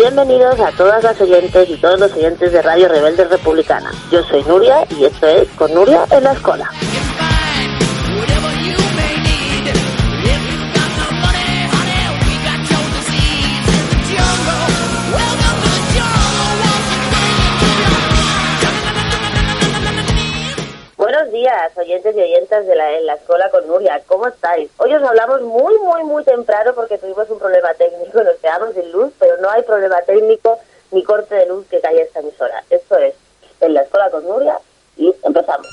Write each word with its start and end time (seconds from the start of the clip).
Bienvenidos 0.00 0.58
a 0.60 0.72
todas 0.72 1.04
las 1.04 1.20
oyentes 1.20 1.68
y 1.68 1.76
todos 1.76 2.00
los 2.00 2.10
oyentes 2.14 2.52
de 2.52 2.62
Radio 2.62 2.88
Rebelde 2.88 3.26
Republicana. 3.26 3.90
Yo 4.10 4.22
soy 4.22 4.42
Nuria 4.44 4.86
y 4.98 5.04
esto 5.04 5.26
es 5.26 5.46
Con 5.50 5.74
Nuria 5.74 6.06
en 6.10 6.24
la 6.24 6.32
Escuela. 6.32 6.70
Oyentes 21.76 22.16
y 22.16 22.20
oyentas 22.20 22.66
de 22.66 22.76
la, 22.76 22.92
en 22.92 23.06
la 23.06 23.14
escuela 23.14 23.50
con 23.50 23.66
Nuria. 23.66 24.00
¿Cómo 24.06 24.26
estáis? 24.26 24.70
Hoy 24.78 24.94
os 24.94 25.02
hablamos 25.02 25.42
muy, 25.42 25.76
muy, 25.78 26.04
muy 26.04 26.24
temprano 26.24 26.72
porque 26.74 26.98
tuvimos 26.98 27.28
un 27.30 27.38
problema 27.38 27.74
técnico, 27.74 28.22
nos 28.24 28.36
quedamos 28.36 28.74
sin 28.74 28.90
luz, 28.92 29.12
pero 29.18 29.36
no 29.38 29.50
hay 29.50 29.62
problema 29.62 30.00
técnico 30.02 30.58
ni 30.92 31.02
corte 31.02 31.34
de 31.34 31.46
luz 31.46 31.66
que 31.68 31.80
caiga 31.80 32.02
esta 32.02 32.20
emisora. 32.20 32.62
Esto 32.70 32.98
es 32.98 33.14
en 33.60 33.74
la 33.74 33.82
escuela 33.82 34.10
con 34.10 34.26
Nuria 34.26 34.58
y 34.96 35.14
empezamos. 35.24 35.66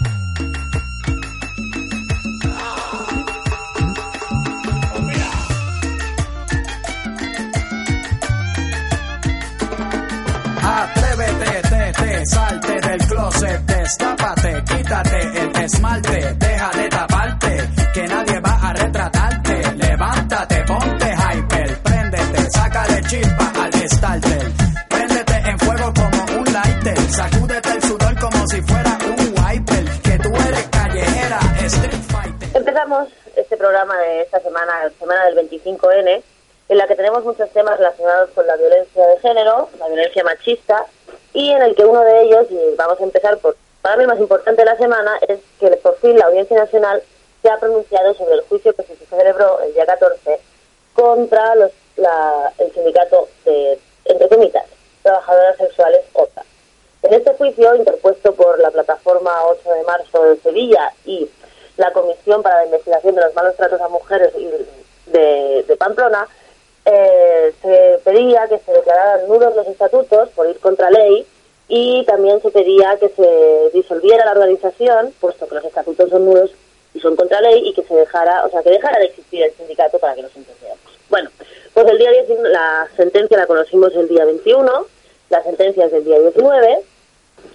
Salte 12.27 12.73
del 12.81 12.99
closet, 13.07 13.61
destápate, 13.61 14.63
quítate 14.63 15.19
el 15.41 15.63
esmalte, 15.63 16.33
deja 16.33 16.69
de 16.71 16.89
taparte, 16.89 17.69
que 17.93 18.07
nadie 18.07 18.39
va 18.39 18.59
a 18.61 18.73
retratarte. 18.73 19.75
Levántate, 19.75 20.63
ponte 20.65 21.05
hyper, 21.05 21.77
préndete, 21.83 22.51
sácale 22.51 23.01
chispa 23.03 23.51
al 23.63 23.89
starter. 23.89 24.51
Préndete 24.89 25.35
en 25.49 25.59
fuego 25.59 25.93
como 25.93 26.39
un 26.39 26.53
lighter, 26.53 26.97
sacúdete 27.11 27.71
el 27.71 27.81
sudor 27.83 28.19
como 28.19 28.47
si 28.47 28.61
fuera 28.61 28.97
un 29.05 29.33
wiper, 29.37 29.85
que 30.01 30.19
tú 30.19 30.29
eres 30.35 30.67
callejera, 30.69 31.39
street 31.65 32.03
fighter. 32.09 32.49
Empezamos 32.53 33.07
este 33.35 33.57
programa 33.57 33.97
de 33.99 34.21
esta 34.21 34.39
semana, 34.39 34.73
semana 34.99 35.25
del 35.25 35.49
25N, 35.49 36.23
en 36.69 36.77
la 36.77 36.87
que 36.87 36.95
tenemos 36.95 37.23
muchos 37.23 37.49
temas 37.51 37.77
relacionados 37.77 38.29
con 38.31 38.45
la 38.45 38.55
violencia 38.57 39.07
de 39.07 39.19
género, 39.19 39.69
la 39.79 39.87
violencia 39.87 40.23
machista, 40.23 40.85
y 41.33 41.51
en 41.51 41.61
el 41.61 41.75
que 41.75 41.85
uno 41.85 42.01
de 42.01 42.23
ellos, 42.23 42.47
y 42.49 42.75
vamos 42.75 42.99
a 42.99 43.03
empezar 43.03 43.37
por, 43.37 43.55
para 43.81 43.95
mí 43.95 44.03
el 44.03 44.09
más 44.09 44.19
importante 44.19 44.61
de 44.61 44.65
la 44.65 44.77
semana, 44.77 45.17
es 45.27 45.39
que 45.59 45.69
por 45.77 45.97
fin 45.99 46.17
la 46.17 46.25
Audiencia 46.25 46.57
Nacional 46.57 47.01
se 47.41 47.49
ha 47.49 47.57
pronunciado 47.57 48.13
sobre 48.15 48.35
el 48.35 48.41
juicio 48.41 48.73
que 48.73 48.83
se 48.83 48.95
celebró 49.05 49.61
el 49.61 49.73
día 49.73 49.85
14 49.85 50.39
contra 50.93 51.55
los, 51.55 51.71
la, 51.95 52.51
el 52.57 52.73
sindicato 52.73 53.29
de, 53.45 53.79
entre 54.05 54.27
comillas, 54.27 54.65
trabajadoras 55.03 55.57
sexuales 55.57 56.01
OTA. 56.13 56.43
En 57.03 57.13
este 57.13 57.33
juicio, 57.35 57.75
interpuesto 57.75 58.33
por 58.33 58.59
la 58.59 58.71
plataforma 58.71 59.31
8 59.45 59.69
de 59.71 59.83
marzo 59.83 60.23
de 60.23 60.37
Sevilla 60.37 60.91
y 61.05 61.29
la 61.77 61.91
Comisión 61.93 62.41
para 62.41 62.57
la 62.57 62.65
Investigación 62.65 63.15
de 63.15 63.21
los 63.21 63.35
Malos 63.35 63.55
Tratos 63.55 63.79
a 63.79 63.87
Mujeres 63.87 64.33
de, 65.05 65.63
de 65.67 65.77
Pamplona, 65.77 66.27
eh, 66.89 67.53
se 67.61 67.99
pedía 68.05 68.47
que 68.47 68.59
se 68.59 68.71
declararan 68.71 69.27
nulos 69.27 69.53
los 69.55 69.67
estatutos 69.67 70.29
por 70.29 70.49
ir 70.49 70.57
contra 70.59 70.89
ley 70.89 71.25
y 71.67 72.05
también 72.05 72.41
se 72.41 72.49
pedía 72.49 72.97
que 72.97 73.09
se 73.09 73.77
disolviera 73.77 74.23
la 74.23 74.31
organización, 74.31 75.13
puesto 75.19 75.47
que 75.47 75.55
los 75.55 75.65
estatutos 75.65 76.09
son 76.09 76.25
nulos 76.25 76.51
y 76.93 77.01
son 77.01 77.17
contra 77.17 77.41
ley, 77.41 77.61
y 77.67 77.73
que 77.73 77.83
se 77.83 77.93
dejara, 77.93 78.45
o 78.45 78.49
sea, 78.49 78.63
que 78.63 78.69
dejara 78.69 78.99
de 78.99 79.05
existir 79.05 79.43
el 79.43 79.51
sindicato 79.51 79.99
para 79.99 80.15
que 80.15 80.21
nos 80.21 80.35
entendamos. 80.35 80.79
Bueno, 81.09 81.29
pues 81.73 81.87
el 81.87 81.97
día 81.97 82.09
10, 82.09 82.39
la 82.43 82.87
sentencia 82.95 83.37
la 83.37 83.45
conocimos 83.47 83.93
el 83.93 84.07
día 84.07 84.23
21, 84.23 84.85
la 85.29 85.43
sentencia 85.43 85.85
es 85.85 85.91
del 85.91 86.05
día 86.05 86.19
19, 86.19 86.79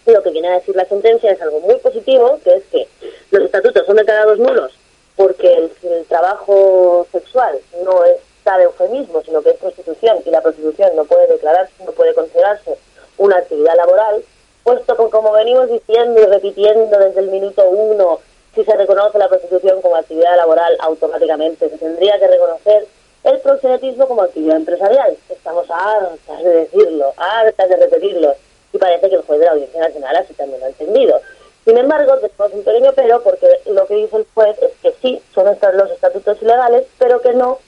y 0.07 0.11
lo 0.11 0.23
que 0.23 0.31
viene 0.31 0.49
a 0.49 0.59
decir 0.59 0.77
la 0.77 0.85
sentencia 0.85 1.33
es 1.33 1.41
algo 1.41 1.61
muy 1.61 1.77
positivo, 1.77 2.39
que 2.45 2.55
es 2.55 2.65
que 2.71 2.87
los 3.31 3.45
estatutos 3.45 3.87
son 3.87 3.97
declarados 3.97 4.39
nulos 4.39 4.73
porque 5.17 5.53
el, 5.55 5.71
el 5.83 6.05
trabajo 6.07 7.07
sexual 7.13 7.59
no 7.85 8.05
es 8.05 8.17
de 8.45 8.65
eufemismo, 8.65 9.23
sino 9.23 9.41
que 9.41 9.51
es 9.51 9.57
prostitución 9.57 10.19
y 10.25 10.31
la 10.31 10.41
prostitución 10.41 10.95
no 10.97 11.05
puede 11.05 11.27
declararse, 11.29 11.73
no 11.85 11.93
puede 11.93 12.13
considerarse 12.15 12.77
una 13.19 13.39
actividad 13.39 13.77
laboral, 13.77 14.25
puesto 14.65 14.97
que 14.97 15.11
como 15.11 15.33
venimos 15.33 15.69
diciendo 15.69 16.21
y 16.21 16.27
repitiendo 16.27 16.99
desde 16.99 17.21
el 17.21 17.29
minuto 17.29 17.69
uno, 17.69 18.19
si 18.55 18.65
se 18.65 18.77
reconoce 18.77 19.19
la 19.19 19.29
prostitución 19.29 19.81
como 19.81 19.97
actividad 19.97 20.37
laboral, 20.37 20.77
automáticamente 20.81 21.71
se 21.71 21.79
tendría 21.79 22.19
que 22.19 22.27
reconocer 22.27 22.87
el 23.25 23.39
proxenetismo 23.41 24.09
como 24.09 24.23
actividad 24.23 24.57
empresarial. 24.57 25.17
Estamos 25.31 25.67
hartas 25.71 26.43
de 26.43 26.51
decirlo, 26.51 27.13
hartas 27.17 27.69
de 27.69 27.77
repetirlo, 27.77 28.35
y 28.73 28.79
parece 28.79 29.09
que 29.09 29.17
el 29.17 29.23
juez 29.23 29.39
de 29.39 29.47
la 29.47 29.53
Audiencia 29.53 29.81
Nacional 29.81 30.17
así 30.17 30.35
también 30.35 30.61
lo 30.61 30.67
ha 30.67 30.71
entendido. 30.71 31.21
Sin 31.65 31.79
embargo, 31.79 32.17
tenemos 32.17 32.53
un 32.53 32.65
pequeño 32.65 32.93
pero, 32.95 33.23
porque 33.23 33.47
lo 33.67 33.87
que 33.87 33.95
dice 33.95 34.17
el 34.17 34.27
juez 34.35 34.57
es 34.61 34.73
que 34.83 34.93
sí, 35.01 35.23
son 35.33 35.47
estos 35.49 35.75
los 35.75 35.91
estatutos 35.91 36.43
ilegales, 36.43 36.87
pero 36.99 37.21
que 37.21 37.33
no 37.35 37.61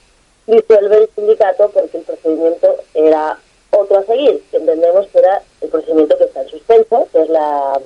disuelve 0.47 0.97
el 0.97 1.09
sindicato 1.15 1.69
porque 1.69 1.97
el 1.97 2.03
procedimiento 2.03 2.75
era 2.93 3.37
otro 3.71 3.97
a 3.97 4.03
seguir, 4.03 4.43
que 4.51 4.57
entendemos 4.57 5.07
que 5.07 5.19
era 5.19 5.41
el 5.61 5.69
procedimiento 5.69 6.17
que 6.17 6.25
está 6.25 6.41
en 6.41 6.49
suspenso, 6.49 7.07
que 7.11 7.21
es 7.21 7.29
la, 7.29 7.79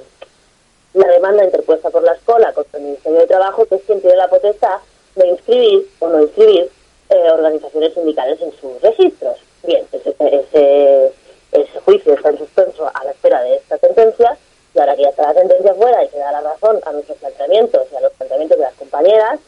la 0.94 1.08
demanda 1.08 1.44
interpuesta 1.44 1.90
por 1.90 2.03
la 2.03 2.14
escuela 2.14 2.53
contra 2.53 2.80
el 2.80 2.86
Ministerio 2.86 3.20
de 3.20 3.28
Trabajo, 3.28 3.66
que 3.66 3.75
es 3.75 3.81
quien 3.84 4.02
tiene 4.02 4.18
la 4.18 4.30
potestad 4.30 4.78
de 5.16 5.28
inscribir 5.28 5.90
o 6.00 6.09
no 6.09 6.22
inscribir 6.22 6.70
eh, 7.09 7.31
organizaciones 7.31 7.94
sindicales 7.94 8.42
en 8.42 8.52
sus 8.59 8.81
registros. 8.81 9.38
Bien, 9.64 9.86
ese, 9.91 10.16
ese, 10.20 11.12
ese 11.52 11.80
juicio 11.81 12.14
está 12.14 12.30
en 12.30 12.38
suspenso 12.38 12.90
a 12.94 13.03
la 13.03 13.12
espera 13.12 13.41
de 13.41 13.56
esta 13.56 13.78
sentencia 13.80 14.38
y 14.74 14.80
ahora 14.80 14.96
que 14.96 15.02
ya 15.03 15.09
está 15.09 15.34
la 15.34 15.40
sentencia 15.40 15.74
fuera 15.74 16.03
y 16.03 16.08
que 16.09 16.18
da 16.18 16.31
la 16.31 16.41
razón 16.41 16.80
a 16.86 16.91
nuestros 16.91 17.18
planteamientos 17.18 17.88
y 17.91 17.96
a 17.96 18.02
los 18.02 18.14
planteamientos 18.14 18.58
de 18.58 18.64
las 18.64 18.74
compañeras 18.76 19.40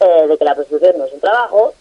eh, 0.00 0.26
de 0.28 0.38
que 0.38 0.44
la 0.44 0.54
prostitución 0.54 0.98
no 0.98 1.06
es 1.06 1.12
un 1.12 1.20
trabajo, 1.20 1.72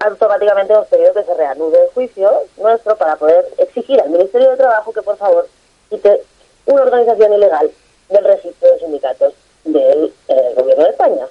automáticamente 0.00 0.72
hemos 0.72 0.86
pedido 0.88 1.12
que 1.12 1.24
se 1.24 1.34
reanude 1.34 1.84
el 1.84 1.90
juicio 1.90 2.30
nuestro 2.56 2.96
para 2.96 3.16
poder 3.16 3.46
exigir 3.58 4.00
al 4.00 4.10
Ministerio 4.10 4.50
de 4.50 4.56
Trabajo 4.56 4.92
que 4.92 5.02
por 5.02 5.16
favor 5.16 5.46
quite 5.88 6.22
una 6.66 6.82
organización 6.82 7.32
ilegal 7.32 7.70
del 8.08 8.24
registro 8.24 8.72
de 8.72 8.78
sindicatos 8.78 9.34
del 9.64 10.12
eh, 10.28 10.54
gobierno 10.56 10.84
de 10.84 10.90
España. 10.90 11.26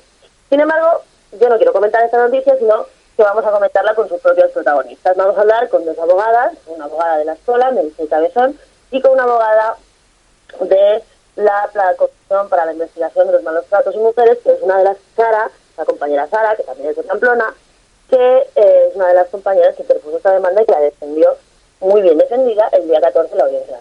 Sin 0.50 0.60
embargo, 0.60 1.02
yo 1.40 1.50
no 1.50 1.58
quiero 1.58 1.74
comentar 1.74 2.04
esta 2.04 2.18
noticia, 2.18 2.58
sino 2.58 2.86
que 3.16 3.24
vamos 3.24 3.46
a 3.46 3.52
comentarla 3.52 3.96
con 3.96 4.08
sus 4.08 4.22
propios 4.22 4.52
protagonistas. 4.52 5.18
Vamos 5.18 5.38
a 5.38 5.42
hablar 5.42 5.70
con 5.70 5.84
dos 5.86 5.98
abogadas, 5.98 6.54
una 6.68 6.86
abogada 6.86 7.18
de 7.18 7.26
la 7.26 7.34
escuela, 7.34 7.72
Melissa 7.72 8.04
Cabezón, 8.10 8.58
y 8.92 9.02
con 9.02 9.12
una 9.12 9.24
abogada 9.24 9.78
de 10.62 11.04
la, 11.36 11.70
la 11.74 11.96
Comisión 11.96 12.50
para 12.50 12.66
la 12.66 12.74
Investigación 12.74 13.28
de 13.28 13.34
los 13.34 13.44
Malos 13.44 13.66
Tratos 13.66 13.96
y 13.96 14.00
Mujeres, 14.00 14.38
que 14.44 14.52
es 14.52 14.62
una 14.62 14.78
de 14.78 14.84
las 14.86 14.98
Sara, 15.16 15.50
la 15.78 15.86
compañera 15.86 16.28
Sara, 16.28 16.56
que 16.56 16.64
también 16.64 16.90
es 16.90 16.96
de 16.96 17.04
Pamplona, 17.04 17.54
que 18.10 18.48
eh, 18.56 18.88
es 18.90 18.96
una 18.96 19.08
de 19.08 19.14
las 19.14 19.28
compañeras 19.30 19.76
que 19.76 19.84
interpuso 19.84 20.18
esta 20.18 20.34
demanda 20.34 20.62
y 20.62 20.66
que 20.66 20.72
la 20.72 20.80
defendió 20.80 21.36
muy 21.80 22.02
bien 22.02 22.18
defendida 22.18 22.70
el 22.72 22.88
día 22.88 23.02
14 23.02 23.32
de 23.32 23.38
la 23.38 23.44
Audiencia. 23.46 23.80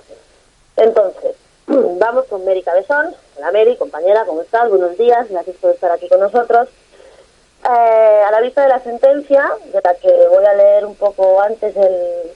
Entonces, 0.76 1.36
vamos 1.66 2.26
con 2.26 2.44
Mary 2.44 2.62
Cabezón. 2.62 3.14
Hola 3.36 3.52
Mary, 3.52 3.76
compañera, 3.76 4.24
¿cómo 4.24 4.42
estás? 4.42 4.68
Buenos 4.68 4.96
días, 4.98 5.28
gracias 5.28 5.56
por 5.56 5.72
estar 5.72 5.90
aquí 5.90 6.08
con 6.08 6.20
nosotros. 6.20 6.68
Eh, 7.64 8.22
a 8.26 8.30
la 8.30 8.40
vista 8.40 8.62
de 8.62 8.68
la 8.68 8.80
sentencia, 8.80 9.44
de 9.72 9.80
la 9.82 9.94
que 9.94 10.28
voy 10.28 10.44
a 10.44 10.54
leer 10.54 10.86
un 10.86 10.94
poco 10.94 11.40
antes 11.40 11.74
el, 11.76 12.32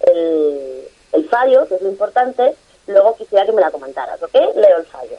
el, 0.00 0.88
el 1.12 1.28
fallo, 1.28 1.66
que 1.68 1.76
es 1.76 1.82
lo 1.82 1.88
importante, 1.88 2.54
luego 2.86 3.16
quisiera 3.16 3.46
que 3.46 3.52
me 3.52 3.60
la 3.60 3.70
comentaras, 3.70 4.22
¿ok? 4.22 4.34
Leo 4.56 4.78
el 4.78 4.86
fallo. 4.86 5.16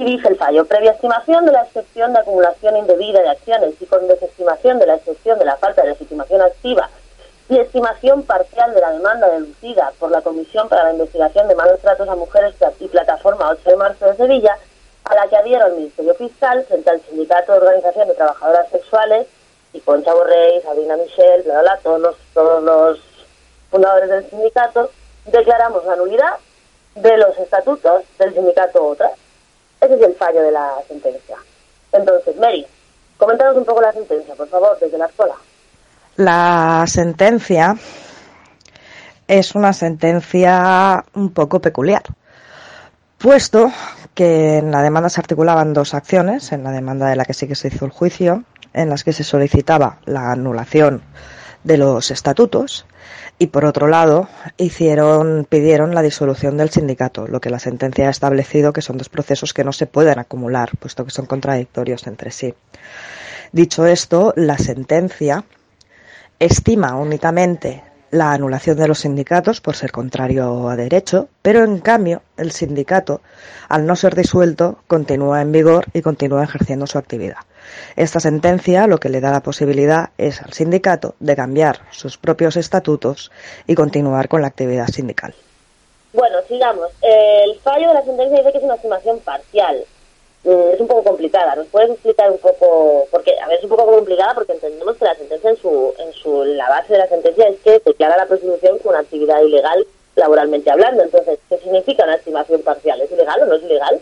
Y 0.00 0.04
dice 0.16 0.28
el 0.28 0.38
fallo, 0.38 0.64
previa 0.64 0.92
estimación 0.92 1.44
de 1.44 1.52
la 1.52 1.60
excepción 1.60 2.14
de 2.14 2.20
acumulación 2.20 2.74
indebida 2.74 3.20
de 3.20 3.28
acciones 3.28 3.74
y 3.78 3.84
con 3.84 4.08
desestimación 4.08 4.78
de 4.78 4.86
la 4.86 4.94
excepción 4.94 5.38
de 5.38 5.44
la 5.44 5.58
falta 5.58 5.82
de 5.82 5.90
legitimación 5.90 6.40
activa 6.40 6.88
y 7.50 7.58
estimación 7.58 8.22
parcial 8.22 8.72
de 8.72 8.80
la 8.80 8.92
demanda 8.92 9.28
deducida 9.28 9.92
por 9.98 10.10
la 10.10 10.22
Comisión 10.22 10.70
para 10.70 10.84
la 10.84 10.92
Investigación 10.92 11.48
de 11.48 11.54
Malos 11.54 11.80
Tratos 11.80 12.08
a 12.08 12.14
Mujeres 12.14 12.54
y 12.78 12.88
Plataforma 12.88 13.50
8 13.50 13.60
de 13.68 13.76
Marzo 13.76 14.06
de 14.06 14.16
Sevilla, 14.16 14.56
a 15.04 15.14
la 15.16 15.28
que 15.28 15.36
adhieron 15.36 15.72
el 15.72 15.76
Ministerio 15.76 16.14
Fiscal 16.14 16.64
frente 16.64 16.88
al 16.88 17.02
Sindicato 17.02 17.52
de 17.52 17.58
Organización 17.58 18.08
de 18.08 18.14
Trabajadoras 18.14 18.70
Sexuales 18.70 19.26
y 19.74 19.80
Concha 19.80 20.14
Borrell, 20.14 20.62
Sabrina 20.62 20.96
Michel, 20.96 21.42
bla, 21.42 21.60
bla, 21.60 21.78
todos 21.82 22.00
los, 22.00 22.16
todos 22.32 22.62
los 22.62 23.00
fundadores 23.70 24.08
del 24.08 24.30
sindicato, 24.30 24.90
declaramos 25.26 25.84
la 25.84 25.96
nulidad 25.96 26.36
de 26.94 27.18
los 27.18 27.36
estatutos 27.36 28.04
del 28.18 28.32
sindicato 28.32 28.82
OTRA 28.82 29.10
ese 29.80 29.94
es 29.94 30.02
el 30.02 30.14
fallo 30.14 30.42
de 30.42 30.52
la 30.52 30.72
sentencia. 30.86 31.36
Entonces, 31.92 32.36
Mary, 32.36 32.66
coméntanos 33.16 33.56
un 33.56 33.64
poco 33.64 33.80
la 33.80 33.92
sentencia, 33.92 34.34
por 34.34 34.48
favor, 34.48 34.78
desde 34.80 34.98
la 34.98 35.06
escuela. 35.06 35.34
La 36.16 36.84
sentencia 36.86 37.76
es 39.26 39.54
una 39.54 39.72
sentencia 39.72 41.04
un 41.14 41.32
poco 41.32 41.60
peculiar, 41.60 42.02
puesto 43.18 43.72
que 44.14 44.58
en 44.58 44.70
la 44.70 44.82
demanda 44.82 45.08
se 45.08 45.20
articulaban 45.20 45.72
dos 45.72 45.94
acciones, 45.94 46.52
en 46.52 46.64
la 46.64 46.72
demanda 46.72 47.08
de 47.08 47.16
la 47.16 47.24
que 47.24 47.32
sí 47.32 47.46
que 47.46 47.54
se 47.54 47.68
hizo 47.68 47.84
el 47.84 47.90
juicio, 47.90 48.44
en 48.72 48.88
las 48.88 49.04
que 49.04 49.12
se 49.12 49.24
solicitaba 49.24 49.98
la 50.04 50.32
anulación 50.32 51.02
de 51.64 51.76
los 51.76 52.10
estatutos 52.10 52.86
y 53.40 53.46
por 53.46 53.64
otro 53.64 53.88
lado 53.88 54.28
pidieron 55.48 55.94
la 55.94 56.02
disolución 56.02 56.58
del 56.58 56.68
sindicato, 56.68 57.26
lo 57.26 57.40
que 57.40 57.48
la 57.48 57.58
sentencia 57.58 58.06
ha 58.06 58.10
establecido 58.10 58.74
que 58.74 58.82
son 58.82 58.98
dos 58.98 59.08
procesos 59.08 59.54
que 59.54 59.64
no 59.64 59.72
se 59.72 59.86
pueden 59.86 60.18
acumular, 60.18 60.76
puesto 60.78 61.06
que 61.06 61.10
son 61.10 61.24
contradictorios 61.24 62.06
entre 62.06 62.32
sí. 62.32 62.54
Dicho 63.50 63.86
esto, 63.86 64.34
la 64.36 64.58
sentencia 64.58 65.44
estima 66.38 66.94
únicamente 66.96 67.82
la 68.10 68.32
anulación 68.32 68.76
de 68.76 68.88
los 68.88 68.98
sindicatos 68.98 69.62
por 69.62 69.74
ser 69.74 69.90
contrario 69.90 70.68
a 70.68 70.76
derecho, 70.76 71.30
pero 71.40 71.64
en 71.64 71.78
cambio 71.78 72.20
el 72.36 72.50
sindicato, 72.50 73.22
al 73.70 73.86
no 73.86 73.96
ser 73.96 74.14
disuelto, 74.16 74.80
continúa 74.86 75.40
en 75.40 75.50
vigor 75.50 75.86
y 75.94 76.02
continúa 76.02 76.44
ejerciendo 76.44 76.86
su 76.86 76.98
actividad. 76.98 77.38
Esta 77.96 78.20
sentencia 78.20 78.86
lo 78.86 78.98
que 78.98 79.08
le 79.08 79.20
da 79.20 79.30
la 79.30 79.42
posibilidad 79.42 80.10
es 80.18 80.42
al 80.42 80.52
sindicato 80.52 81.14
de 81.20 81.36
cambiar 81.36 81.80
sus 81.90 82.18
propios 82.18 82.56
estatutos 82.56 83.30
y 83.66 83.74
continuar 83.74 84.28
con 84.28 84.42
la 84.42 84.48
actividad 84.48 84.86
sindical. 84.86 85.34
Bueno, 86.12 86.38
sigamos. 86.48 86.88
El 87.02 87.54
fallo 87.60 87.88
de 87.88 87.94
la 87.94 88.04
sentencia 88.04 88.38
dice 88.38 88.52
que 88.52 88.58
es 88.58 88.64
una 88.64 88.74
estimación 88.74 89.20
parcial. 89.20 89.84
Mm, 90.44 90.72
es 90.72 90.80
un 90.80 90.88
poco 90.88 91.04
complicada. 91.04 91.54
¿Nos 91.54 91.66
puedes 91.68 91.90
explicar 91.90 92.30
un 92.30 92.38
poco? 92.38 93.06
Porque, 93.10 93.38
a 93.38 93.46
ver, 93.46 93.58
es 93.58 93.64
un 93.64 93.70
poco 93.70 93.86
complicada 93.86 94.34
porque 94.34 94.52
entendemos 94.52 94.96
que 94.96 95.04
la 95.04 95.14
sentencia 95.14 95.50
en 95.50 95.56
su, 95.56 95.94
en 95.98 96.12
su, 96.12 96.44
la 96.44 96.68
base 96.68 96.94
de 96.94 96.98
la 96.98 97.08
sentencia 97.08 97.48
es 97.48 97.58
que 97.60 97.82
declara 97.84 98.16
la 98.16 98.26
prostitución 98.26 98.78
como 98.78 98.90
una 98.90 99.00
actividad 99.00 99.42
ilegal 99.42 99.86
laboralmente 100.16 100.70
hablando. 100.70 101.02
Entonces, 101.02 101.38
¿qué 101.48 101.58
significa 101.58 102.04
una 102.04 102.16
estimación 102.16 102.62
parcial? 102.62 103.00
¿Es 103.00 103.12
ilegal 103.12 103.42
o 103.42 103.46
no 103.46 103.54
es 103.54 103.62
ilegal? 103.62 104.00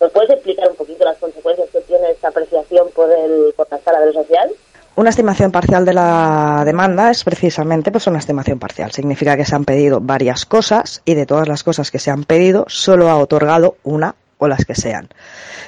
¿Nos 0.00 0.12
puedes 0.12 0.30
explicar 0.30 0.68
un 0.68 0.76
poquito 0.76 1.04
las 1.04 1.16
consecuencias 1.18 1.68
que 1.70 1.80
tiene 1.82 2.10
esta 2.10 2.28
apreciación 2.28 2.88
por, 2.94 3.10
el, 3.10 3.54
por 3.56 3.66
la 3.70 3.78
escala 3.78 4.00
de 4.00 4.06
lo 4.06 4.12
social? 4.12 4.50
Una 4.96 5.10
estimación 5.10 5.52
parcial 5.52 5.84
de 5.84 5.92
la 5.92 6.62
demanda 6.64 7.10
es 7.10 7.22
precisamente 7.22 7.90
pues 7.90 8.06
una 8.06 8.18
estimación 8.18 8.58
parcial. 8.58 8.92
Significa 8.92 9.36
que 9.36 9.44
se 9.44 9.54
han 9.54 9.64
pedido 9.64 10.00
varias 10.00 10.46
cosas 10.46 11.02
y 11.04 11.14
de 11.14 11.26
todas 11.26 11.48
las 11.48 11.62
cosas 11.62 11.90
que 11.90 11.98
se 11.98 12.10
han 12.10 12.24
pedido 12.24 12.64
solo 12.68 13.10
ha 13.10 13.18
otorgado 13.18 13.76
una 13.84 14.14
o 14.38 14.48
las 14.48 14.64
que 14.64 14.74
sean. 14.74 15.08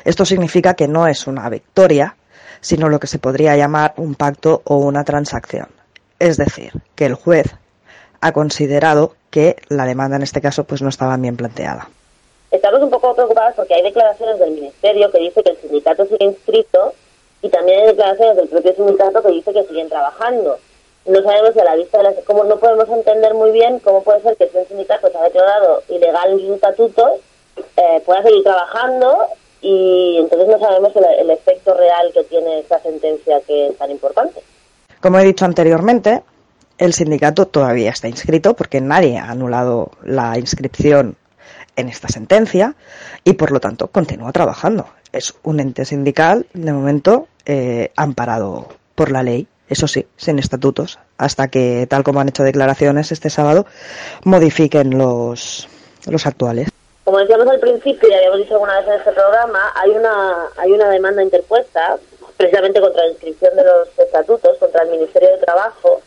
Esto 0.04 0.24
significa 0.24 0.74
que 0.74 0.88
no 0.88 1.06
es 1.06 1.26
una 1.26 1.48
victoria, 1.50 2.16
sino 2.60 2.88
lo 2.88 3.00
que 3.00 3.06
se 3.06 3.18
podría 3.18 3.56
llamar 3.56 3.94
un 3.96 4.14
pacto 4.14 4.62
o 4.64 4.76
una 4.76 5.04
transacción. 5.04 5.68
Es 6.18 6.36
decir, 6.36 6.72
que 6.94 7.06
el 7.06 7.14
juez 7.14 7.54
ha 8.20 8.32
considerado 8.32 9.14
que 9.30 9.56
la 9.68 9.84
demanda 9.84 10.16
en 10.16 10.22
este 10.22 10.40
caso 10.40 10.64
pues 10.64 10.82
no 10.82 10.88
estaba 10.88 11.16
bien 11.16 11.36
planteada. 11.36 11.88
Estamos 12.50 12.80
un 12.82 12.90
poco 12.90 13.14
preocupados 13.14 13.54
porque 13.56 13.74
hay 13.74 13.82
declaraciones 13.82 14.38
del 14.38 14.52
Ministerio 14.52 15.10
que 15.10 15.18
dice 15.18 15.42
que 15.42 15.50
el 15.50 15.56
sindicato 15.58 16.06
sigue 16.06 16.24
inscrito 16.24 16.94
y 17.42 17.48
también 17.50 17.80
hay 17.80 17.86
declaraciones 17.88 18.36
del 18.36 18.48
propio 18.48 18.74
sindicato 18.74 19.22
que 19.22 19.28
dice 19.28 19.52
que 19.52 19.64
siguen 19.64 19.88
trabajando. 19.88 20.58
No 21.06 21.22
sabemos 21.22 21.52
si 21.52 21.60
a 21.60 21.64
la 21.64 21.76
vista 21.76 21.98
de 21.98 22.04
las... 22.04 22.14
Cómo 22.24 22.44
no 22.44 22.58
podemos 22.58 22.88
entender 22.88 23.34
muy 23.34 23.50
bien 23.50 23.78
cómo 23.80 24.02
puede 24.02 24.22
ser 24.22 24.36
que 24.36 24.48
si 24.48 24.56
un 24.56 24.66
sindicato 24.66 25.10
se 25.10 25.18
ha 25.18 25.24
declarado 25.24 25.82
ilegal 25.88 26.32
en 26.32 26.40
sus 26.40 26.50
estatutos 26.56 27.12
eh, 27.76 28.02
pueda 28.04 28.22
seguir 28.22 28.42
trabajando 28.42 29.26
y 29.60 30.16
entonces 30.18 30.48
no 30.48 30.58
sabemos 30.58 30.92
el, 30.96 31.30
efecto 31.30 31.74
real 31.74 32.10
que 32.12 32.24
tiene 32.24 32.60
esta 32.60 32.80
sentencia 32.80 33.40
que 33.46 33.68
es 33.68 33.76
tan 33.76 33.90
importante. 33.90 34.40
Como 35.00 35.18
he 35.18 35.24
dicho 35.24 35.44
anteriormente, 35.44 36.22
el 36.78 36.92
sindicato 36.94 37.46
todavía 37.46 37.90
está 37.90 38.08
inscrito 38.08 38.54
porque 38.54 38.80
nadie 38.80 39.18
ha 39.18 39.30
anulado 39.30 39.90
la 40.02 40.38
inscripción 40.38 41.16
en 41.78 41.88
esta 41.88 42.08
sentencia 42.08 42.74
y 43.24 43.34
por 43.34 43.50
lo 43.52 43.60
tanto 43.60 43.88
continúa 43.88 44.32
trabajando. 44.32 44.86
Es 45.12 45.34
un 45.42 45.60
ente 45.60 45.84
sindical 45.84 46.46
de 46.52 46.72
momento 46.72 47.28
eh, 47.46 47.92
amparado 47.96 48.68
por 48.94 49.10
la 49.10 49.22
ley, 49.22 49.46
eso 49.68 49.86
sí, 49.86 50.06
sin 50.16 50.38
estatutos, 50.38 50.98
hasta 51.16 51.48
que, 51.48 51.86
tal 51.88 52.02
como 52.02 52.20
han 52.20 52.28
hecho 52.28 52.42
declaraciones 52.42 53.12
este 53.12 53.30
sábado, 53.30 53.64
modifiquen 54.24 54.98
los, 54.98 55.68
los 56.06 56.26
actuales. 56.26 56.68
Como 57.04 57.18
decíamos 57.18 57.46
al 57.46 57.60
principio 57.60 58.08
y 58.08 58.12
habíamos 58.12 58.38
dicho 58.40 58.54
alguna 58.54 58.80
vez 58.80 58.88
en 58.88 58.94
este 58.94 59.12
programa, 59.12 59.72
hay 59.74 59.90
una, 59.90 60.46
hay 60.56 60.72
una 60.72 60.90
demanda 60.90 61.22
interpuesta 61.22 61.96
precisamente 62.36 62.80
contra 62.80 63.04
la 63.04 63.10
inscripción 63.10 63.54
de 63.56 63.64
los 63.64 63.88
estatutos, 63.98 64.58
contra 64.58 64.82
el 64.82 64.90
Ministerio 64.90 65.30
de 65.30 65.38
Trabajo, 65.38 66.02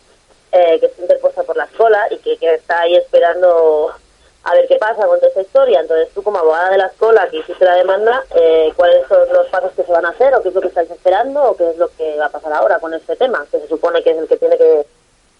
eh, 0.52 0.80
que 0.80 0.88
está 0.88 1.02
interpuesta 1.02 1.44
por 1.44 1.56
la 1.56 1.64
escuela 1.64 2.08
y 2.10 2.18
que, 2.18 2.54
está 2.56 2.82
ahí 2.82 2.96
esperando 2.96 3.94
a 4.44 4.54
ver 4.54 4.68
qué 4.68 4.76
pasa 4.78 5.06
con 5.06 5.18
toda 5.18 5.28
esta 5.28 5.42
historia. 5.42 5.82
Entonces, 5.82 6.10
tú 6.14 6.24
como 6.24 6.40
abogada 6.40 6.72
de 6.72 6.78
la 6.78 6.88
escuela 6.88 7.28
que 7.30 7.38
hiciste 7.38 7.66
la 7.66 7.76
demanda, 7.76 8.24
eh, 8.36 8.72
¿cuáles 8.76 9.08
son 9.08 9.20
los 9.32 9.48
pasos 9.48 9.72
que 9.74 9.84
se 9.84 9.92
van 9.92 10.06
a 10.06 10.10
hacer 10.10 10.34
o 10.34 10.42
qué 10.42 10.50
es 10.50 10.56
lo 10.56 10.62
que 10.62 10.68
estáis 10.68 10.90
esperando 10.90 11.44
o 11.44 11.56
qué 11.56 11.70
es 11.70 11.78
lo 11.78 11.90
que 11.90 12.18
va 12.18 12.26
a 12.26 12.30
pasar 12.30 12.54
ahora 12.54 12.80
con 12.80 12.94
este 12.94 13.16
tema, 13.16 13.46
que 13.52 13.60
se 13.60 13.68
supone 13.68 14.02
que 14.04 14.12
es 14.12 14.18
el 14.18 14.28
que 14.28 14.38
tiene 14.38 14.58
que, 14.58 14.86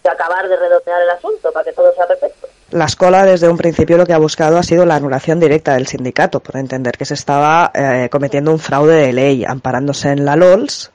que 0.04 0.10
acabar 0.10 0.48
de 0.48 0.56
redondear 0.56 1.02
el 1.02 1.10
asunto 1.10 1.52
para 1.52 1.66
que 1.66 1.74
todo 1.74 1.94
sea 1.94 2.08
perfecto? 2.08 2.48
La 2.72 2.86
escuela 2.86 3.26
desde 3.26 3.50
un 3.50 3.58
principio 3.58 3.98
lo 3.98 4.06
que 4.06 4.14
ha 4.14 4.18
buscado 4.18 4.58
ha 4.58 4.64
sido 4.64 4.86
la 4.86 4.96
anulación 4.96 5.40
directa 5.40 5.74
del 5.74 5.88
sindicato, 5.88 6.40
por 6.40 6.56
entender 6.58 6.98
que 6.98 7.06
se 7.06 7.16
estaba 7.16 7.72
eh, 7.74 8.08
cometiendo 8.10 8.52
un 8.52 8.60
fraude 8.60 8.96
de 8.96 9.14
ley, 9.14 9.44
amparándose 9.46 10.10
en 10.10 10.24
la 10.24 10.36
LOLS, 10.36 10.92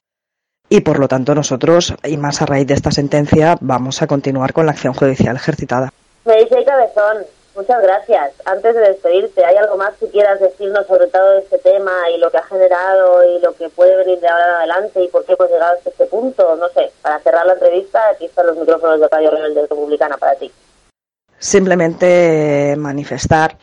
y 0.69 0.81
por 0.81 0.99
lo 0.99 1.07
tanto 1.07 1.35
nosotros, 1.35 1.95
y 2.03 2.17
más 2.17 2.41
a 2.43 2.47
raíz 2.47 2.67
de 2.67 2.75
esta 2.75 2.91
sentencia, 2.91 3.57
vamos 3.61 4.03
a 4.03 4.07
continuar 4.07 4.53
con 4.53 4.67
la 4.67 4.73
acción 4.73 4.95
judicial 4.95 5.37
ejercitada. 5.37 5.93
Me 6.25 6.37
dice 6.39 6.65
Cabezón, 6.65 7.25
muchas 7.57 7.83
gracias. 7.83 8.33
Antes 8.45 8.75
de 8.75 8.81
despedirte, 8.81 9.45
¿hay 9.45 9.57
algo 9.57 9.77
más 9.77 9.95
que 9.97 10.09
quieras 10.09 10.39
decirnos 10.41 10.87
sobre 10.87 11.09
todo 11.09 11.39
este 11.39 11.59
tema 11.59 11.93
y 12.15 12.19
lo 12.19 12.31
que 12.31 12.39
ha 12.39 12.43
generado 12.45 13.25
y 13.25 13.41
lo 13.41 13.53
que 13.55 13.69
puede 13.71 13.97
venir 13.97 14.21
de 14.21 14.29
ahora 14.29 14.47
en 14.47 14.55
adelante 14.57 15.03
y 15.03 15.09
por 15.09 15.25
qué 15.25 15.33
hemos 15.33 15.51
llegado 15.51 15.77
hasta 15.77 15.91
este 15.91 16.07
punto? 16.07 16.57
No 16.57 16.69
sé, 16.69 16.93
para 17.03 17.19
cerrar 17.21 17.47
la 17.47 17.55
entrevista, 17.55 18.01
aquí 18.11 18.27
están 18.27 18.47
los 18.47 18.57
micrófonos 18.57 19.01
de 19.01 19.09
Radio 19.09 19.31
Rebelde 19.31 19.63
Republicana 19.63 20.17
para 20.17 20.35
ti 20.37 20.53
simplemente 21.39 22.75
manifestar 22.77 23.59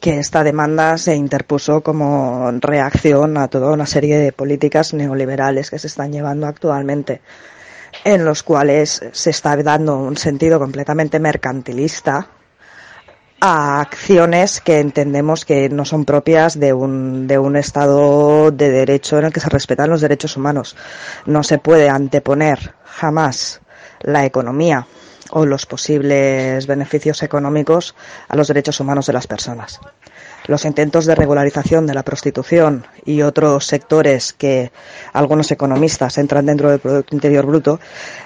que 0.00 0.18
esta 0.18 0.42
demanda 0.42 0.98
se 0.98 1.14
interpuso 1.14 1.82
como 1.82 2.50
reacción 2.60 3.36
a 3.36 3.48
toda 3.48 3.72
una 3.72 3.86
serie 3.86 4.18
de 4.18 4.32
políticas 4.32 4.92
neoliberales 4.92 5.70
que 5.70 5.78
se 5.78 5.86
están 5.86 6.12
llevando 6.12 6.46
actualmente, 6.46 7.20
en 8.04 8.24
los 8.24 8.42
cuales 8.42 9.02
se 9.12 9.30
está 9.30 9.56
dando 9.56 9.96
un 9.96 10.16
sentido 10.16 10.58
completamente 10.58 11.20
mercantilista 11.20 12.28
a 13.46 13.82
acciones 13.82 14.62
que 14.62 14.80
entendemos 14.80 15.44
que 15.44 15.68
no 15.68 15.84
son 15.84 16.06
propias 16.06 16.58
de 16.58 16.72
un, 16.72 17.26
de 17.26 17.38
un 17.38 17.56
Estado 17.56 18.50
de 18.50 18.70
derecho 18.70 19.18
en 19.18 19.26
el 19.26 19.34
que 19.34 19.40
se 19.40 19.50
respetan 19.50 19.90
los 19.90 20.00
derechos 20.00 20.38
humanos. 20.38 20.76
No 21.26 21.42
se 21.42 21.58
puede 21.58 21.90
anteponer 21.90 22.74
jamás 22.86 23.60
la 24.00 24.24
economía 24.24 24.86
o 25.30 25.44
los 25.44 25.66
posibles 25.66 26.66
beneficios 26.66 27.22
económicos 27.22 27.94
a 28.28 28.36
los 28.36 28.48
derechos 28.48 28.80
humanos 28.80 29.08
de 29.08 29.12
las 29.12 29.26
personas. 29.26 29.78
Los 30.46 30.64
intentos 30.64 31.04
de 31.04 31.14
regularización 31.14 31.86
de 31.86 31.92
la 31.92 32.02
prostitución 32.02 32.86
y 33.04 33.20
otros 33.20 33.66
sectores 33.66 34.32
que 34.32 34.72
algunos 35.12 35.50
economistas 35.50 36.16
entran 36.16 36.46
dentro 36.46 36.70
del 36.70 36.80
Producto 36.80 37.14
Interior 37.14 37.44
Bruto 37.44 37.78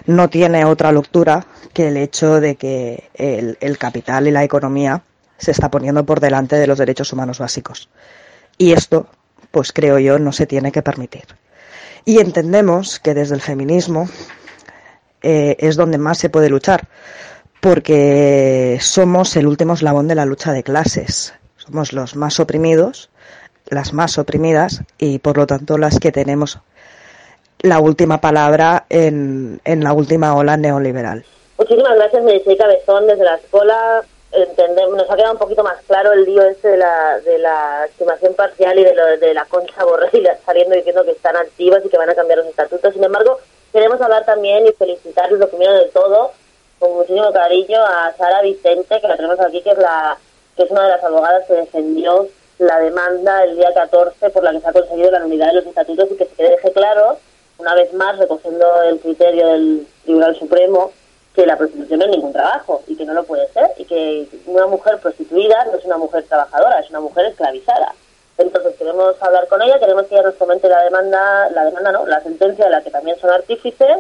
no 0.07 0.31
tiene 0.31 0.65
otra 0.65 0.93
lectura 0.93 1.45
que 1.73 1.89
el 1.89 1.97
hecho 1.97 2.41
de 2.41 2.55
que 2.55 3.11
el, 3.15 3.59
el 3.61 3.79
capital 3.79 4.29
y 4.29 4.31
la 4.31 4.45
economía 4.45 5.03
se 5.39 5.53
está 5.53 5.71
poniendo 5.71 6.05
por 6.05 6.21
delante 6.21 6.57
de 6.57 6.67
los 6.67 6.79
derechos 6.79 7.13
humanos 7.13 7.39
básicos. 7.39 7.89
Y 8.59 8.73
esto, 8.73 9.07
pues 9.51 9.73
creo 9.73 9.99
yo, 9.99 10.19
no 10.19 10.33
se 10.33 10.47
tiene 10.47 10.73
que 10.73 10.83
permitir. 10.83 11.25
Y 12.05 12.19
entendemos 12.19 12.99
que 12.99 13.15
desde 13.15 13.35
el 13.35 13.41
feminismo 13.41 14.09
eh, 15.23 15.57
es 15.59 15.77
donde 15.77 15.99
más 15.99 16.19
se 16.19 16.31
puede 16.31 16.49
luchar, 16.49 16.89
porque 17.61 18.79
somos 18.81 19.37
el 19.37 19.47
último 19.47 19.75
eslabón 19.75 20.09
de 20.09 20.15
la 20.15 20.25
lucha 20.25 20.53
de 20.53 20.63
clases. 20.63 21.35
Somos 21.57 21.93
los 21.93 22.17
más 22.17 22.41
oprimidos, 22.41 23.11
las 23.67 23.93
más 23.93 24.19
oprimidas 24.19 24.83
y 24.99 25.19
por 25.19 25.37
lo 25.37 25.47
tanto 25.47 25.79
las 25.79 25.99
que 25.99 26.13
tenemos 26.13 26.59
la 27.61 27.81
última 27.81 28.21
palabra 28.21 28.87
en, 28.89 29.61
en 29.65 29.85
la 29.85 29.93
última 29.93 30.35
ola 30.35 30.57
neoliberal. 30.57 31.25
Muchísimas 31.59 31.97
gracias, 31.97 32.23
Medicey 32.23 32.57
Cabezón, 32.57 33.07
desde 33.07 33.25
la 33.25 33.35
escuela. 33.35 34.03
Entendemos, 34.31 34.97
nos 34.97 35.11
ha 35.11 35.17
quedado 35.17 35.33
un 35.33 35.39
poquito 35.39 35.65
más 35.65 35.83
claro 35.87 36.13
el 36.13 36.25
lío 36.25 36.43
este 36.43 36.69
de 36.69 36.77
la, 36.77 37.19
de 37.21 37.39
la 37.39 37.87
estimación 37.87 38.35
parcial 38.35 38.79
y 38.79 38.85
de, 38.85 38.95
lo, 38.95 39.05
de 39.17 39.35
la 39.35 39.47
concha 39.47 39.85
borrega 39.85 40.37
saliendo 40.47 40.75
diciendo 40.75 41.05
que 41.05 41.13
están 41.13 41.37
activas 41.37 41.85
y 41.85 41.89
que 41.89 41.99
van 41.99 42.11
a 42.11 42.15
cambiar 42.15 42.39
los 42.39 42.49
estatutos. 42.49 42.93
Sin 42.93 43.05
embargo, 43.05 43.39
Queremos 43.73 44.01
hablar 44.01 44.25
también 44.25 44.67
y 44.67 44.73
felicitarles 44.73 45.39
lo 45.39 45.49
primero 45.49 45.75
de 45.75 45.91
todo, 45.91 46.33
con 46.79 46.95
muchísimo 46.95 47.31
cariño, 47.33 47.85
a 47.85 48.15
Sara 48.17 48.41
Vicente, 48.41 48.99
que 48.99 49.09
la 49.09 49.17
tenemos 49.17 49.39
aquí, 49.41 49.61
que 49.61 49.73
es, 49.73 49.79
la, 49.79 50.17
que 50.57 50.63
es 50.63 50.71
una 50.71 50.85
de 50.85 50.89
las 50.89 51.05
abogadas 51.05 51.47
que 51.47 51.53
defendió 51.53 52.29
la 52.59 52.81
demanda 52.81 53.45
el 53.45 53.57
día 53.57 53.73
14 53.75 54.31
por 54.31 54.43
la 54.43 54.53
que 54.53 54.61
se 54.61 54.69
ha 54.69 54.73
conseguido 54.73 55.11
la 55.11 55.25
unidad 55.25 55.49
de 55.49 55.55
los 55.55 55.67
estatutos 55.67 56.11
y 56.11 56.17
que 56.17 56.25
se 56.25 56.43
deje 56.43 56.73
claro, 56.73 57.19
una 57.59 57.75
vez 57.75 57.93
más, 57.93 58.19
recogiendo 58.19 58.83
el 58.83 58.99
criterio 59.01 59.49
del 59.49 59.87
Tribunal 60.05 60.35
Supremo, 60.37 60.93
que 61.39 61.47
la 61.47 61.57
prostitución 61.57 62.03
es 62.03 62.09
ningún 62.09 62.33
trabajo 62.33 62.83
y 62.89 62.97
que 62.97 63.05
no 63.05 63.15
lo 63.15 63.23
puede 63.23 63.47
ser 63.53 63.71
y 63.77 63.85
que 63.85 64.27
una 64.47 64.67
mujer 64.67 64.99
prostituida 64.99 65.67
no 65.67 65.79
es 65.79 65.85
una 65.85 65.97
mujer 65.97 66.25
trabajadora, 66.25 66.81
es 66.81 66.91
una 66.91 66.99
mujer 66.99 67.27
esclavizada. 67.27 67.95
Entonces 68.39 68.75
queremos 68.77 69.15
hablar 69.23 69.47
con 69.47 69.63
ella, 69.63 69.79
queremos 69.79 70.07
que 70.07 70.17
ella 70.17 70.25
nos 70.25 70.35
comente 70.35 70.69
la 70.69 70.83
demanda, 70.83 71.49
la 71.51 71.67
demanda 71.67 71.93
no, 71.93 72.07
la 72.07 72.21
sentencia 72.23 72.65
de 72.65 72.73
la 72.73 72.83
que 72.83 72.91
también 72.91 73.21
son 73.21 73.31
artífices 73.31 73.99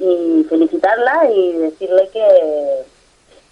y 0.00 0.44
felicitarla 0.48 1.30
y 1.30 1.52
decirle 1.52 2.08
que, 2.12 2.82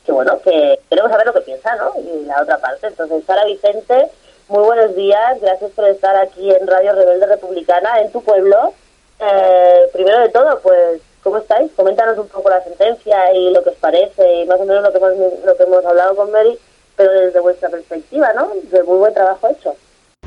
que 0.05 0.11
bueno, 0.11 0.41
que 0.43 0.81
queremos 0.89 1.13
saber 1.13 1.29
lo 1.29 1.35
que 1.35 1.43
piensa, 1.43 1.77
¿no? 1.77 1.93
Y 2.01 2.25
la 2.25 2.43
otra 2.43 2.59
parte. 2.59 2.89
Entonces, 2.89 3.23
Sara 3.27 3.45
Vicente, 3.45 4.11
muy 4.49 4.65
buenos 4.65 4.97
días, 4.97 5.41
gracias 5.41 5.71
por 5.71 5.87
estar 5.87 6.17
aquí 6.17 6.51
en 6.51 6.67
Radio 6.67 6.95
Rebelde 6.95 7.27
Republicana, 7.27 8.01
en 8.01 8.11
tu 8.11 8.25
pueblo. 8.25 8.75
Eh, 9.21 9.89
primero 9.93 10.19
de 10.19 10.31
todo, 10.31 10.59
pues, 10.63 11.01
¿cómo 11.23 11.39
estáis? 11.39 11.71
Coméntanos 11.77 12.19
un 12.19 12.29
poco 12.29 12.51
la 12.51 12.63
sentencia 12.63 13.33
y 13.35 13.53
lo 13.53 13.63
que 13.63 13.71
os 13.71 13.77
parece 13.77 14.43
y 14.43 14.47
más 14.47 14.61
o 14.61 14.65
menos 14.65 14.83
lo 14.83 14.93
que 14.93 14.99
hemos, 14.99 15.13
lo 15.45 15.57
que 15.57 15.63
hemos 15.63 15.85
hablado 15.85 16.17
con 16.17 16.31
Mary, 16.31 16.59
pero 16.97 17.13
desde 17.13 17.41
vuestra 17.41 17.69
perspectiva, 17.69 18.33
¿no? 18.35 18.51
De 18.71 18.83
muy 18.83 18.99
buen 18.99 19.15
trabajo 19.15 19.49
hecho. 19.49 19.75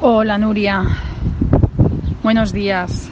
Hola, 0.02 0.38
Nuria. 0.38 0.84
Buenos 2.24 2.52
días. 2.54 3.10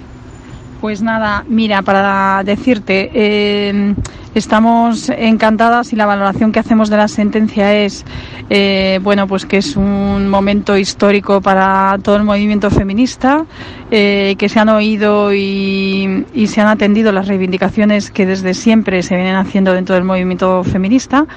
Pues 0.81 1.03
nada, 1.03 1.45
mira, 1.47 1.83
para 1.83 2.41
decirte, 2.43 3.11
eh, 3.13 3.93
estamos 4.33 5.09
encantadas 5.09 5.93
y 5.93 5.95
la 5.95 6.07
valoración 6.07 6.51
que 6.51 6.57
hacemos 6.57 6.89
de 6.89 6.97
la 6.97 7.07
sentencia 7.07 7.77
es, 7.83 8.03
eh, 8.49 8.99
bueno, 9.03 9.27
pues 9.27 9.45
que 9.45 9.57
es 9.57 9.75
un 9.75 10.27
momento 10.27 10.75
histórico 10.75 11.39
para 11.39 11.99
todo 12.01 12.15
el 12.15 12.23
movimiento 12.23 12.71
feminista, 12.71 13.45
eh, 13.91 14.33
que 14.39 14.49
se 14.49 14.59
han 14.59 14.69
oído 14.69 15.35
y, 15.35 16.25
y, 16.33 16.47
se 16.47 16.61
han 16.61 16.67
atendido 16.67 17.11
las 17.11 17.27
reivindicaciones 17.27 18.09
que 18.09 18.25
desde 18.25 18.55
siempre 18.55 19.03
se 19.03 19.15
vienen 19.15 19.35
haciendo 19.35 19.73
dentro 19.73 19.93
del 19.93 20.03
movimiento 20.03 20.63
feminista. 20.63 21.27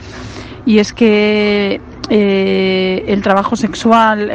Y 0.64 0.78
es 0.78 0.94
que 0.94 1.82
el 2.08 3.22
trabajo 3.22 3.56
sexual 3.56 4.30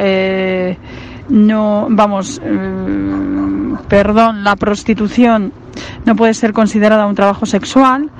no, 1.30 1.86
vamos, 1.88 2.40
eh, 2.44 3.74
perdón, 3.88 4.44
la 4.44 4.56
prostitución 4.56 5.52
no 6.04 6.16
puede 6.16 6.34
ser 6.34 6.52
considerada 6.52 7.06
un 7.06 7.14
trabajo 7.14 7.46
sexual 7.46 8.10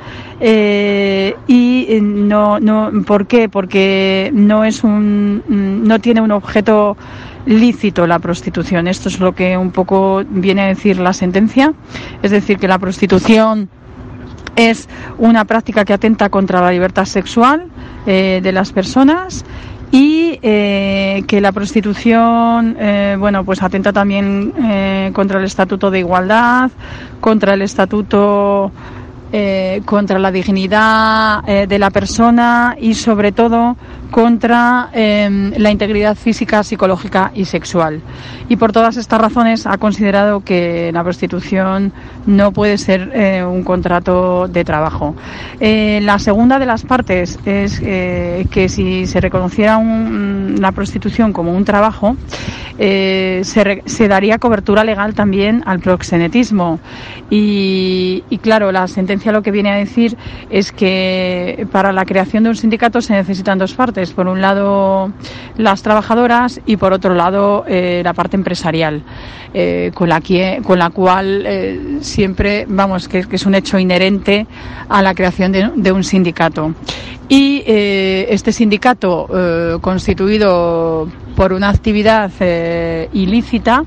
eh, 0.41 1.35
y 1.47 1.87
eh, 1.89 2.01
no, 2.01 2.61
no, 2.61 2.91
¿por 3.05 3.27
qué? 3.27 3.49
Porque 3.49 4.31
no 4.33 4.65
es 4.65 4.85
un, 4.85 5.43
no 5.49 5.99
tiene 5.99 6.21
un 6.21 6.31
objeto 6.31 6.97
lícito 7.47 8.07
la 8.07 8.19
prostitución. 8.21 8.87
Esto 8.87 9.09
es 9.09 9.19
lo 9.19 9.35
que 9.35 9.57
un 9.57 9.73
poco 9.73 10.23
viene 10.29 10.63
a 10.63 10.67
decir 10.67 10.99
la 10.99 11.13
sentencia, 11.13 11.75
es 12.23 12.31
decir, 12.31 12.59
que 12.59 12.69
la 12.69 12.79
prostitución 12.79 13.69
es 14.57 14.89
una 15.19 15.45
práctica 15.45 15.85
que 15.85 15.95
atenta 15.95 16.29
contra 16.29 16.61
la 16.61 16.71
libertad 16.71 17.07
sexual 17.07 17.67
de 18.07 18.53
las 18.53 18.73
personas 18.73 19.45
y 19.93 20.39
eh, 20.43 21.25
que 21.27 21.41
la 21.41 21.53
prostitución 21.53 22.77
eh, 22.79 23.17
bueno 23.19 23.45
pues 23.45 23.63
atenta 23.63 23.93
también 23.93 24.53
eh, 24.63 25.11
contra 25.13 25.39
el 25.39 25.45
estatuto 25.45 25.91
de 25.91 25.99
igualdad 25.99 26.71
contra 27.21 27.55
el 27.55 27.63
estatuto 27.63 28.71
eh, 29.33 29.83
contra 29.85 30.19
la 30.19 30.33
dignidad 30.33 31.45
de 31.45 31.79
la 31.79 31.91
persona 31.91 32.77
y 32.81 32.95
sobre 32.95 33.31
todo 33.31 33.77
contra 34.11 34.91
la 34.93 35.71
integridad 35.71 36.17
física, 36.17 36.65
psicológica 36.65 37.31
y 37.33 37.45
sexual. 37.45 38.01
Y 38.49 38.57
por 38.57 38.73
todas 38.73 38.97
estas 38.97 39.21
razones 39.21 39.69
ha 39.69 39.79
considerado 39.79 40.41
que 40.41 40.91
la 40.93 41.05
prostitución 41.05 41.93
no 42.31 42.53
puede 42.53 42.79
ser 42.79 43.11
eh, 43.13 43.45
un 43.45 43.63
contrato 43.65 44.49
de 44.49 44.65
trabajo. 44.65 45.15
Eh, 45.59 46.01
la 46.03 46.19
segunda 46.19 46.59
de 46.59 46.67
las 46.67 46.85
partes 46.85 47.39
es 47.45 47.81
eh, 47.85 48.47
que 48.51 48.69
si 48.69 49.07
se 49.07 49.21
reconociera 49.21 49.77
un, 49.77 50.57
la 50.61 50.73
prostitución 50.73 51.33
como 51.33 51.53
un 51.53 51.65
trabajo, 51.65 52.17
se, 52.79 54.09
daría 54.09 54.39
cobertura 54.39 54.85
legal 54.85 55.15
también 55.15 55.63
al 55.67 55.81
proxenetismo. 55.81 56.81
Y, 57.29 58.23
claro, 58.43 58.73
la 58.73 58.89
sentencia 58.89 59.33
lo 59.33 59.43
que 59.43 59.51
viene 59.51 59.71
a 59.71 59.77
decir 59.77 60.17
es 60.49 60.73
que 60.73 61.67
para 61.71 61.93
la 61.93 62.07
creación 62.07 62.45
de 62.45 62.51
un 62.51 62.57
sindicato 62.57 63.03
se 63.03 63.13
necesitan 63.13 63.59
dos 63.59 63.75
partes. 63.75 64.13
Por 64.13 64.29
un 64.29 64.41
lado, 64.41 65.13
las 65.59 65.83
trabajadoras 65.83 66.61
y 66.65 66.79
por 66.79 66.95
otro 66.95 67.15
lado, 67.15 67.67
la 67.69 68.15
parte 68.15 68.37
empresarial, 68.37 69.03
con, 69.93 70.09
la 70.09 70.23
que, 70.23 70.63
con 70.65 70.79
la 70.79 70.89
cual 70.89 71.45
eh, 71.47 71.99
siempre, 72.21 72.67
vamos, 72.69 73.09
que, 73.09 73.25
que, 73.25 73.37
es 73.37 73.47
un 73.47 73.55
hecho 73.55 73.79
inherente 73.79 74.47
a 74.91 75.01
la 75.01 75.15
creación 75.15 75.53
de, 75.53 75.91
un 75.91 76.05
sindicato. 76.05 76.75
Y 77.31 77.63
este 77.67 78.53
sindicato, 78.53 79.27
constituido 79.81 81.09
por 81.35 81.55
una 81.55 81.71
actividad 81.71 82.31
ilícita, 83.15 83.85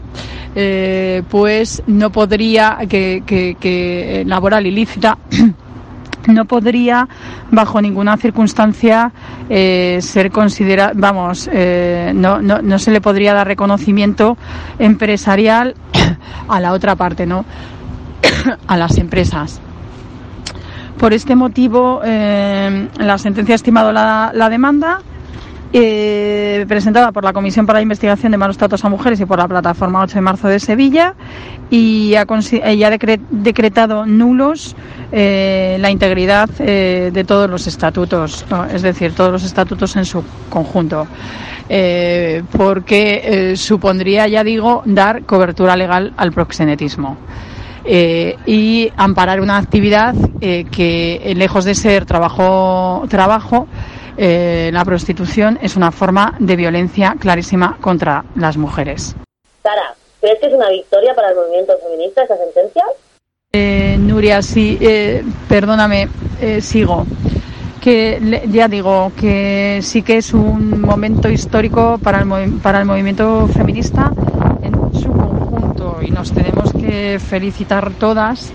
eh, 0.56 1.22
pues 1.30 1.84
no 1.86 2.12
podría, 2.12 2.80
que, 2.88 4.24
laboral 4.26 4.66
ilícita, 4.66 5.18
no 6.28 6.46
podría 6.46 7.08
bajo 7.52 7.82
ninguna 7.82 8.18
circunstancia 8.18 9.12
eh, 9.50 10.00
ser 10.02 10.32
considerado, 10.32 10.94
vamos, 10.96 11.50
eh, 11.52 12.12
no, 12.16 12.42
no, 12.42 12.62
no, 12.64 12.80
se 12.80 12.90
le 12.92 13.00
podría 13.00 13.34
dar 13.34 13.48
reconocimiento 13.48 14.38
empresarial 14.80 15.76
a 16.48 16.60
la 16.60 16.72
otra 16.72 16.96
parte, 16.96 17.26
¿no? 17.26 17.46
a 18.68 18.78
las 18.78 18.98
empresas. 18.98 19.60
Por 20.98 21.14
este 21.14 21.36
motivo, 21.36 22.02
eh, 22.04 22.88
la 22.98 23.18
sentencia 23.18 23.54
ha 23.54 23.58
estimado 23.58 23.92
la, 23.92 24.32
demanda 24.50 25.02
eh, 25.74 26.66
presentada 26.68 27.12
por 27.12 27.24
la 27.24 27.34
Comisión 27.34 27.66
para 27.66 27.80
la 27.80 27.84
Investigación 27.84 28.32
de 28.32 28.38
Malos 28.38 28.58
Tratos 28.58 28.86
a 28.86 28.90
Mujeres 28.90 29.20
y 29.20 29.26
por 29.26 29.40
la 29.40 29.48
Plataforma 29.48 30.02
8 30.04 30.16
de 30.16 30.22
Marzo 30.22 30.48
de 30.48 30.60
Sevilla 30.60 31.16
y 31.70 32.14
ha, 32.14 32.28
y 32.72 32.84
ha 32.84 32.90
decre 32.92 33.20
decretado 33.32 34.06
nulos 34.06 34.76
eh, 35.16 35.78
la 35.80 35.92
integridad 35.92 36.50
eh, 36.60 37.12
de 37.14 37.24
todos 37.24 37.48
los 37.48 37.68
estatutos, 37.68 38.46
es 38.74 38.82
decir, 38.82 39.14
todos 39.14 39.32
los 39.32 39.44
estatutos 39.44 39.96
en 39.96 40.06
su 40.06 40.24
conjunto. 40.50 41.06
Eh, 41.70 42.44
porque 42.52 43.54
supondría, 43.56 44.28
ya 44.28 44.44
digo, 44.44 44.82
dar 44.86 45.24
cobertura 45.24 45.76
legal 45.76 46.14
al 46.18 46.32
proxenetismo. 46.32 47.18
Eh, 47.86 48.38
y 48.46 48.92
amparar 48.96 49.42
una 49.42 49.58
actividad 49.58 50.16
eh, 50.40 50.66
que, 50.72 51.34
lejos 51.36 51.66
de 51.66 51.76
ser 51.76 52.06
trabajo, 52.06 53.04
trabajo 53.10 53.68
eh, 54.18 54.70
la 54.72 54.86
prostitución 54.86 55.58
es 55.62 55.76
una 55.76 55.92
forma 55.92 56.36
de 56.40 56.56
violencia 56.56 57.16
clarísima 57.20 57.78
contra 57.82 58.24
las 58.36 58.58
mujeres. 58.58 59.16
Sara, 59.64 59.96
¿crees 60.22 60.40
que 60.40 60.48
es 60.48 60.54
una 60.54 60.70
victoria 60.70 61.14
para 61.16 61.30
el 61.30 61.36
movimiento 61.36 61.74
feminista 61.84 62.24
esta 62.24 62.38
sentencia? 62.38 62.84
Eh, 63.52 63.98
Nuria, 64.00 64.42
sí, 64.42 64.78
eh, 64.82 65.24
perdóname, 65.48 66.10
eh, 66.42 66.62
sigo. 66.62 67.06
Que 67.82 68.42
ya 68.50 68.68
digo 68.68 69.12
que 69.20 69.80
sí 69.82 70.04
que 70.04 70.18
es 70.18 70.34
un 70.34 70.80
momento 70.80 71.30
histórico 71.30 72.00
para 72.02 72.22
el, 72.22 72.54
para 72.62 72.80
el 72.80 72.86
movimiento 72.86 73.46
feminista 73.48 74.12
y 76.04 76.12
nos 76.12 76.32
tenemos 76.32 76.72
que 76.74 77.20
felicitar 77.20 77.92
todas 77.92 78.54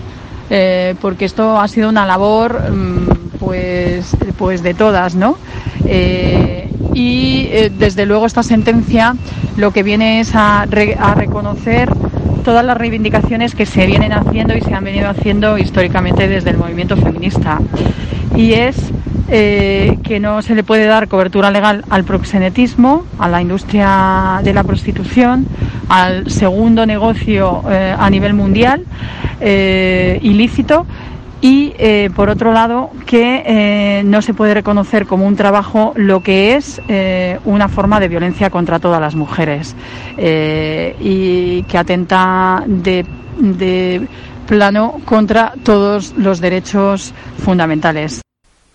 eh, 0.49 0.95
porque 0.99 1.25
esto 1.25 1.59
ha 1.59 1.67
sido 1.67 1.89
una 1.89 2.05
labor 2.05 2.71
mmm, 2.71 3.19
pues, 3.39 4.17
pues 4.37 4.63
de 4.63 4.73
todas, 4.73 5.15
¿no? 5.15 5.37
Eh, 5.85 6.67
y 6.93 7.47
eh, 7.51 7.71
desde 7.77 8.05
luego 8.05 8.25
esta 8.25 8.41
sentencia 8.41 9.15
lo 9.57 9.71
que 9.71 9.83
viene 9.83 10.21
es 10.21 10.31
a, 10.33 10.65
reconocer 10.65 11.89
todas 12.43 12.65
las 12.65 12.77
reivindicaciones 12.77 13.53
que 13.53 13.65
se 13.65 13.85
vienen 13.85 14.11
haciendo 14.11 14.57
y 14.57 14.61
se 14.61 14.73
han 14.73 14.83
venido 14.83 15.07
haciendo 15.07 15.57
históricamente 15.57 16.27
desde 16.27 16.49
el 16.49 16.57
movimiento 16.57 16.97
feminista. 16.97 17.59
Y 18.39 18.53
es 18.53 18.77
eh, 19.27 19.99
que 20.01 20.21
no 20.21 20.41
se 20.41 20.55
le 20.55 20.63
puede 20.63 20.85
dar 20.85 21.09
cobertura 21.09 21.51
legal 21.51 21.83
al 21.89 22.05
proxenetismo, 22.05 23.03
a 23.19 23.27
la 23.27 23.41
industria 23.41 24.39
de 24.41 24.53
la 24.53 24.63
prostitución, 24.63 25.45
al 25.89 26.31
segundo 26.31 26.85
negocio 26.85 27.61
eh, 27.69 27.93
a 27.99 28.09
nivel 28.09 28.33
mundial 28.33 28.85
eh, 29.41 30.19
ilícito 30.21 30.85
y 31.41 31.73
por 32.15 32.29
otro 32.29 32.53
lado 32.53 32.91
que 33.05 34.01
no 34.05 34.21
se 34.21 34.33
puede 34.33 34.53
reconocer 34.53 35.05
como 35.05 35.25
un 35.25 35.37
trabajo 35.37 35.93
lo 35.95 36.21
que 36.21 36.55
es 36.55 36.81
una 37.45 37.69
forma 37.69 38.01
de 38.01 38.09
violencia 38.09 38.49
contra 38.49 38.79
todas 38.79 38.99
las 38.99 39.15
mujeres 39.15 39.73
y 40.17 41.63
que 41.63 41.77
atenta 41.77 42.61
de, 42.67 44.05
plano 44.47 44.99
contra 45.05 45.53
todos 45.63 46.13
los 46.17 46.41
derechos 46.41 47.13
fundamentales. 47.37 48.19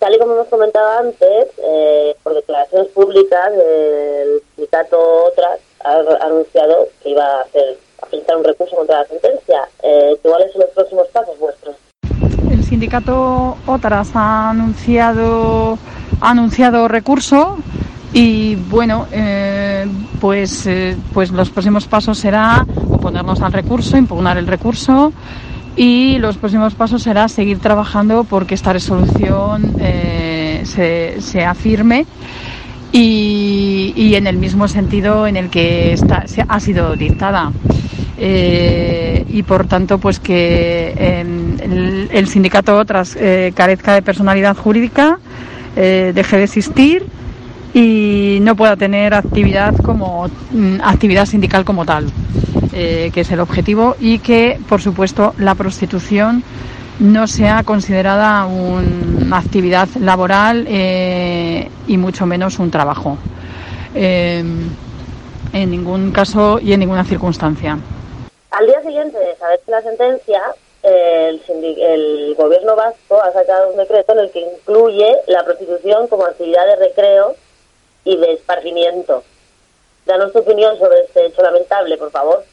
Tal 0.05 0.15
y 0.15 0.19
como 0.19 0.35
hemos 0.35 0.49
comentado 0.49 0.99
antes, 0.99 1.49
eh, 1.67 2.15
por 2.23 2.35
declaraciones 2.35 2.89
públicas, 2.89 3.53
el 3.55 4.43
sindicato 4.55 4.99
Otras 5.29 5.61
ha 5.83 6.27
anunciado 6.27 6.89
que 7.03 7.09
iba 7.09 7.25
a, 7.25 7.41
hacer, 7.41 7.79
a 8.03 8.07
presentar 8.09 8.37
un 8.37 8.45
recurso 8.45 8.77
contra 8.77 8.99
la 9.01 9.07
sentencia. 9.07 9.67
¿Cuáles 10.21 10.53
son 10.53 10.61
los 10.61 10.71
próximos 10.73 11.07
pasos 11.09 11.39
vuestros? 11.39 11.77
el 12.51 12.63
sindicato 12.65 13.57
Otras 13.67 14.11
ha 14.15 14.51
anunciado, 14.51 15.79
ha 16.21 16.31
anunciado 16.33 16.87
recurso 16.87 17.57
y 18.13 18.57
bueno, 18.57 19.07
eh, 19.11 19.87
pues, 20.21 20.67
eh, 20.67 20.99
pues 21.15 21.31
los 21.31 21.49
próximos 21.49 21.87
pasos 21.87 22.19
será 22.19 22.67
oponernos 22.91 23.41
al 23.41 23.55
recurso, 23.55 23.97
impugnar 23.97 24.37
el 24.37 24.47
recurso 24.47 25.15
y 25.77 26.19
los 26.19 26.37
próximos 26.37 26.75
pasos 26.75 27.03
será 27.03 27.29
seguir 27.29 27.59
trabajando 27.59 28.25
porque 28.25 28.55
esta 28.55 28.73
resolución 28.73 29.75
eh, 29.81 30.63
se, 30.65 31.45
afirme 31.45 32.07
y, 32.93 34.15
en 34.15 34.27
el 34.27 34.37
mismo 34.37 34.69
sentido 34.69 35.27
en 35.27 35.37
el 35.37 35.51
que 35.51 35.93
está, 35.93 36.27
se 36.29 36.45
ha 36.47 36.61
sido 36.61 36.95
dictada. 36.95 37.53
Eh, 38.17 39.25
y 39.29 39.43
por 39.43 39.67
tanto 39.67 39.99
pues 39.99 40.21
que 40.21 40.95
em, 40.97 42.09
el, 42.13 42.29
sindicato 42.29 42.85
tras 42.85 43.17
eh, 43.17 43.53
carezca 43.57 43.93
de 43.93 44.03
personalidad 44.03 44.57
jurídica 44.57 45.19
eh, 45.75 46.13
deje 46.15 46.37
de 46.37 46.45
existir 46.45 47.05
y 47.75 48.39
no 48.41 48.55
pueda 48.55 48.77
tener 48.77 49.15
actividad 49.15 49.75
como 49.79 50.29
mm, 50.53 50.77
actividad 50.85 51.27
sindical 51.27 51.65
como 51.65 51.85
tal 51.85 52.07
que 52.75 53.21
es 53.21 53.31
el 53.31 53.41
objetivo 53.41 53.95
y 54.01 54.19
que 54.19 54.59
por 54.69 54.81
supuesto 54.83 55.35
la 55.39 55.55
prostitución 55.55 56.43
no 56.99 57.27
sea 57.27 57.63
considerada 57.65 58.47
una 58.47 59.39
actividad 59.39 59.89
laboral 60.01 60.67
eh, 60.69 61.69
y 61.87 61.97
mucho 61.97 62.27
menos 62.27 62.59
un 62.59 62.71
trabajo. 62.71 63.19
Eh, 63.95 64.43
en 65.53 65.71
ningún 65.71 66.11
caso 66.11 66.59
y 66.61 66.73
en 66.73 66.81
ninguna 66.81 67.05
circunstancia. 67.05 67.79
Al 68.51 68.67
día 68.67 68.83
siguiente 68.83 69.19
de 69.19 69.37
saberse 69.37 69.71
la 69.71 69.83
sentencia, 69.83 70.43
el, 70.83 71.41
el, 71.79 72.35
gobierno 72.37 72.77
vasco 72.77 73.23
ha 73.23 73.33
sacado 73.33 73.71
un 73.71 73.77
decreto 73.77 74.13
en 74.13 74.19
el 74.19 74.31
que 74.31 74.41
incluye 74.41 75.17
la 75.29 75.45
prostitución 75.45 76.09
como 76.09 76.25
actividad 76.25 76.67
de 76.67 76.77
recreo 76.77 77.37
y 78.05 78.17
de 78.17 78.33
esparcimiento. 78.35 79.23
Danos 80.07 80.33
tu 80.33 80.41
opinión 80.41 80.77
sobre 80.79 81.01
este 81.03 81.27
hecho 81.27 81.43
lamentable, 81.43 81.97
por 81.97 82.11
favor. 82.11 82.45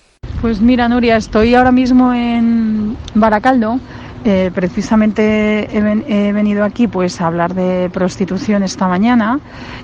Pues 0.41 0.59
mira, 0.59 0.89
Nuria, 0.89 1.17
estoy 1.17 1.53
ahora 1.53 1.71
mismo 1.71 2.13
en 2.13 2.97
Baracaldo 3.13 3.79
eh, 4.23 4.51
precisamente 4.53 5.67
he, 5.75 6.31
venido 6.31 6.63
aquí 6.63 6.87
pues 6.87 7.19
a 7.21 7.27
hablar 7.27 7.55
de 7.55 7.89
prostitución 7.91 8.61
esta 8.61 8.87
mañana, 8.87 9.39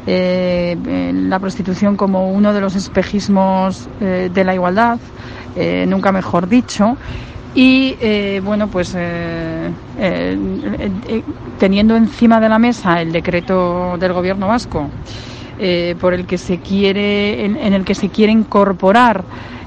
eh, 0.05 0.77
la 1.11 1.39
prostitución 1.39 1.95
como 1.95 2.31
uno 2.31 2.53
de 2.53 2.61
los 2.61 2.75
espejismos 2.75 3.89
eh, 3.99 4.29
de 4.31 4.43
la 4.43 4.53
igualdad, 4.53 4.99
nunca 5.87 6.11
mejor 6.11 6.47
dicho. 6.47 6.97
Y 7.55 8.39
bueno, 8.41 8.67
pues 8.67 8.95
teniendo 11.57 11.95
encima 11.95 12.39
de 12.39 12.49
la 12.49 12.59
mesa 12.59 13.01
el 13.01 13.11
decreto 13.11 13.97
del 13.97 14.13
Gobierno 14.13 14.47
vasco 14.47 14.87
por 15.99 16.13
el 16.13 16.27
que 16.27 16.37
se 16.37 16.59
quiere, 16.59 17.43
en 17.43 17.73
el 17.73 17.83
que 17.83 17.95
se 17.95 18.09
quiere 18.09 18.31
incorporar 18.31 19.23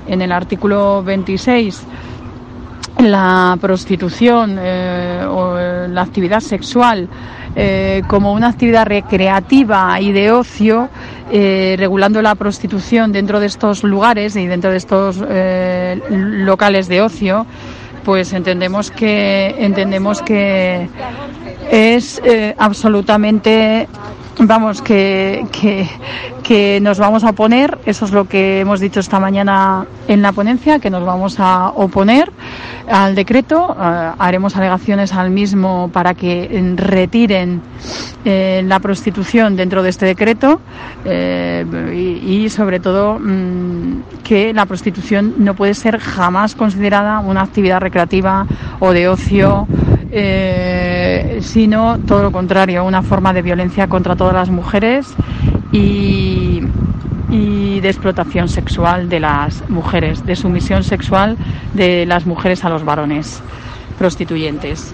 en 0.07 0.23
el 0.23 0.33
artículo 0.33 1.03
26 1.03 1.87
la 2.99 3.57
prostitución 3.61 4.59
eh, 4.61 5.25
o 5.29 5.57
la 5.89 6.03
actividad 6.03 6.41
sexual 6.41 7.09
eh, 7.57 8.03
como 8.07 8.33
una 8.33 8.49
actividad 8.49 8.87
recreativa 8.87 10.01
y 10.01 10.13
de 10.13 10.31
ocio, 10.31 10.89
eh, 11.33 11.75
regulando 11.79 12.23
la 12.23 12.35
prostitución 12.35 13.11
dentro 13.11 13.41
de 13.41 13.47
estos 13.47 13.83
lugares 13.83 14.37
y 14.37 14.47
dentro 14.47 14.71
de 14.71 14.77
estos 14.77 15.19
locales 16.11 16.87
de 16.89 17.03
ocio, 17.03 17.47
pues 18.05 18.33
entendemos 18.33 18.91
que 18.91 19.55
entendemos 19.59 20.23
que 20.23 20.89
es 21.71 22.23
absolutamente 22.57 23.89
vamos, 24.41 24.83
que, 24.83 25.47
que, 26.43 26.81
nos 26.81 26.99
vamos 26.99 27.25
a 27.25 27.31
oponer, 27.31 27.79
eso 27.87 28.05
es 28.05 28.13
lo 28.13 28.27
que 28.27 28.61
hemos 28.61 28.81
dicho 28.81 29.01
esta 29.01 29.21
mañana 29.21 29.87
en 30.09 30.23
la 30.23 30.33
ponencia, 30.33 30.79
que 30.79 30.91
nos 30.91 31.05
vamos 31.05 31.37
a 31.39 31.69
oponer 31.69 32.31
al 32.89 33.15
decreto, 33.15 33.77
eh, 33.79 34.11
haremos 34.19 34.57
alegaciones 34.57 35.13
al 35.13 35.31
mismo 35.31 35.91
para 35.93 36.15
que 36.15 36.75
retiren 36.77 37.63
eh, 38.25 38.63
la 38.67 38.81
prostitución 38.81 39.57
dentro 39.57 39.83
de 39.83 39.91
este 39.91 40.07
decreto. 40.07 40.61
Eh, 41.05 41.65
y, 42.27 42.49
sobre 42.51 42.81
todo 42.81 43.19
mm, 43.19 44.23
que 44.25 44.53
la 44.53 44.67
prostitución 44.67 45.35
no 45.39 45.55
puede 45.55 45.75
ser 45.75 45.99
jamás 45.99 46.55
considerada 46.55 47.21
una 47.21 47.43
actividad 47.43 47.81
recreativa 47.81 48.47
o 48.81 48.93
de 48.93 49.09
ocio. 49.09 49.67
Eh, 50.13 51.00
sino 51.41 51.99
todo 52.07 52.23
lo 52.23 52.33
contrario, 52.33 52.85
una 52.85 53.03
forma 53.03 53.33
de 53.33 53.43
violencia 53.43 53.89
contra 53.89 54.17
todas 54.17 54.35
las 54.35 54.51
mujeres 54.51 55.07
y, 55.73 56.61
de 57.81 57.89
explotación 57.89 58.49
sexual 58.49 59.09
de 59.09 59.21
las 59.21 59.69
mujeres, 59.71 60.27
de 60.27 60.37
sumisión 60.37 60.85
sexual 60.85 61.39
de 61.73 62.05
las 62.05 62.27
mujeres 62.27 62.63
a 62.65 62.69
los 62.69 62.85
varones 62.85 63.41
prostituyentes. 63.99 64.93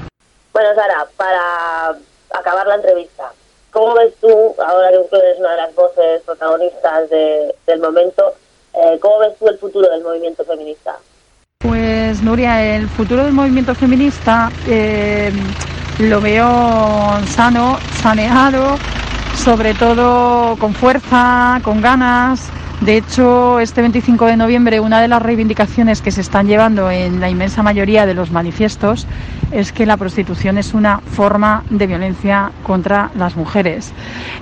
Bueno, 0.53 0.69
Sara, 0.77 1.05
para 1.17 1.99
acabar 2.39 2.67
la 2.69 2.77
entrevista, 2.77 3.33
¿cómo 3.73 3.95
ves 3.95 4.15
tú, 4.21 4.55
ahora 4.65 4.91
que 5.11 5.17
eres 5.17 5.39
una 5.41 5.51
de 5.51 5.57
las 5.57 5.75
voces 5.75 6.23
protagonistas 6.25 7.11
del 7.11 7.81
momento, 7.81 8.35
eh, 8.75 8.99
cómo 9.01 9.19
ves 9.19 9.37
tú 9.39 9.49
el 9.49 9.59
futuro 9.59 9.91
del 9.91 10.05
movimiento 10.05 10.45
feminista? 10.45 10.97
Pues 11.59 12.23
Nuria, 12.23 12.77
el 12.77 12.89
futuro 12.89 13.25
del 13.25 13.33
movimiento 13.33 13.75
feminista 13.75 14.51
eh, 14.69 15.33
lo 15.99 16.21
veo 16.21 16.47
sano, 17.27 17.79
saneado, 18.03 18.77
sobre 19.35 19.75
todo 19.75 20.57
con 20.57 20.75
fuerza, 20.75 21.61
con 21.63 21.81
ganas. 21.81 22.51
De 22.81 22.99
hecho, 22.99 23.59
este 23.59 23.81
25 23.81 24.27
de 24.27 24.37
noviembre 24.37 24.81
una 24.81 25.01
de 25.01 25.09
las 25.09 25.23
reivindicaciones 25.23 26.03
que 26.03 26.11
se 26.11 26.21
están 26.21 26.47
llevando 26.47 26.91
en 26.91 27.21
la 27.21 27.31
inmensa 27.31 27.63
mayoría 27.63 28.05
de 28.05 28.13
los 28.13 28.31
manifiestos 28.31 29.07
es 29.51 29.73
que 29.73 29.87
la 29.87 29.97
prostitución 29.97 30.59
es 30.59 30.75
una 30.75 30.99
forma 30.99 31.65
de 31.71 31.87
violencia 31.87 32.51
contra 32.63 33.11
las 33.17 33.35
mujeres 33.35 33.93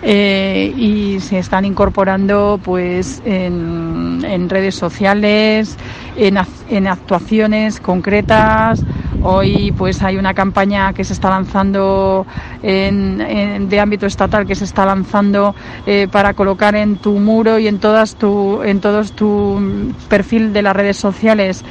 eh, 0.03 0.75
y 0.77 1.21
se 1.21 1.39
están 1.39 1.65
incorporando 1.65 2.59
pues 2.65 3.23
en 3.25 4.49
redes 4.49 4.75
sociales, 4.75 5.77
en, 6.17 6.87
actuaciones 6.87 7.81
concretas. 7.81 8.83
Hoy 9.27 9.73
pues 9.73 10.03
hay 10.03 10.19
una 10.19 10.35
campaña 10.35 10.93
que 10.93 11.03
se 11.03 11.15
está 11.15 11.31
lanzando 11.31 12.27
en, 12.63 13.69
de 13.71 13.81
ámbito 13.81 14.05
estatal 14.05 14.47
que 14.47 14.55
se 14.55 14.65
está 14.65 14.85
lanzando 14.85 15.55
eh, 15.87 16.09
para 16.13 16.35
colocar 16.35 16.75
en 16.75 16.97
tu 16.97 17.13
muro 17.19 17.59
y 17.59 17.67
en 17.67 17.79
todas 17.79 18.17
tu 18.17 18.63
en 18.63 18.81
todos 18.81 19.13
tu 19.13 19.95
perfil 20.11 20.53
de 20.53 20.61
las 20.61 20.77
redes 20.77 20.99
sociales 20.99 21.65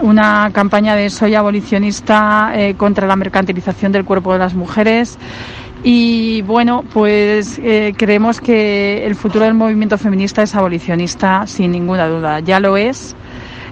una 0.00 0.50
campaña 0.52 0.94
de 0.94 1.10
soy 1.10 1.34
abolicionista 1.34 2.52
eh, 2.54 2.74
contra 2.76 3.08
la 3.08 3.16
mercantilización 3.16 3.90
del 3.90 4.04
cuerpo 4.04 4.32
de 4.32 4.38
las 4.38 4.54
mujeres. 4.54 5.18
Y 5.84 6.42
bueno, 6.42 6.84
pues 6.92 7.58
eh, 7.58 7.92
creemos 7.96 8.40
que 8.40 9.04
el 9.04 9.16
futuro 9.16 9.44
del 9.44 9.54
movimiento 9.54 9.98
feminista 9.98 10.42
es 10.42 10.54
abolicionista, 10.54 11.46
sin 11.46 11.72
ninguna 11.72 12.06
duda. 12.06 12.38
Ya 12.40 12.60
lo 12.60 12.76
es 12.76 13.16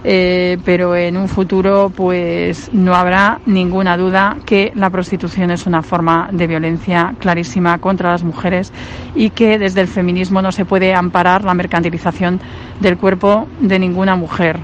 eh, 0.02 0.58
pero 0.64 0.96
en 0.96 1.16
un 1.16 1.28
futuro 1.28 1.92
pues 1.94 2.70
no 2.72 2.94
habrá 2.94 3.40
ninguna 3.46 3.96
duda 3.96 4.36
que 4.46 4.72
la 4.74 4.88
prostitución 4.88 5.50
es 5.50 5.66
una 5.66 5.82
forma 5.82 6.28
de 6.32 6.46
violencia 6.46 7.14
clarísima 7.18 7.78
contra 7.78 8.10
las 8.12 8.24
mujeres 8.24 8.72
y 9.14 9.30
que 9.30 9.58
desde 9.58 9.82
el 9.82 9.88
feminismo 9.88 10.40
no 10.40 10.52
se 10.52 10.64
puede 10.64 10.94
amparar 10.94 11.44
la 11.44 11.54
mercantilización 11.54 12.40
del 12.80 12.96
cuerpo 12.96 13.46
de 13.60 13.78
ninguna 13.78 14.16
mujer, 14.16 14.58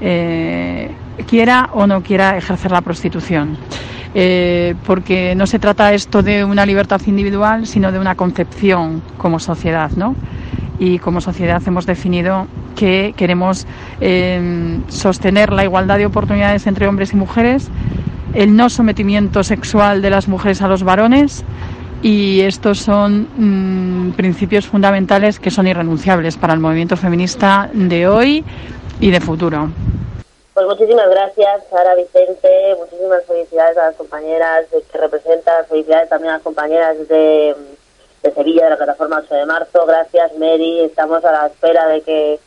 eh, 0.00 0.90
quiera 1.26 1.68
o 1.74 1.86
no 1.86 2.02
quiera 2.02 2.36
ejercer 2.36 2.70
la 2.70 2.80
prostitución. 2.80 3.58
Eh, 4.12 4.74
porque 4.86 5.36
no 5.36 5.46
se 5.46 5.60
trata 5.60 5.94
esto 5.94 6.20
de 6.20 6.42
una 6.42 6.66
libertad 6.66 7.00
individual, 7.06 7.66
sino 7.66 7.92
de 7.92 7.98
una 8.00 8.16
concepción 8.16 9.02
como 9.16 9.38
sociedad, 9.38 9.92
¿no? 9.92 10.16
y 10.80 10.98
como 10.98 11.20
sociedad 11.20 11.62
hemos 11.66 11.84
definido 11.84 12.46
que 12.76 13.14
queremos 13.16 13.66
em, 14.00 14.82
sostener 14.88 15.52
la 15.52 15.64
igualdad 15.64 15.98
de 15.98 16.06
oportunidades 16.06 16.66
entre 16.66 16.86
hombres 16.86 17.12
y 17.12 17.16
mujeres, 17.16 17.68
el 18.34 18.56
no 18.56 18.70
sometimiento 18.70 19.42
sexual 19.42 20.02
de 20.02 20.10
las 20.10 20.28
mujeres 20.28 20.62
a 20.62 20.68
los 20.68 20.82
varones 20.82 21.44
y 22.02 22.40
estos 22.42 22.78
son 22.78 23.28
mm, 23.36 24.12
principios 24.12 24.66
fundamentales 24.66 25.38
que 25.38 25.50
son 25.50 25.66
irrenunciables 25.66 26.36
para 26.36 26.54
el 26.54 26.60
movimiento 26.60 26.96
feminista 26.96 27.68
de 27.72 28.08
hoy 28.08 28.44
y 29.00 29.10
de 29.10 29.20
futuro. 29.20 29.70
Pues 30.54 30.66
muchísimas 30.66 31.08
gracias, 31.10 31.62
Sara 31.70 31.94
Vicente. 31.94 32.76
Muchísimas 32.78 33.24
felicidades 33.26 33.76
a 33.78 33.86
las 33.86 33.96
compañeras 33.96 34.66
que 34.70 34.98
representan. 34.98 35.64
Felicidades 35.68 36.08
también 36.08 36.30
a 36.30 36.34
las 36.34 36.42
compañeras 36.42 36.96
de 37.08 37.54
de 38.22 38.32
Sevilla, 38.32 38.64
de 38.64 38.70
la 38.70 38.76
plataforma 38.76 39.22
8 39.24 39.34
de 39.34 39.46
marzo. 39.46 39.86
Gracias, 39.86 40.32
Mary. 40.36 40.80
Estamos 40.80 41.24
a 41.24 41.32
la 41.32 41.46
espera 41.46 41.86
de 41.88 42.00
que, 42.02 42.38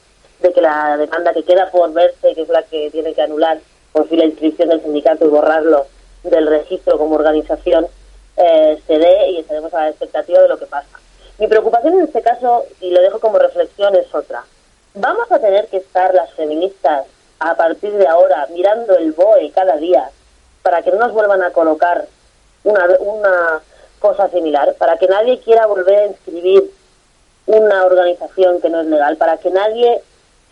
de 0.43 0.51
que 0.51 0.62
la 0.62 0.97
demanda 0.97 1.34
que 1.34 1.43
queda 1.43 1.71
por 1.71 1.91
verse, 1.93 2.36
que 2.36 2.41
es 2.41 2.49
la 2.49 2.63
que 2.63 2.91
tiene 2.91 3.13
que 3.13 3.21
anular 3.21 3.60
por 3.93 4.08
fin 4.10 4.19
la 4.19 4.25
inscripción 4.25 4.69
del 4.69 4.82
sindicato 4.82 5.25
y 5.25 5.29
borrarlo 5.29 5.88
del 6.23 6.47
registro 6.47 6.97
como 6.97 7.15
organización, 7.15 7.88
eh, 8.36 8.82
se 8.86 8.99
dé 8.99 9.29
y 9.32 9.39
estaremos 9.39 9.73
a 9.73 9.82
la 9.82 9.89
expectativa 9.89 10.41
de 10.41 10.49
lo 10.49 10.60
que 10.60 10.65
pasa. 10.65 10.99
Mi 11.39 11.47
preocupación 11.47 11.93
en 11.93 12.01
este 12.01 12.21
caso, 12.21 12.65
y 12.82 12.91
lo 12.91 13.01
dejo 13.01 13.19
como 13.19 13.39
reflexión, 13.39 13.95
es 13.95 14.13
otra. 14.13 14.43
¿Vamos 14.95 15.32
a 15.32 15.39
tener 15.39 15.67
que 15.67 15.77
estar 15.77 16.13
las 16.13 16.32
feministas 16.34 17.06
a 17.39 17.56
partir 17.56 17.93
de 17.93 18.08
ahora 18.08 18.47
mirando 18.51 18.97
el 18.97 19.13
BOE 19.13 19.51
cada 19.51 19.77
día 19.77 20.10
para 20.62 20.82
que 20.82 20.91
no 20.91 20.99
nos 20.99 21.13
vuelvan 21.13 21.41
a 21.41 21.51
colocar 21.51 22.06
una, 22.65 22.86
una 22.99 23.62
cosa 23.99 24.27
similar, 24.29 24.75
para 24.75 24.97
que 24.97 25.08
nadie 25.08 25.39
quiera 25.39 25.65
volver 25.67 25.99
a 25.99 26.06
inscribir 26.08 26.69
una 27.45 27.86
organización 27.86 28.60
que 28.62 28.69
no 28.69 28.82
es 28.82 28.88
legal, 28.88 29.17
para 29.17 29.38
que 29.38 29.49
nadie 29.49 30.01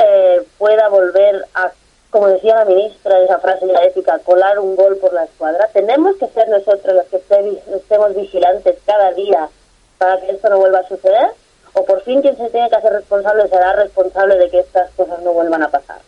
eh, 0.03 0.43
pueda 0.57 0.89
volver 0.89 1.45
a, 1.53 1.71
como 2.09 2.27
decía 2.27 2.55
la 2.55 2.65
ministra 2.65 3.17
de 3.17 3.25
esa 3.25 3.39
frase 3.39 3.67
ya 3.67 3.83
épica, 3.83 4.19
colar 4.19 4.59
un 4.59 4.75
gol 4.75 4.97
por 4.97 5.13
la 5.13 5.23
escuadra, 5.23 5.69
tenemos 5.73 6.15
que 6.17 6.27
ser 6.27 6.49
nosotros 6.49 6.95
los 6.95 7.05
que 7.05 7.17
estemos 7.17 8.15
vigilantes 8.15 8.77
cada 8.85 9.11
día 9.13 9.49
para 9.97 10.19
que 10.19 10.31
esto 10.31 10.49
no 10.49 10.57
vuelva 10.57 10.79
a 10.79 10.87
suceder, 10.87 11.31
o 11.73 11.85
por 11.85 12.01
fin 12.01 12.21
quien 12.21 12.35
se 12.35 12.49
tiene 12.49 12.69
que 12.69 12.75
hacer 12.75 12.91
responsable 12.91 13.47
será 13.47 13.73
responsable 13.73 14.37
de 14.37 14.49
que 14.49 14.59
estas 14.59 14.89
cosas 14.91 15.21
no 15.21 15.33
vuelvan 15.33 15.63
a 15.63 15.69
pasar. 15.69 15.99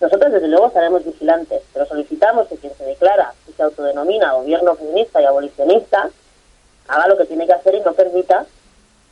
Nosotros, 0.00 0.32
desde 0.32 0.48
luego, 0.48 0.68
estaremos 0.68 1.04
vigilantes, 1.04 1.62
pero 1.74 1.84
solicitamos 1.84 2.48
que 2.48 2.56
quien 2.56 2.74
se 2.74 2.84
declara 2.84 3.34
y 3.46 3.52
se 3.52 3.62
autodenomina 3.62 4.32
gobierno 4.32 4.74
feminista 4.74 5.20
y 5.20 5.26
abolicionista 5.26 6.08
haga 6.88 7.06
lo 7.06 7.18
que 7.18 7.26
tiene 7.26 7.46
que 7.46 7.52
hacer 7.52 7.74
y 7.74 7.80
no 7.80 7.92
permita 7.92 8.46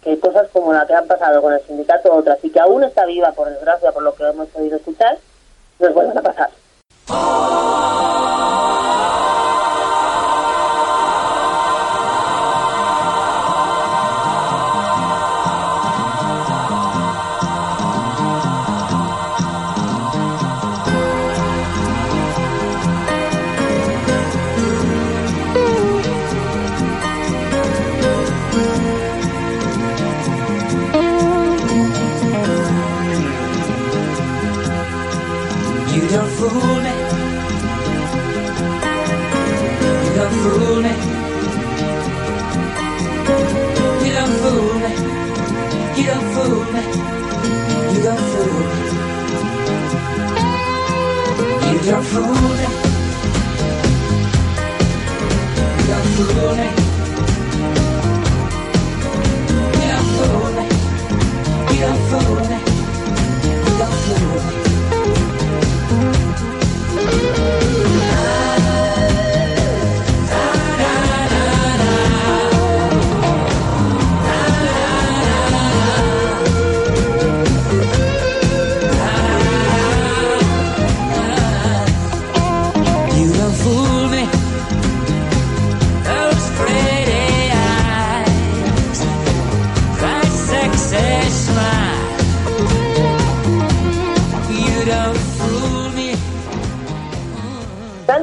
que 0.09 0.21
cosas 0.21 0.49
como 0.55 0.73
la 0.73 0.87
que 0.87 0.95
han 0.95 1.07
pasado 1.07 1.43
con 1.43 1.53
el 1.53 1.61
sindicato 1.67 2.15
otras 2.15 2.39
y 2.43 2.49
que 2.49 2.59
aún 2.59 2.83
está 2.83 3.05
viva, 3.05 3.33
por 3.33 3.51
desgracia, 3.51 3.93
por 3.93 4.03
lo 4.03 4.15
que 4.15 4.25
hemos 4.25 4.49
podido 4.49 4.77
escuchar, 4.77 5.19
nos 5.79 5.93
vuelvan 5.93 6.17
a 6.17 6.23
pasar. 6.23 6.51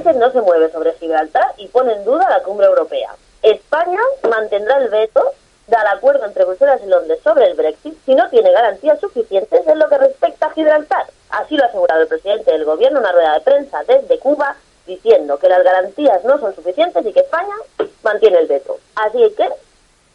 No 0.04 0.32
se 0.32 0.42
mueve 0.42 0.70
sobre 0.72 0.94
Gibraltar 0.94 1.54
y 1.58 1.68
pone 1.68 1.94
en 1.94 2.04
duda 2.04 2.30
la 2.30 2.44
cumbre 2.44 2.68
europea. 2.68 3.16
España 3.42 4.00
mantendrá 4.30 4.78
el 4.78 4.90
veto 4.90 5.32
del 5.68 5.88
acuerdo 5.88 6.26
entre 6.26 6.44
Bruselas 6.46 6.82
y 6.84 6.88
Londres 6.88 7.20
sobre 7.24 7.46
el 7.46 7.56
Brexit 7.56 7.98
si 8.06 8.14
no 8.14 8.30
tiene 8.30 8.52
garantías 8.52 9.00
suficientes 9.00 9.66
en 9.66 9.80
lo 9.80 9.88
que 9.88 9.98
respecta 9.98 10.48
a 10.48 10.52
Gibraltar. 10.52 11.06
Así 11.30 11.56
lo 11.56 11.64
ha 11.64 11.68
asegurado 11.68 12.02
el 12.02 12.08
presidente 12.08 12.52
del 12.52 12.66
gobierno 12.66 13.00
en 13.00 13.06
una 13.06 13.14
rueda 13.14 13.34
de 13.36 13.42
prensa 13.42 13.84
desde 13.88 14.20
Cuba, 14.20 14.56
diciendo 14.86 15.38
que 15.40 15.50
las 15.50 15.64
garantías 15.64 16.24
no 16.26 16.38
son 16.40 16.54
suficientes 16.54 17.06
y 17.06 17.14
que 17.14 17.22
España 17.22 17.56
mantiene 18.04 18.40
el 18.40 18.48
veto. 18.48 18.78
Así 18.96 19.34
que 19.36 19.50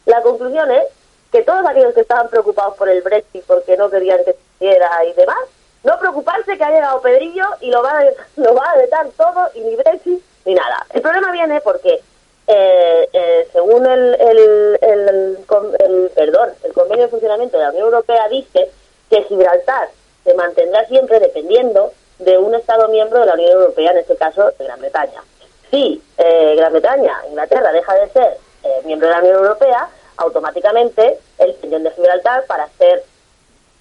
la 0.07 0.23
conclusión 0.23 0.71
es 0.71 0.85
que 1.33 1.43
todos 1.43 1.65
aquellos 1.67 1.95
que 1.95 2.03
estaban 2.03 2.29
preocupados 2.29 2.77
por 2.77 2.89
el 2.89 3.03
Brexit 3.03 3.45
porque 3.47 3.77
no 3.77 3.91
querían 3.91 4.19
que 4.25 4.33
se 4.33 4.39
hiciera 4.57 5.05
y 5.05 5.13
demás, 5.15 5.39
no 5.83 5.99
preocuparse 5.99 6.57
que 6.57 6.65
ha 6.65 6.71
llegado 6.71 7.01
Pedrillo 7.01 7.47
y 7.61 7.71
lo 7.71 7.83
va 7.83 7.99
a, 7.99 8.05
lo 8.37 8.55
va 8.55 8.71
a 8.71 8.77
vetar 8.77 9.09
todo 9.17 9.49
y 9.55 9.61
ni 9.61 9.77
Brexit 9.77 10.23
ni 10.45 10.55
nada. 10.55 10.87
El 10.91 11.03
problema 11.03 11.33
viene 11.33 11.61
porque, 11.61 12.01
eh, 12.47 13.09
eh, 13.13 13.49
según 13.53 13.87
el, 13.87 14.15
el, 14.21 14.79
el, 14.81 16.11
perdón, 16.15 16.51
el 16.63 16.73
convenio 16.73 17.05
de 17.05 17.11
funcionamiento 17.11 17.59
de 17.59 17.65
la 17.65 17.71
Unión 17.71 17.85
Europea 17.87 18.29
dice 18.29 18.71
que 19.09 19.23
Gibraltar 19.25 19.89
se 20.25 20.35
mantendrá 20.35 20.87
siempre 20.87 21.21
dependiendo 21.21 21.93
de 22.19 22.37
un 22.39 22.55
Estado 22.55 22.89
miembro 22.89 23.21
de 23.21 23.27
la 23.27 23.35
Unión 23.35 23.53
Europea, 23.53 23.93
en 23.93 23.99
este 23.99 24.17
caso 24.17 24.53
de 24.59 24.65
Gran 24.65 24.81
Bretaña. 24.81 25.23
Si 25.71 26.03
eh, 26.19 26.55
Gran 26.57 26.73
Bretaña, 26.73 27.17
Inglaterra, 27.29 27.73
deja 27.73 27.95
de 27.95 28.09
ser 28.11 28.37
miembro 28.85 29.09
de 29.09 29.15
la 29.15 29.21
Unión 29.21 29.37
Europea, 29.37 29.89
automáticamente 30.19 31.19
el 31.39 31.59
señor 31.61 31.81
de 31.81 31.91
Gibraltar, 31.93 32.45
para 32.47 32.69
ser 32.79 33.03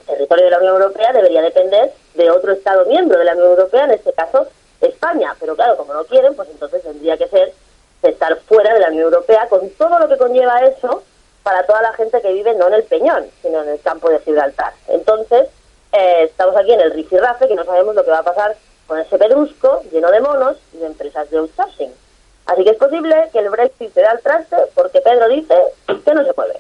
territorio 0.10 0.45
de 0.45 0.52
la 0.52 0.58
Unión 0.58 0.82
Europea 0.82 1.13
debería 1.13 1.41
depender 1.41 1.93
de 2.15 2.32
otro 2.32 2.52
Estado 2.52 2.86
miembro 2.86 3.17
de 3.17 3.26
la 3.26 3.34
Unión 3.34 3.52
Europea, 3.52 3.86
en 3.86 3.91
este 3.91 4.13
caso 4.13 4.48
España. 4.82 5.36
Pero 5.39 5.56
claro, 5.56 5.78
como 5.78 5.93
no 5.93 6.04
quieren, 6.06 6.36
pues 6.36 6.50
entonces 6.50 6.84
tendría 6.84 7.17
que 7.17 7.28
ser 7.28 7.54
estar 8.02 8.36
fuera 8.41 8.74
de 8.74 8.80
la 8.80 8.88
Unión 8.88 9.04
Europea 9.04 9.48
con 9.50 9.69
todo 9.72 10.00
lo 10.00 10.08
que 10.08 10.17
conlleva 10.17 10.63
eso 10.65 11.04
para 11.43 11.65
toda 11.65 11.82
la 11.82 11.93
gente 11.93 12.22
que 12.22 12.34
vive 12.34 12.54
no 12.56 12.67
en 12.67 12.74
el 12.74 12.84
Peñón, 12.84 13.28
sino 13.41 13.62
en 13.63 13.69
el 13.69 13.82
campo 13.82 14.10
de 14.10 14.19
Gibraltar. 14.19 14.74
Entonces, 14.88 15.48
eh, 15.91 16.24
estamos 16.24 16.56
aquí 16.56 16.74
en 16.74 16.82
el 16.82 16.91
rifirrafe 16.91 17.48
que 17.48 17.56
no 17.56 17.65
sabemos 17.65 17.95
lo 17.95 18.04
que 18.04 18.12
va 18.12 18.19
a 18.19 18.24
pasar 18.24 18.56
con 18.88 19.00
ese 19.00 19.17
pedrusco 19.17 19.84
lleno 19.91 20.12
de 20.12 20.19
monos 20.19 20.58
y 20.74 20.78
de 20.78 20.88
empresas 20.88 21.30
de 21.30 21.38
outsourcing. 21.38 21.93
Así 22.45 22.63
que 22.63 22.72
es 22.72 22.78
posible 22.78 23.30
que 23.32 23.39
el 23.39 23.50
Brexit 23.50 23.93
se 23.93 24.02
dé 24.02 24.08
al 24.08 24.22
traste 24.22 24.56
porque 24.74 25.02
Pedro 25.02 25.28
dice 25.30 25.56
que 26.04 26.13
no 26.13 26.26
se 26.26 26.34
puede. 26.34 26.60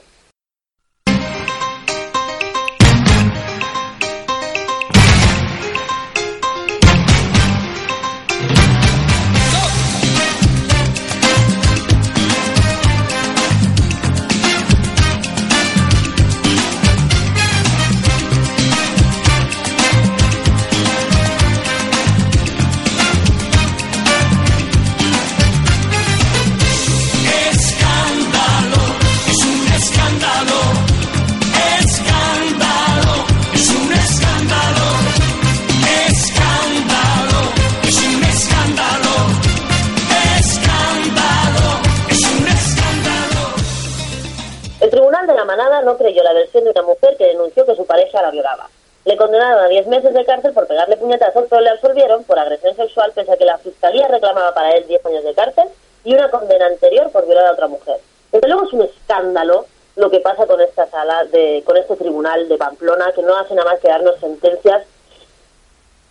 No 45.89 45.97
creyó 45.97 46.21
la 46.21 46.33
versión 46.33 46.63
de 46.63 46.69
una 46.69 46.83
mujer 46.83 47.17
que 47.17 47.25
denunció 47.25 47.65
que 47.65 47.75
su 47.75 47.85
pareja 47.85 48.21
la 48.21 48.29
violaba. 48.29 48.69
Le 49.05 49.17
condenaron 49.17 49.63
a 49.63 49.67
10 49.67 49.87
meses 49.87 50.13
de 50.13 50.23
cárcel 50.23 50.53
por 50.53 50.67
pegarle 50.67 50.97
puñetazos, 50.97 51.45
pero 51.49 51.61
le 51.61 51.71
absolvieron 51.71 52.23
por 52.25 52.37
agresión 52.37 52.75
sexual, 52.75 53.11
pese 53.15 53.31
a 53.31 53.37
que 53.37 53.45
la 53.45 53.57
fiscalía 53.57 54.07
reclamaba 54.07 54.53
para 54.53 54.71
él 54.73 54.85
10 54.85 55.03
años 55.07 55.23
de 55.23 55.33
cárcel 55.33 55.67
y 56.03 56.13
una 56.13 56.29
condena 56.29 56.67
anterior 56.67 57.11
por 57.11 57.25
violar 57.25 57.47
a 57.47 57.53
otra 57.53 57.67
mujer. 57.67 57.97
Desde 58.31 58.47
luego 58.47 58.65
es 58.65 58.73
un 58.73 58.81
escándalo 58.83 59.65
lo 59.95 60.11
que 60.11 60.19
pasa 60.19 60.45
con 60.45 60.61
esta 60.61 60.85
sala, 60.87 61.25
de, 61.25 61.63
con 61.65 61.75
este 61.75 61.95
tribunal 61.95 62.47
de 62.47 62.57
Pamplona, 62.57 63.11
que 63.13 63.23
no 63.23 63.35
hace 63.35 63.55
nada 63.55 63.71
más 63.71 63.79
que 63.79 63.87
darnos 63.87 64.19
sentencias 64.19 64.83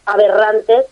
aberrantes 0.07 0.87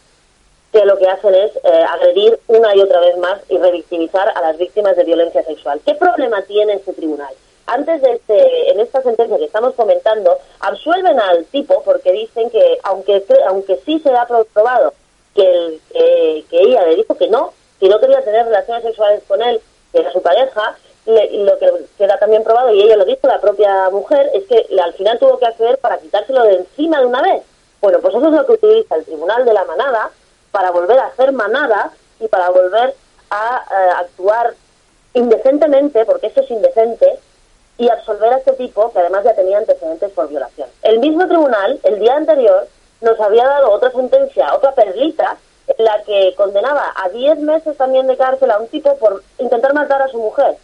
que 0.72 0.84
lo 0.84 0.96
que 0.96 1.08
hacen 1.08 1.34
es 1.34 1.56
eh, 1.56 1.84
agredir 1.88 2.38
una 2.46 2.74
y 2.76 2.80
otra 2.80 3.00
vez 3.00 3.16
más 3.18 3.40
y 3.48 3.58
revictimizar 3.58 4.28
a 4.34 4.40
las 4.42 4.58
víctimas 4.58 4.96
de 4.96 5.04
violencia 5.04 5.42
sexual. 5.42 5.80
¿Qué 5.84 5.94
problema 5.94 6.42
tiene 6.42 6.74
este 6.74 6.92
tribunal? 6.92 7.34
Antes 7.66 8.02
de 8.02 8.12
este, 8.12 8.70
en 8.70 8.80
esta 8.80 9.02
sentencia 9.02 9.38
que 9.38 9.44
estamos 9.44 9.74
comentando, 9.74 10.38
absuelven 10.60 11.18
al 11.18 11.44
tipo 11.46 11.82
porque 11.82 12.12
dicen 12.12 12.50
que, 12.50 12.78
aunque, 12.84 13.24
aunque 13.48 13.76
sí 13.84 13.98
se 14.00 14.10
ha 14.10 14.26
probado 14.26 14.94
que, 15.34 15.42
el, 15.42 15.80
que 16.48 16.60
ella 16.60 16.86
le 16.86 16.96
dijo 16.96 17.16
que 17.16 17.28
no, 17.28 17.52
que 17.80 17.88
no 17.88 18.00
quería 18.00 18.24
tener 18.24 18.46
relaciones 18.46 18.84
sexuales 18.84 19.22
con 19.26 19.42
él, 19.42 19.60
que 19.92 19.98
era 19.98 20.12
su 20.12 20.22
pareja, 20.22 20.76
lo 21.06 21.58
que 21.58 21.70
queda 21.98 22.18
también 22.18 22.42
probado, 22.42 22.72
y 22.72 22.82
ella 22.82 22.96
lo 22.96 23.04
dijo, 23.04 23.28
la 23.28 23.40
propia 23.40 23.90
mujer, 23.90 24.30
es 24.34 24.44
que 24.44 24.66
al 24.80 24.92
final 24.94 25.18
tuvo 25.18 25.38
que 25.38 25.46
acceder 25.46 25.78
para 25.78 25.98
quitárselo 25.98 26.42
de 26.44 26.56
encima 26.56 27.00
de 27.00 27.06
una 27.06 27.22
vez. 27.22 27.42
Bueno, 27.80 28.00
pues 28.00 28.14
eso 28.14 28.26
es 28.26 28.32
lo 28.32 28.46
que 28.46 28.52
utiliza 28.52 28.96
el 28.96 29.04
Tribunal 29.04 29.44
de 29.44 29.52
la 29.52 29.64
Manada 29.64 30.10
para 30.50 30.70
volver 30.70 30.98
a 30.98 31.06
hacer 31.06 31.32
manada 31.32 31.92
y 32.18 32.26
para 32.28 32.50
volver 32.50 32.94
a 33.30 33.64
eh, 33.70 33.90
actuar 33.98 34.54
indecentemente, 35.14 36.04
porque 36.04 36.28
eso 36.28 36.40
es 36.40 36.50
indecente, 36.50 37.18
y 37.78 37.88
absolver 37.88 38.32
a 38.32 38.38
este 38.38 38.52
tipo, 38.52 38.90
que 38.92 38.98
además 38.98 39.24
ya 39.24 39.34
tenía 39.34 39.58
antecedentes 39.58 40.10
por 40.12 40.28
violación. 40.28 40.68
El 40.82 40.98
mismo 40.98 41.26
tribunal, 41.26 41.78
el 41.82 41.98
día 41.98 42.16
anterior, 42.16 42.66
nos 43.00 43.20
había 43.20 43.46
dado 43.46 43.70
otra 43.70 43.90
sentencia, 43.92 44.54
otra 44.54 44.72
perlita, 44.72 45.36
en 45.66 45.84
la 45.84 46.02
que 46.04 46.34
condenaba 46.36 46.92
a 46.94 47.08
10 47.08 47.38
meses 47.40 47.76
también 47.76 48.06
de 48.06 48.16
cárcel 48.16 48.50
a 48.50 48.58
un 48.58 48.68
tipo 48.68 48.96
por 48.96 49.22
intentar 49.38 49.74
matar 49.74 50.00
a 50.00 50.08
su 50.08 50.18
mujer. 50.18 50.56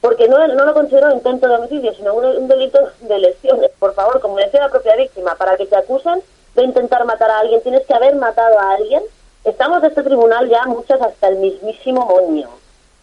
Porque 0.00 0.28
no, 0.28 0.46
no 0.48 0.64
lo 0.64 0.74
considero 0.74 1.12
intento 1.12 1.46
de 1.46 1.54
homicidio, 1.54 1.94
sino 1.94 2.14
un, 2.14 2.48
delito 2.48 2.80
de 3.00 3.18
lesiones. 3.18 3.70
Por 3.78 3.94
favor, 3.94 4.20
como 4.20 4.36
decía 4.36 4.60
la 4.60 4.68
propia 4.68 4.96
víctima, 4.96 5.36
para 5.36 5.56
que 5.56 5.66
te 5.66 5.76
acusen 5.76 6.20
de 6.56 6.64
intentar 6.64 7.04
matar 7.04 7.30
a 7.30 7.38
alguien, 7.38 7.62
tienes 7.62 7.86
que 7.86 7.94
haber 7.94 8.16
matado 8.16 8.58
a 8.58 8.72
alguien. 8.72 9.02
Estamos 9.44 9.80
de 9.80 9.88
este 9.88 10.02
tribunal 10.02 10.48
ya 10.48 10.66
muchas 10.66 11.00
hasta 11.00 11.28
el 11.28 11.36
mismísimo 11.36 12.04
moño. 12.04 12.48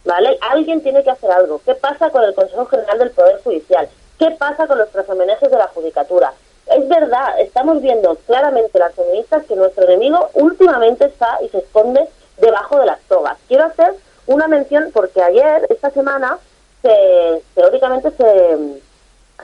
¿Vale? 0.06 0.38
Alguien 0.52 0.82
tiene 0.82 1.04
que 1.04 1.12
hacer 1.12 1.30
algo. 1.30 1.62
¿Qué 1.66 1.76
pasa 1.76 2.10
con 2.10 2.24
el 2.24 2.34
Consejo 2.34 2.66
General 2.66 2.98
del 3.00 3.12
Poder 3.12 3.42
Judicial? 3.44 3.90
¿Qué 4.18 4.32
pasa 4.32 4.68
con 4.68 4.78
los 4.78 4.90
trazomenejes 4.90 5.52
de 5.52 5.58
la 5.58 5.68
Judicatura? 5.68 6.34
Es 6.68 6.88
verdad, 6.88 7.40
estamos 7.40 7.82
viendo 7.82 8.16
claramente 8.28 8.78
las 8.80 8.94
feministas 8.94 9.46
que 9.46 9.56
nuestro 9.56 9.86
enemigo 9.86 10.30
últimamente 10.34 11.06
está 11.06 11.40
y 11.42 11.50
se 11.50 11.60
esconde 11.60 12.08
debajo 12.38 12.78
de 12.80 12.86
las 12.86 13.00
togas. 13.02 13.38
Quiero 13.48 13.66
hacer 13.66 13.94
una 14.28 14.48
mención 14.48 14.92
porque 14.94 15.22
ayer, 15.22 15.66
esta 15.70 15.90
semana, 15.90 16.38
se, 16.82 17.42
teóricamente 17.56 18.12
se, 18.12 18.82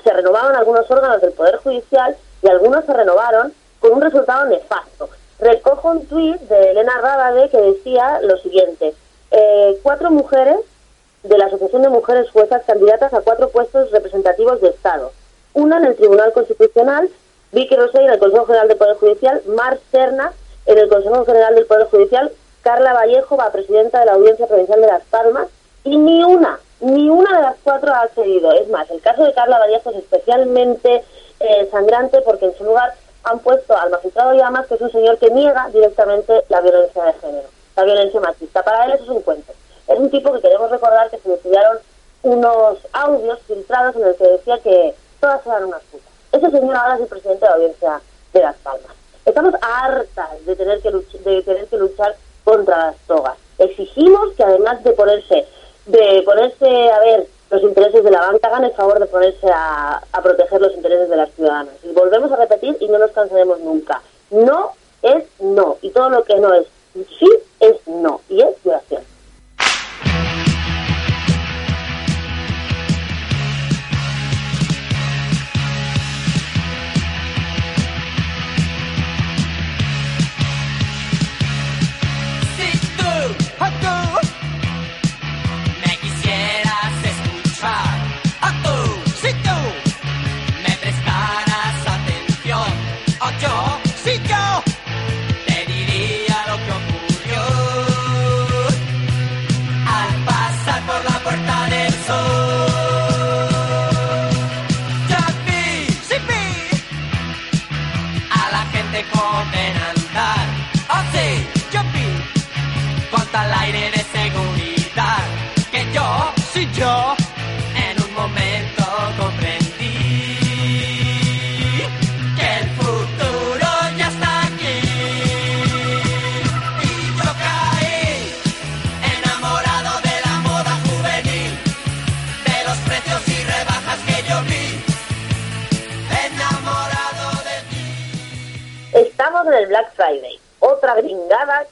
se 0.03 0.13
renovaron 0.13 0.55
algunos 0.55 0.89
órganos 0.89 1.21
del 1.21 1.33
Poder 1.33 1.57
Judicial 1.57 2.15
y 2.41 2.47
algunos 2.47 2.85
se 2.85 2.93
renovaron 2.93 3.53
con 3.79 3.93
un 3.93 4.01
resultado 4.01 4.45
nefasto. 4.45 5.09
Recojo 5.39 5.89
un 5.89 6.05
tuit 6.05 6.39
de 6.41 6.71
Elena 6.71 6.93
Rábade 7.01 7.49
que 7.49 7.57
decía 7.57 8.19
lo 8.21 8.37
siguiente. 8.37 8.93
Eh, 9.31 9.79
cuatro 9.83 10.11
mujeres 10.11 10.57
de 11.23 11.37
la 11.37 11.45
Asociación 11.45 11.81
de 11.81 11.89
Mujeres 11.89 12.29
Juezas 12.31 12.63
candidatas 12.65 13.13
a 13.13 13.21
cuatro 13.21 13.49
puestos 13.49 13.91
representativos 13.91 14.61
de 14.61 14.69
Estado 14.69 15.11
una 15.55 15.77
en 15.77 15.85
el 15.85 15.95
Tribunal 15.95 16.33
Constitucional, 16.33 17.09
Vicky 17.51 17.75
Rosell 17.75 18.03
en 18.03 18.11
el 18.11 18.19
Consejo 18.19 18.45
General 18.45 18.67
del 18.67 18.77
Poder 18.77 18.97
Judicial, 18.97 19.41
Mar 19.47 19.79
Serna 19.89 20.33
en 20.65 20.77
el 20.77 20.89
Consejo 20.89 21.25
General 21.25 21.55
del 21.55 21.65
Poder 21.65 21.87
Judicial, 21.87 22.31
Carla 22.61 22.93
Vallejo 22.93 23.37
va 23.37 23.51
presidenta 23.51 23.99
de 23.99 24.05
la 24.05 24.13
Audiencia 24.13 24.47
Provincial 24.47 24.81
de 24.81 24.87
Las 24.87 25.03
Palmas 25.03 25.47
y 25.83 25.97
ni 25.97 26.23
una, 26.23 26.59
ni 26.81 27.09
una 27.09 27.37
de 27.37 27.43
las 27.43 27.55
cuatro 27.63 27.93
ha 27.93 28.01
accedido. 28.01 28.51
Es 28.51 28.67
más, 28.67 28.89
el 28.91 29.01
caso 29.01 29.23
de 29.23 29.33
Carla 29.33 29.59
Vallejo 29.59 29.91
es 29.91 29.97
especialmente 29.97 31.03
eh, 31.39 31.69
sangrante 31.71 32.21
porque 32.21 32.45
en 32.45 32.57
su 32.57 32.65
lugar 32.65 32.93
han 33.23 33.39
puesto 33.39 33.75
al 33.77 33.91
magistrado 33.91 34.33
Llamas, 34.33 34.67
que 34.67 34.75
es 34.75 34.81
un 34.81 34.91
señor 34.91 35.17
que 35.17 35.29
niega 35.29 35.69
directamente 35.69 36.43
la 36.49 36.61
violencia 36.61 37.03
de 37.03 37.13
género, 37.13 37.47
la 37.75 37.83
violencia 37.83 38.19
machista. 38.19 38.63
Para 38.63 38.85
él 38.85 38.93
eso 38.93 39.03
es 39.03 39.09
un 39.09 39.21
cuento. 39.21 39.53
Es 39.87 39.99
un 39.99 40.09
tipo 40.09 40.33
que 40.33 40.41
queremos 40.41 40.69
recordar 40.71 41.09
que 41.09 41.19
se 41.19 41.29
le 41.29 41.35
estudiaron 41.35 41.77
unos 42.23 42.79
audios 42.93 43.39
filtrados 43.47 43.95
en 43.95 44.03
el 44.07 44.15
que 44.15 44.27
decía 44.27 44.59
que 44.59 44.95
todas 45.19 45.45
eran 45.45 45.65
unas 45.65 45.81
putas. 45.83 46.09
Ese 46.31 46.49
señor 46.49 46.75
ahora 46.75 46.95
es 46.95 47.01
el 47.01 47.07
presidente 47.07 47.45
de 47.45 47.49
la 47.49 47.55
audiencia 47.55 48.01
de 48.33 48.39
Las 48.41 48.55
Palmas. 48.57 48.91
Estamos 49.25 49.53
hartas 49.61 50.45
de 50.45 50.55
tener 50.55 50.81
que, 50.81 50.91
de 50.91 51.41
tener 51.43 51.67
que 51.67 51.77
luchar 51.77 52.15
contra 52.43 52.77
las 52.77 52.97
togas. 53.07 53.35
Exigimos 53.57 54.33
que 54.33 54.43
además 54.43 54.83
de 54.83 54.91
ponerse, 54.91 55.45
de 55.85 56.21
ponerse 56.25 56.91
a 56.91 56.99
ver 56.99 57.27
los 57.51 57.61
intereses 57.61 58.03
de 58.03 58.11
la 58.11 58.21
banca, 58.21 58.47
hagan 58.47 58.65
el 58.65 58.73
favor 58.73 58.99
de 58.99 59.05
ponerse 59.05 59.47
a, 59.51 60.01
a 60.11 60.21
proteger 60.21 60.61
los 60.61 60.73
intereses 60.73 61.09
de 61.09 61.15
las 61.15 61.31
ciudadanas. 61.31 61.73
Y 61.83 61.93
volvemos 61.93 62.31
a 62.31 62.37
repetir 62.37 62.75
y 62.79 62.87
no 62.87 62.97
nos 62.97 63.11
cansaremos 63.11 63.59
nunca. 63.59 64.01
No 64.31 64.71
es 65.01 65.23
no. 65.39 65.77
Y 65.81 65.91
todo 65.91 66.09
lo 66.09 66.23
que 66.23 66.35
no 66.35 66.53
es 66.53 66.65
sí 67.03 67.29
es 67.59 67.87
no. 67.87 68.21
Y 68.29 68.41
es 68.41 68.55
violación. 102.07 102.45
en 109.53 109.74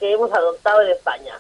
que 0.04 0.12
hemos 0.12 0.34
adoptado 0.34 0.82
en 0.82 0.90
España. 0.90 1.40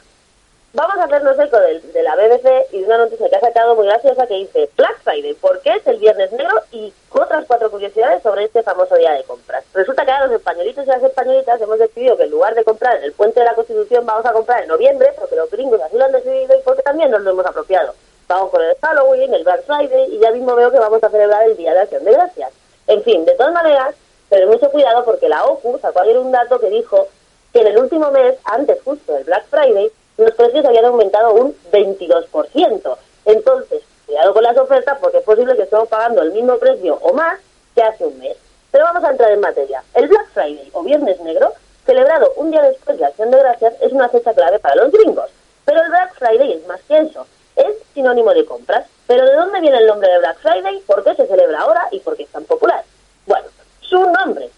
Vamos 0.71 0.95
a 0.95 1.03
hacernos 1.03 1.37
eco 1.37 1.59
de, 1.59 1.81
de, 1.81 2.01
la 2.01 2.15
BBC 2.15 2.71
y 2.71 2.79
de 2.79 2.85
una 2.85 2.99
noticia 2.99 3.27
que 3.27 3.35
ha 3.35 3.41
sacado 3.41 3.75
muy 3.75 3.85
graciosa 3.85 4.25
que 4.25 4.35
dice 4.35 4.69
Black 4.77 5.01
Friday, 5.03 5.33
¿por 5.33 5.59
qué 5.59 5.73
es 5.73 5.85
el 5.85 5.97
Viernes 5.97 6.31
Negro? 6.31 6.61
Y 6.71 6.93
otras 7.09 7.43
cuatro 7.45 7.69
curiosidades 7.69 8.23
sobre 8.23 8.45
este 8.45 8.63
famoso 8.63 8.95
día 8.95 9.11
de 9.11 9.23
compras. 9.25 9.65
Resulta 9.73 10.05
que 10.05 10.11
ahora 10.11 10.27
los 10.27 10.37
españolitos 10.37 10.85
y 10.85 10.87
las 10.87 11.03
españolitas 11.03 11.59
hemos 11.59 11.77
decidido 11.77 12.15
que 12.15 12.23
en 12.23 12.31
lugar 12.31 12.55
de 12.55 12.63
comprar 12.63 12.95
en 12.95 13.03
el 13.03 13.11
puente 13.11 13.41
de 13.41 13.47
la 13.47 13.53
Constitución 13.53 14.05
vamos 14.05 14.25
a 14.25 14.31
comprar 14.31 14.63
en 14.63 14.69
noviembre, 14.69 15.11
porque 15.19 15.35
los 15.35 15.51
gringos 15.51 15.81
así 15.81 15.97
lo 15.97 16.05
han 16.05 16.13
decidido 16.13 16.57
y 16.57 16.61
porque 16.63 16.83
también 16.83 17.11
nos 17.11 17.21
lo 17.21 17.31
hemos 17.31 17.45
apropiado. 17.45 17.93
Vamos 18.29 18.49
con 18.49 18.61
el 18.63 18.77
Halloween, 18.81 19.33
el 19.33 19.43
Black 19.43 19.65
Friday 19.65 20.15
y 20.15 20.19
ya 20.19 20.31
mismo 20.31 20.55
veo 20.55 20.71
que 20.71 20.79
vamos 20.79 21.03
a 21.03 21.09
celebrar 21.09 21.43
el 21.43 21.57
Día 21.57 21.73
de 21.73 21.81
Acción 21.81 22.05
de 22.05 22.13
Gracias. 22.13 22.53
En 22.87 23.03
fin, 23.03 23.25
de 23.25 23.33
todas 23.33 23.51
maneras, 23.51 23.93
pero 24.29 24.47
mucho 24.47 24.71
cuidado 24.71 25.03
porque 25.03 25.27
la 25.27 25.43
OCU 25.45 25.77
sacó 25.79 25.99
ayer 25.99 26.17
un 26.17 26.31
dato 26.31 26.61
que 26.61 26.69
dijo 26.69 27.09
que 27.53 27.61
en 27.61 27.67
el 27.67 27.77
último 27.77 28.11
mes, 28.11 28.35
antes 28.43 28.81
justo 28.83 29.13
del 29.13 29.23
Black 29.25 29.45
Friday, 29.49 29.91
los 30.17 30.31
precios 30.31 30.65
habían 30.65 30.85
aumentado 30.85 31.33
un 31.33 31.55
22%. 31.71 32.97
Entonces, 33.25 33.83
cuidado 34.05 34.33
con 34.33 34.43
las 34.43 34.57
ofertas 34.57 34.97
porque 34.99 35.19
es 35.19 35.23
posible 35.23 35.55
que 35.55 35.63
estemos 35.63 35.87
pagando 35.87 36.23
el 36.23 36.31
mismo 36.31 36.57
precio 36.57 36.97
o 37.01 37.13
más 37.13 37.39
que 37.75 37.83
hace 37.83 38.05
un 38.05 38.17
mes. 38.19 38.35
Pero 38.71 38.85
vamos 38.85 39.03
a 39.03 39.11
entrar 39.11 39.31
en 39.31 39.39
materia. 39.39 39.83
El 39.93 40.07
Black 40.07 40.29
Friday 40.33 40.69
o 40.73 40.83
Viernes 40.83 41.19
Negro, 41.21 41.53
celebrado 41.85 42.33
un 42.37 42.49
día 42.49 42.63
después 42.63 42.97
de 42.97 43.05
Acción 43.05 43.29
de 43.29 43.37
Gracias, 43.37 43.75
es 43.81 43.91
una 43.91 44.09
fecha 44.09 44.33
clave 44.33 44.57
para 44.59 44.75
los 44.75 44.91
gringos. 44.91 45.29
Pero 45.63 45.81
el 45.81 45.89
Black 45.89 46.15
Friday 46.15 46.53
es 46.53 46.67
más 46.67 46.81
que 46.87 46.97
eso. 46.97 47.27
Es 47.55 47.75
sinónimo 47.93 48.33
de 48.33 48.45
compras. 48.45 48.87
Pero 49.05 49.25
¿de 49.25 49.35
dónde 49.35 49.59
viene 49.59 49.77
el 49.77 49.87
nombre 49.87 50.09
de 50.09 50.17
Black 50.19 50.39
Friday? 50.39 50.79
¿Por 50.87 51.03
qué 51.03 51.13
se 51.15 51.27
celebra 51.27 51.59
ahora 51.59 51.87
y 51.91 51.99
por 51.99 52.17
qué 52.17 52.23
es 52.23 52.29
tan 52.29 52.45
popular? 52.45 52.83
Bueno, 53.27 53.45
su 53.81 53.99
nombre. 53.99 54.49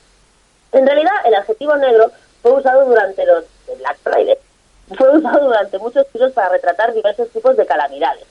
En 0.71 0.85
realidad, 0.85 1.13
el 1.25 1.35
adjetivo 1.35 1.75
negro 1.75 2.11
fue 2.45 2.59
usado 2.59 2.85
durante 2.85 3.25
los 3.25 3.43
Black 3.79 3.97
Friday. 4.03 4.37
Fue 4.95 5.17
usado 5.17 5.45
durante 5.45 5.79
muchos 5.79 6.05
siglos 6.11 6.31
para 6.33 6.49
retratar 6.49 6.93
diversos 6.93 7.27
tipos 7.29 7.57
de 7.57 7.65
calamidades. 7.65 8.23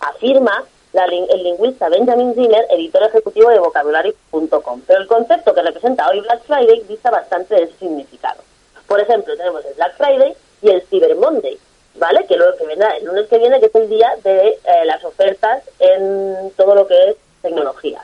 Afirma 0.00 0.64
el 0.94 1.42
lingüista 1.42 1.90
Benjamin 1.90 2.34
Zimmer, 2.34 2.64
editor 2.70 3.02
ejecutivo 3.02 3.50
de 3.50 3.58
vocabulario.com. 3.58 4.80
Pero 4.86 5.00
el 5.00 5.06
concepto 5.06 5.52
que 5.52 5.60
representa 5.60 6.08
hoy 6.08 6.20
Black 6.20 6.44
Friday 6.44 6.82
dista 6.88 7.10
bastante 7.10 7.56
de 7.56 7.66
su 7.66 7.74
significado. 7.74 8.40
Por 8.86 9.00
ejemplo, 9.00 9.36
tenemos 9.36 9.62
el 9.66 9.74
Black 9.74 9.98
Friday 9.98 10.34
y 10.62 10.70
el 10.70 10.80
Cyber 10.86 11.14
Monday, 11.16 11.58
¿vale? 11.96 12.24
Que 12.24 12.38
luego 12.38 12.56
que 12.56 12.64
vendrá 12.64 12.96
el 12.96 13.04
lunes 13.04 13.28
que 13.28 13.36
viene, 13.36 13.60
que 13.60 13.66
es 13.66 13.74
el 13.74 13.90
día 13.90 14.14
de 14.24 14.48
eh, 14.48 14.84
las 14.86 15.04
ofertas 15.04 15.62
en 15.78 16.52
todo 16.56 16.74
lo 16.74 16.86
que 16.86 17.10
es 17.10 17.16
tecnología. 17.42 18.00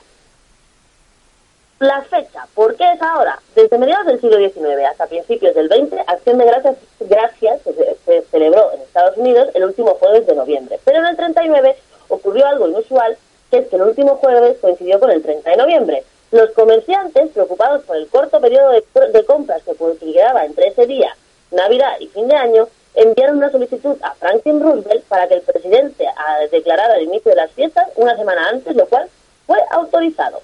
La 1.79 2.01
fecha, 2.03 2.47
¿por 2.53 2.77
qué 2.77 2.89
es 2.89 3.01
ahora? 3.01 3.37
Desde 3.53 3.77
mediados 3.77 4.05
del 4.05 4.21
siglo 4.21 4.37
XIX 4.37 4.85
hasta 4.89 5.07
principios 5.07 5.53
del 5.55 5.67
XX, 5.67 6.07
Acción 6.07 6.37
de 6.37 6.45
Gracias, 6.45 6.77
gracias 7.01 7.61
se, 8.05 8.21
celebró 8.31 8.71
en 8.71 8.79
Estados 8.79 9.17
Unidos 9.17 9.49
el 9.53 9.65
último 9.65 9.95
jueves 9.95 10.25
de 10.25 10.35
noviembre. 10.35 10.79
Pero 10.85 10.99
en 10.99 11.07
el 11.07 11.17
39 11.17 11.75
ocurrió 12.07 12.47
algo 12.47 12.69
inusual, 12.69 13.17
que 13.51 13.57
es 13.57 13.67
que 13.67 13.75
el 13.75 13.81
último 13.81 14.15
jueves 14.15 14.57
coincidió 14.61 15.01
con 15.01 15.11
el 15.11 15.21
30 15.21 15.49
de 15.49 15.57
noviembre. 15.57 16.03
Los 16.31 16.51
comerciantes, 16.51 17.31
preocupados 17.31 17.83
por 17.83 17.97
el 17.97 18.07
corto 18.07 18.39
periodo 18.39 18.71
de, 18.71 19.25
compras 19.25 19.61
que 19.63 20.13
quedaba 20.13 20.45
entre 20.45 20.67
ese 20.67 20.87
día, 20.87 21.13
Navidad 21.51 21.97
y 21.99 22.07
fin 22.07 22.29
de 22.29 22.35
año, 22.35 22.69
enviaron 22.93 23.35
una 23.37 23.51
solicitud 23.51 23.97
a 24.01 24.13
Franklin 24.15 24.61
Roosevelt 24.61 25.03
para 25.09 25.27
que 25.27 25.33
el 25.33 25.41
presidente 25.41 26.07
declarara 26.51 26.95
el 26.95 27.03
inicio 27.03 27.31
de 27.31 27.35
las 27.35 27.51
fiestas 27.51 27.89
una 27.97 28.15
semana 28.15 28.47
antes, 28.47 28.73
lo 28.77 28.85
cual 28.87 29.09
fue 29.45 29.59
autorizado. 29.71 30.41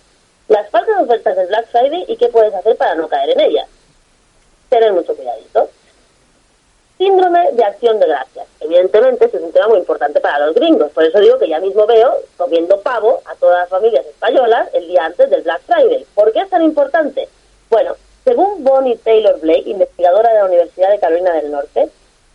Las 0.51 0.69
falsas 0.69 1.01
ofertas 1.01 1.37
del 1.37 1.47
Black 1.47 1.67
Friday 1.67 2.03
y 2.09 2.17
qué 2.17 2.27
puedes 2.27 2.53
hacer 2.53 2.75
para 2.75 2.93
no 2.95 3.07
caer 3.07 3.29
en 3.29 3.39
ellas. 3.39 3.69
Tener 4.67 4.91
mucho 4.91 5.15
cuidadito. 5.15 5.69
Síndrome 6.97 7.53
de 7.53 7.63
acción 7.63 7.97
de 8.01 8.07
gracias. 8.07 8.47
Evidentemente, 8.59 9.23
este 9.23 9.37
es 9.37 9.43
un 9.43 9.53
tema 9.53 9.69
muy 9.69 9.77
importante 9.77 10.19
para 10.19 10.45
los 10.45 10.53
gringos. 10.53 10.91
Por 10.91 11.05
eso 11.05 11.21
digo 11.21 11.39
que 11.39 11.47
ya 11.47 11.61
mismo 11.61 11.87
veo 11.87 12.17
comiendo 12.35 12.81
pavo 12.81 13.21
a 13.27 13.35
todas 13.35 13.59
las 13.59 13.69
familias 13.69 14.05
españolas 14.05 14.67
el 14.73 14.89
día 14.89 15.05
antes 15.05 15.29
del 15.29 15.41
Black 15.41 15.61
Friday. 15.61 16.05
¿Por 16.13 16.33
qué 16.33 16.41
es 16.41 16.49
tan 16.49 16.63
importante? 16.63 17.29
Bueno, 17.69 17.95
según 18.25 18.61
Bonnie 18.61 18.97
Taylor 18.97 19.39
Blake, 19.39 19.69
investigadora 19.69 20.33
de 20.33 20.39
la 20.39 20.45
Universidad 20.47 20.91
de 20.91 20.99
Carolina 20.99 21.31
del 21.31 21.49
Norte, 21.49 21.89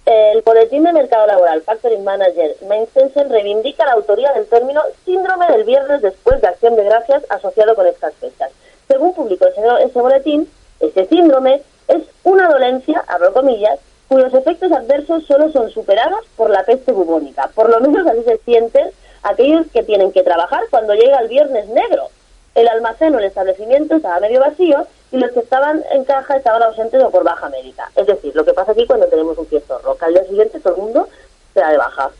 el 0.06 0.42
Boletín 0.42 0.84
de 0.84 0.92
Mercado 0.92 1.26
Laboral 1.26 1.62
Factoring 1.62 2.04
Manager 2.04 2.54
Mainstensen 2.68 3.28
reivindica 3.28 3.84
la 3.84 3.94
autoría 3.94 4.32
del 4.32 4.46
término 4.46 4.80
síndrome 5.04 5.48
del 5.48 5.64
viernes 5.64 6.00
después 6.00 6.40
de 6.40 6.46
acción 6.46 6.76
de 6.76 6.84
gracias 6.84 7.24
asociado 7.28 7.74
con 7.74 7.88
estas 7.88 8.14
fechas. 8.14 8.52
Según 8.86 9.14
publicó 9.14 9.46
ese, 9.46 9.98
boletín, 9.98 10.48
este 10.78 11.06
síndrome 11.06 11.60
es 11.88 12.04
una 12.22 12.48
dolencia, 12.48 13.04
abro 13.08 13.32
comillas, 13.32 13.80
cuyos 14.08 14.32
efectos 14.32 14.70
adversos 14.70 15.24
solo 15.26 15.50
son 15.50 15.70
superados 15.70 16.24
por 16.36 16.50
la 16.50 16.62
peste 16.62 16.92
bubónica. 16.92 17.50
Por 17.52 17.68
lo 17.68 17.80
menos 17.80 18.06
así 18.06 18.22
se 18.22 18.38
sienten 18.44 18.90
aquellos 19.24 19.66
que 19.72 19.82
tienen 19.82 20.12
que 20.12 20.22
trabajar 20.22 20.62
cuando 20.70 20.94
llega 20.94 21.18
el 21.18 21.26
viernes 21.26 21.66
negro. 21.66 22.10
El 22.54 22.68
almacén 22.68 23.12
o 23.12 23.18
el 23.18 23.24
establecimiento 23.24 23.96
estaba 23.96 24.20
medio 24.20 24.38
vacío 24.38 24.86
y 25.12 25.18
los 25.18 25.30
que 25.30 25.40
estaban 25.40 25.84
en 25.92 26.04
caja 26.04 26.36
estaban 26.36 26.62
ausentes 26.62 27.02
o 27.02 27.10
por 27.10 27.24
baja 27.24 27.48
médica. 27.48 27.90
Es 27.94 28.06
decir, 28.06 28.34
lo 28.34 28.44
que 28.44 28.52
pasa 28.52 28.72
aquí 28.72 28.86
cuando 28.86 29.06
tenemos 29.06 29.38
un 29.38 29.46
fiestorro, 29.46 29.96
que 29.96 30.04
al 30.04 30.14
día 30.14 30.24
siguiente 30.24 30.60
todo 30.60 30.74
el 30.74 30.82
mundo 30.82 31.08
se 31.54 31.60
da 31.60 31.70
de 31.70 31.78
baja. 31.78 32.10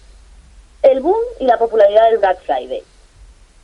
El 0.83 1.01
boom 1.01 1.20
y 1.40 1.46
la 1.46 1.59
popularidad 1.59 2.11
del 2.11 2.18
Black 2.18 2.40
Friday. 2.42 2.83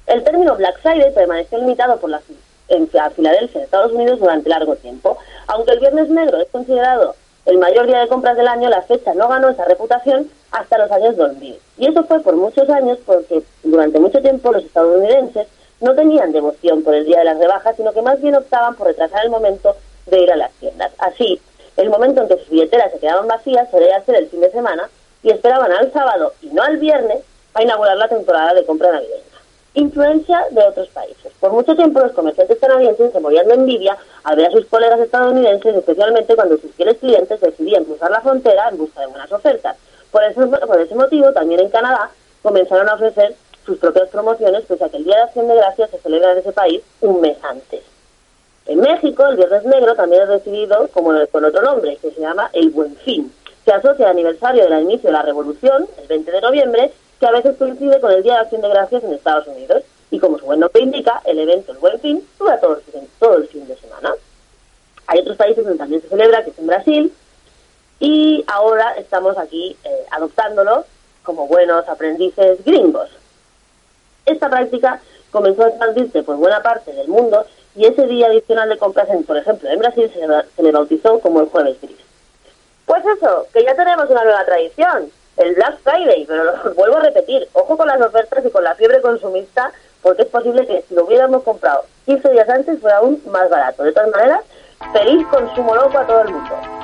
El 0.07 0.25
término 0.25 0.57
Black 0.57 0.81
Friday 0.81 1.15
permaneció 1.15 1.59
limitado 1.59 1.99
por 1.99 2.11
la 2.11 2.21
en 2.69 2.89
Filadelfia, 2.89 3.59
en 3.59 3.65
Estados 3.65 3.93
Unidos, 3.93 4.19
durante 4.19 4.49
largo 4.49 4.77
tiempo. 4.77 5.19
Aunque 5.47 5.73
el 5.73 5.81
Viernes 5.81 6.09
Negro 6.09 6.41
es 6.41 6.49
considerado 6.49 7.15
el 7.45 7.59
mayor 7.59 7.87
día 7.87 8.01
de 8.01 8.09
compras 8.09 8.37
del 8.37 8.49
año, 8.49 8.69
la 8.69 8.83
fecha 8.83 9.15
no 9.15 9.29
ganó 9.29 9.49
esa 9.49 9.65
reputación 9.65 10.31
hasta 10.53 10.79
los 10.79 10.91
años 10.91 11.17
2000. 11.17 11.59
Y 11.79 11.87
eso 11.87 12.05
fue 12.05 12.21
por 12.21 12.37
muchos 12.37 12.69
años 12.71 12.99
porque 13.05 13.43
durante 13.65 13.99
mucho 13.99 14.21
tiempo 14.21 14.53
los 14.53 14.65
estadounidenses 14.65 15.49
no 15.83 15.95
tenían 15.95 16.33
devoción 16.33 16.83
por 16.83 16.95
el 16.95 17.05
día 17.05 17.19
de 17.19 17.25
las 17.25 17.39
rebajas, 17.39 17.77
sino 17.77 17.93
que 17.93 18.03
más 18.03 18.21
bien 18.21 18.37
optaban 18.37 18.75
por 18.77 18.87
retrasar 18.87 19.25
el 19.25 19.31
momento 19.31 19.77
de 20.07 20.21
ir 20.21 20.33
a 20.33 20.37
las 20.37 20.53
tiendas. 20.53 20.93
Así, 20.99 21.41
el 21.77 21.91
momento 21.91 22.23
en 22.23 22.29
que 22.29 22.37
sus 22.39 22.51
billeteras 22.51 22.93
se 22.93 22.99
quedaban 22.99 23.27
vacías 23.27 23.71
solía 23.71 24.03
ser 24.05 24.17
el 24.17 24.29
fin 24.29 24.41
de 24.41 24.51
semana 24.51 24.89
y 25.23 25.31
esperaban 25.31 25.73
al 25.73 25.93
sábado 25.93 26.33
y 26.43 26.49
no 26.49 26.63
al 26.63 26.77
viernes 26.79 27.21
a 27.55 27.63
inaugurar 27.63 27.97
la 27.97 28.09
temporada 28.09 28.55
de 28.55 28.65
compra 28.65 28.93
navideña. 28.93 29.23
Influencia 29.75 30.47
de 30.51 30.63
otros 30.63 30.89
países. 30.89 31.33
Por 31.41 31.53
mucho 31.53 31.75
tiempo 31.75 32.01
los 32.01 32.13
comerciantes 32.13 32.59
canadienses 32.59 33.11
se 33.11 33.21
morían 33.21 33.49
de 33.49 33.55
envidia 33.55 33.97
al 34.23 34.37
ver 34.37 34.49
a 34.49 34.51
sus 34.51 34.67
colegas 34.67 35.01
estadounidenses, 35.01 35.75
especialmente 35.75 36.35
cuando 36.35 36.59
sus 36.59 36.73
fieles 36.73 36.99
clientes 36.99 37.41
decidían 37.41 37.85
cruzar 37.85 38.11
la 38.11 38.21
frontera 38.21 38.69
en 38.69 38.79
busca 38.79 39.01
de 39.01 39.07
buenas 39.07 39.33
ofertas. 39.33 39.77
Por 40.11 40.23
ese, 40.25 40.47
por 40.47 40.81
ese 40.81 40.95
motivo, 40.95 41.33
también 41.33 41.61
en 41.61 41.71
Canadá 41.71 42.11
comenzaron 42.43 42.89
a 42.89 42.95
ofrecer 42.95 43.35
sus 43.65 43.79
propias 43.79 44.09
promociones, 44.09 44.65
pese 44.67 44.85
a 44.85 44.89
que 44.89 44.97
el 44.97 45.05
Día 45.05 45.17
de 45.17 45.23
Acción 45.23 45.49
de 45.49 45.57
Gracias 45.57 45.91
se 45.91 45.99
celebra 45.99 46.33
en 46.33 46.39
ese 46.39 46.53
país 46.53 46.83
un 47.01 47.21
mes 47.21 47.37
antes. 47.43 47.83
En 48.67 48.81
México, 48.81 49.27
el 49.27 49.37
Viernes 49.37 49.65
Negro 49.65 49.95
también 49.95 50.23
es 50.23 50.29
recibido 50.29 50.89
como 50.93 51.13
con 51.31 51.45
otro 51.45 51.63
nombre, 51.63 51.97
que 51.97 52.11
se 52.11 52.21
llama 52.21 52.51
el 52.53 52.71
Buen 52.71 52.95
Fin. 52.97 53.33
Se 53.65 53.73
asocia 53.73 54.07
al 54.07 54.13
aniversario 54.13 54.65
del 54.65 54.83
inicio 54.83 55.09
de 55.09 55.13
la 55.13 55.23
Revolución, 55.23 55.87
el 56.01 56.07
20 56.07 56.31
de 56.31 56.41
noviembre, 56.41 56.93
que 57.19 57.27
a 57.27 57.33
veces 57.33 57.57
coincide 57.57 58.01
con 58.01 58.13
el 58.13 58.23
Día 58.23 58.35
de 58.35 58.41
Acción 58.41 58.63
de 58.63 58.69
Gracias 58.69 59.05
en 59.05 59.13
Estados 59.13 59.47
Unidos. 59.47 59.83
Y 60.11 60.19
como 60.19 60.39
su 60.39 60.45
buen 60.45 60.61
nombre 60.61 60.83
indica, 60.83 61.23
el 61.25 61.39
evento 61.39 61.73
El 61.73 61.79
Buen 61.79 61.99
Fin 62.01 62.27
dura 62.39 62.61
todo 62.61 62.77
el, 62.77 63.09
todo 63.19 63.37
el 63.37 63.49
fin 63.49 63.67
de 63.67 63.77
semana. 63.77 64.13
Hay 65.07 65.21
otros 65.21 65.37
países 65.37 65.65
donde 65.65 65.79
también 65.79 66.03
se 66.03 66.09
celebra, 66.09 66.45
que 66.45 66.51
es 66.51 66.59
en 66.59 66.67
Brasil, 66.67 67.13
y 67.99 68.45
ahora 68.47 68.95
estamos 68.97 69.39
aquí 69.39 69.77
eh, 69.85 70.07
adoptándolo 70.11 70.85
como 71.23 71.47
buenos 71.47 71.89
aprendices 71.89 72.65
gringos. 72.65 73.09
Esta 74.27 74.49
práctica 74.49 75.01
comenzó 75.31 75.65
a 75.65 75.69
expandirse 75.69 76.23
por 76.23 76.37
buena 76.37 76.63
parte 76.63 76.93
del 76.93 77.09
mundo 77.09 77.45
y 77.75 77.87
ese 77.87 78.07
día 78.07 78.27
adicional 78.27 78.69
de 78.69 78.79
compras, 78.79 79.09
en, 79.11 79.25
por 79.25 79.37
ejemplo, 79.37 79.69
en 79.71 79.79
Brasil 79.79 80.11
se 80.57 80.63
le, 80.63 80.73
bautizó 80.73 81.19
como 81.21 81.41
el 81.41 81.49
jueves 81.49 81.81
gris. 81.81 81.97
Pues 82.87 83.03
eso, 83.17 83.47
que 83.53 83.65
ya 83.65 83.75
tenemos 83.75 84.11
una 84.11 84.25
nueva 84.25 84.45
tradición, 84.45 85.11
el 85.39 85.55
Black 85.55 85.79
Friday, 85.83 86.27
pero 86.27 86.45
lo 86.45 86.75
vuelvo 86.75 86.99
a 86.99 87.01
repetir, 87.01 87.49
ojo 87.55 87.77
con 87.77 87.89
las 87.89 88.01
ofertas 88.01 88.45
y 88.45 88.51
con 88.51 88.63
la 88.63 88.75
fiebre 88.75 89.01
consumista, 89.01 89.73
porque 90.03 90.23
es 90.23 90.29
posible 90.29 90.67
que 90.67 90.83
si 90.83 90.95
lo 90.95 91.07
hubiéramos 91.07 91.43
comprado 91.45 91.85
15 92.07 92.31
días 92.31 92.49
antes 92.49 92.81
fuera 92.81 92.99
aún 92.99 93.23
más 93.27 93.49
barato. 93.49 93.85
De 93.85 93.93
todas 93.93 94.11
maneras, 94.11 94.43
feliz 94.93 95.27
consumo 95.29 95.75
loco 95.75 95.99
a 95.99 96.07
todo 96.07 96.23
el 96.23 96.29
mundo. 96.31 96.82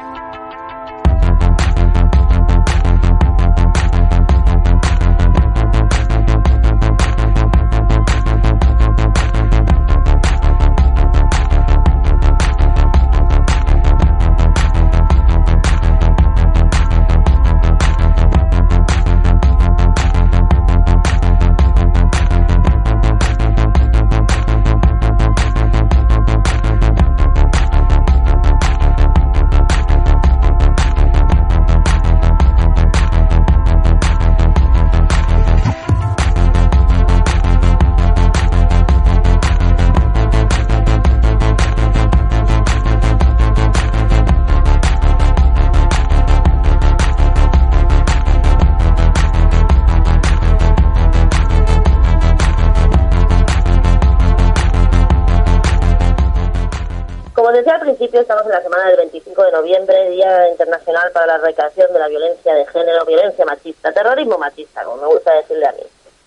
La 58.48 58.62
semana 58.62 58.86
del 58.86 58.96
25 58.96 59.42
de 59.42 59.52
noviembre, 59.52 60.10
Día 60.10 60.48
Internacional 60.48 61.10
para 61.12 61.26
la 61.26 61.34
Erradicación 61.36 61.92
de 61.92 61.98
la 61.98 62.08
Violencia 62.08 62.54
de 62.54 62.66
Género, 62.66 63.04
Violencia 63.04 63.44
Machista, 63.44 63.92
Terrorismo 63.92 64.38
Machista, 64.38 64.84
como 64.84 65.02
me 65.02 65.08
gusta 65.08 65.34
decirle 65.34 65.66
a 65.66 65.72
mí. 65.72 65.82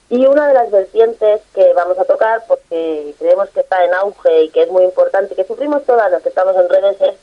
Y 0.09 0.25
una 0.25 0.47
de 0.47 0.53
las 0.53 0.69
vertientes 0.69 1.41
que 1.53 1.73
vamos 1.73 1.97
a 1.97 2.05
tocar, 2.05 2.43
porque 2.47 3.13
creemos 3.17 3.49
que 3.49 3.61
está 3.61 3.83
en 3.85 3.93
auge 3.93 4.43
y 4.43 4.49
que 4.49 4.63
es 4.63 4.69
muy 4.69 4.83
importante, 4.83 5.35
que 5.35 5.45
sufrimos 5.45 5.83
todas 5.85 6.11
las 6.11 6.21
que 6.21 6.29
estamos 6.29 6.55
en 6.55 6.69
redes, 6.69 7.01
es 7.01 7.15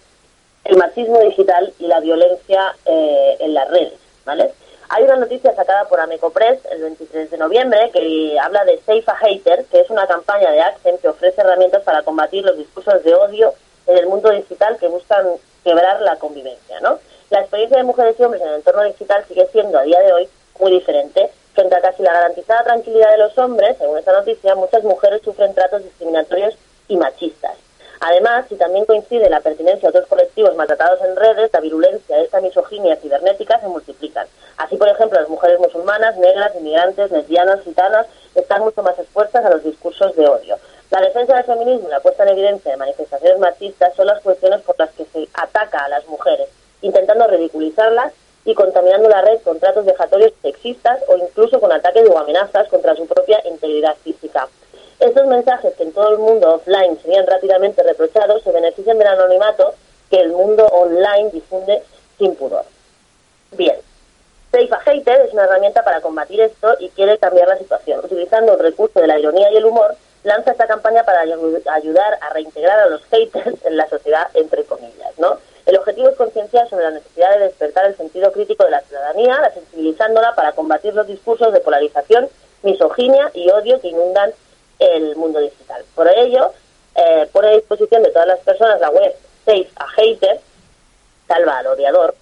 el 0.64 0.76
machismo 0.76 1.20
digital 1.20 1.72
y 1.78 1.86
la 1.86 2.00
violencia 2.00 2.74
eh, 2.84 3.36
en 3.40 3.54
las 3.54 3.68
redes, 3.70 3.98
¿vale? 4.24 4.52
Hay 4.90 5.04
una 5.04 5.16
noticia 5.16 5.54
sacada 5.54 5.84
por 5.84 6.00
Ameco 6.00 6.30
Press 6.30 6.60
el 6.70 6.82
23 6.82 7.30
de 7.30 7.38
noviembre 7.38 7.90
que 7.92 8.38
habla 8.40 8.64
de 8.64 8.78
Safe 8.78 9.04
a 9.06 9.16
Hater, 9.16 9.66
que 9.66 9.80
es 9.80 9.90
una 9.90 10.06
campaña 10.06 10.50
de 10.50 10.62
Accent 10.62 11.00
que 11.00 11.08
ofrece 11.08 11.42
herramientas 11.42 11.82
para 11.82 12.02
combatir 12.02 12.44
los 12.44 12.56
discursos 12.56 13.04
de 13.04 13.14
odio 13.14 13.54
en 13.88 13.98
el 13.98 14.06
mundo 14.06 14.30
digital 14.30 14.76
que 14.78 14.86
buscan 14.86 15.26
quebrar 15.64 16.00
la 16.02 16.16
convivencia, 16.16 16.78
¿no? 16.80 16.98
La 17.30 17.40
experiencia 17.40 17.78
de 17.78 17.84
mujeres 17.84 18.16
y 18.18 18.22
hombres 18.22 18.42
en 18.42 18.48
el 18.48 18.54
entorno 18.56 18.84
digital 18.84 19.24
sigue 19.26 19.46
siendo 19.50 19.78
a 19.78 19.82
día 19.82 20.00
de 20.00 20.12
hoy 20.12 20.28
muy 20.60 20.70
diferente. 20.70 21.30
Frente 21.54 21.74
a 21.74 21.80
casi 21.80 22.02
la 22.02 22.12
garantizada 22.12 22.62
tranquilidad 22.62 23.10
de 23.10 23.18
los 23.18 23.36
hombres, 23.36 23.76
según 23.78 23.98
esta 23.98 24.12
noticia, 24.12 24.54
muchas 24.54 24.84
mujeres 24.84 25.22
sufren 25.22 25.54
tratos 25.54 25.82
discriminatorios 25.82 26.54
y 26.86 26.96
machistas. 26.96 27.56
Además, 28.00 28.46
si 28.48 28.54
también 28.54 28.84
coincide 28.84 29.28
la 29.28 29.40
pertinencia 29.40 29.88
a 29.88 29.90
otros 29.90 30.06
colectivos 30.06 30.54
maltratados 30.54 31.00
en 31.02 31.16
redes, 31.16 31.50
la 31.52 31.60
virulencia 31.60 32.16
de 32.16 32.24
esta 32.24 32.40
misoginia 32.40 32.96
cibernética 32.96 33.60
se 33.60 33.66
multiplican. 33.66 34.26
Así, 34.56 34.76
por 34.76 34.88
ejemplo, 34.88 35.18
las 35.18 35.28
mujeres 35.28 35.58
musulmanas, 35.58 36.16
negras, 36.16 36.54
inmigrantes, 36.54 37.10
lesbianas, 37.10 37.62
gitanas 37.62 38.06
están 38.36 38.62
mucho 38.62 38.82
más 38.82 38.96
expuestas 38.98 39.44
a 39.44 39.50
los 39.50 39.64
discursos 39.64 40.14
de 40.14 40.28
odio. 40.28 40.58
La 40.90 41.00
defensa 41.02 41.36
del 41.36 41.44
feminismo 41.44 41.88
y 41.88 41.90
la 41.90 42.00
puesta 42.00 42.22
en 42.22 42.30
evidencia 42.30 42.70
de 42.70 42.78
manifestaciones 42.78 43.38
machistas 43.38 43.94
son 43.94 44.06
las 44.06 44.22
cuestiones 44.22 44.62
por 44.62 44.78
las 44.78 44.90
que 44.92 45.04
se 45.04 45.28
ataca 45.34 45.84
a 45.84 45.88
las 45.88 46.06
mujeres, 46.06 46.48
intentando 46.80 47.26
ridiculizarlas 47.26 48.14
y 48.46 48.54
contaminando 48.54 49.10
la 49.10 49.20
red 49.20 49.40
con 49.42 49.58
tratos 49.58 49.84
vejatorios 49.84 50.32
sexistas 50.40 51.00
o 51.08 51.18
incluso 51.18 51.60
con 51.60 51.72
ataques 51.72 52.08
o 52.08 52.18
amenazas 52.18 52.68
contra 52.68 52.96
su 52.96 53.06
propia 53.06 53.38
integridad 53.46 53.96
física. 54.02 54.48
Estos 54.98 55.26
mensajes 55.26 55.74
que 55.74 55.82
en 55.82 55.92
todo 55.92 56.08
el 56.10 56.18
mundo 56.18 56.54
offline 56.54 56.98
serían 57.02 57.26
rápidamente 57.26 57.82
reprochados 57.82 58.42
se 58.42 58.50
benefician 58.50 58.96
del 58.96 59.08
anonimato 59.08 59.74
que 60.10 60.20
el 60.20 60.32
mundo 60.32 60.66
online 60.68 61.30
difunde 61.30 61.82
sin 62.18 62.34
pudor. 62.34 62.64
Bien, 63.52 63.76
Safe 64.50 64.70
Hater 64.86 65.20
es 65.20 65.34
una 65.34 65.44
herramienta 65.44 65.84
para 65.84 66.00
combatir 66.00 66.40
esto 66.40 66.74
y 66.80 66.88
quiere 66.88 67.18
cambiar 67.18 67.48
la 67.48 67.58
situación. 67.58 68.00
Utilizando 68.02 68.54
el 68.54 68.58
recurso 68.58 69.00
de 69.00 69.06
la 69.06 69.18
ironía 69.18 69.52
y 69.52 69.56
el 69.56 69.66
humor, 69.66 69.94
lanza 70.28 70.52
esta 70.52 70.66
campaña 70.66 71.02
para 71.04 71.20
ayudar 71.20 72.18
a 72.20 72.30
reintegrar 72.30 72.78
a 72.78 72.86
los 72.86 73.02
haters 73.06 73.56
en 73.64 73.76
la 73.76 73.88
sociedad, 73.88 74.28
entre 74.34 74.64
comillas, 74.64 75.18
¿no? 75.18 75.38
El 75.66 75.76
objetivo 75.76 76.08
es 76.08 76.16
concienciar 76.16 76.68
sobre 76.68 76.84
la 76.84 76.90
necesidad 76.92 77.32
de 77.34 77.44
despertar 77.44 77.86
el 77.86 77.96
sentido 77.96 78.30
crítico 78.32 78.64
de 78.64 78.70
la 78.70 78.80
ciudadanía, 78.82 79.40
la 79.40 79.52
sensibilizándola 79.52 80.34
para 80.34 80.52
combatir 80.52 80.94
los 80.94 81.06
discursos 81.06 81.52
de 81.52 81.60
polarización, 81.60 82.28
misoginia 82.62 83.30
y 83.34 83.50
odio 83.50 83.80
que 83.80 83.88
inundan 83.88 84.32
el 84.78 85.16
mundo 85.16 85.40
digital. 85.40 85.84
Por 85.94 86.08
ello, 86.08 86.52
eh, 86.94 87.28
pone 87.32 87.48
a 87.48 87.52
disposición 87.52 88.02
de 88.02 88.10
todas 88.10 88.28
las 88.28 88.40
personas 88.40 88.80
la 88.80 88.90
web 88.90 89.14
Safe 89.44 89.68
a 89.76 89.86
Hater, 89.96 90.40
salva 91.26 91.58
al 91.58 91.66
odiador, 91.68 92.14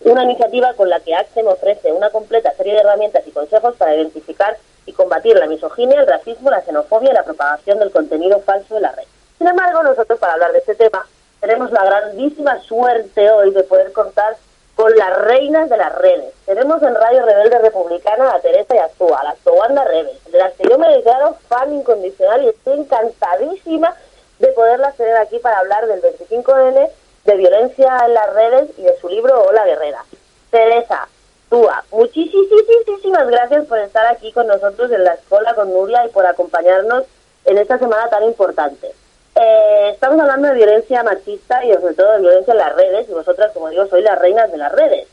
una 0.00 0.24
iniciativa 0.24 0.72
con 0.74 0.88
la 0.88 1.00
que 1.00 1.14
Axem 1.14 1.46
ofrece 1.46 1.92
una 1.92 2.10
completa 2.10 2.54
serie 2.54 2.72
de 2.72 2.80
herramientas 2.80 3.26
y 3.26 3.32
consejos 3.32 3.76
para 3.76 3.94
identificar 3.94 4.56
y 4.86 4.92
combatir 4.92 5.36
la 5.36 5.46
misoginia, 5.46 6.00
el 6.00 6.06
racismo, 6.06 6.50
la 6.50 6.62
xenofobia 6.62 7.10
y 7.10 7.14
la 7.14 7.24
propagación 7.24 7.78
del 7.78 7.90
contenido 7.90 8.40
falso 8.40 8.74
de 8.74 8.80
la 8.80 8.92
red. 8.92 9.04
Sin 9.38 9.46
embargo, 9.46 9.82
nosotros 9.82 10.18
para 10.18 10.34
hablar 10.34 10.52
de 10.52 10.58
este 10.58 10.74
tema 10.74 11.06
tenemos 11.40 11.70
la 11.72 11.84
grandísima 11.84 12.60
suerte 12.60 13.30
hoy 13.30 13.50
de 13.52 13.62
poder 13.62 13.92
contar 13.92 14.36
con 14.74 14.94
las 14.96 15.18
reinas 15.22 15.68
de 15.68 15.76
las 15.76 15.94
redes. 15.96 16.32
Tenemos 16.46 16.82
en 16.82 16.94
Radio 16.94 17.24
Rebelde 17.24 17.58
Republicana 17.58 18.34
a 18.34 18.40
Teresa 18.40 18.74
y 18.74 18.78
Azúa, 18.78 19.20
a 19.20 19.24
la 19.24 19.34
Towanda 19.44 19.84
Rebel, 19.84 20.18
de 20.30 20.38
las 20.38 20.52
que 20.54 20.68
yo 20.68 20.78
me 20.78 20.88
declaro 20.88 21.36
fan 21.48 21.72
incondicional 21.72 22.44
y 22.44 22.48
estoy 22.48 22.78
encantadísima 22.78 23.94
de 24.38 24.48
poderlas 24.48 24.96
tener 24.96 25.16
aquí 25.16 25.38
para 25.38 25.58
hablar 25.58 25.86
del 25.86 26.00
25N, 26.02 26.90
de 27.24 27.36
violencia 27.36 27.98
en 28.06 28.14
las 28.14 28.32
redes 28.32 28.70
y 28.78 28.82
de 28.82 28.96
su 28.98 29.08
libro 29.08 29.42
Hola 29.42 29.66
Guerrera. 29.66 30.02
Teresa, 30.50 31.08
Túa, 31.50 31.84
muchísimas 31.90 33.26
gracias 33.28 33.66
por 33.66 33.78
estar 33.78 34.06
aquí 34.06 34.30
con 34.30 34.46
nosotros 34.46 34.90
en 34.92 35.02
la 35.02 35.14
escuela 35.14 35.52
con 35.54 35.68
Nuria 35.68 36.06
y 36.06 36.10
por 36.10 36.24
acompañarnos 36.24 37.02
en 37.44 37.58
esta 37.58 37.76
semana 37.76 38.08
tan 38.08 38.22
importante. 38.22 38.86
Eh, 39.34 39.90
estamos 39.92 40.20
hablando 40.20 40.46
de 40.46 40.54
violencia 40.54 41.02
machista 41.02 41.64
y 41.64 41.72
sobre 41.74 41.94
todo 41.94 42.12
de 42.12 42.20
violencia 42.20 42.52
en 42.52 42.58
las 42.58 42.76
redes 42.76 43.08
y 43.08 43.12
vosotras, 43.12 43.50
como 43.52 43.68
digo, 43.68 43.84
sois 43.86 44.04
las 44.04 44.18
reinas 44.20 44.50
de 44.52 44.58
las 44.58 44.70
redes. 44.70 45.08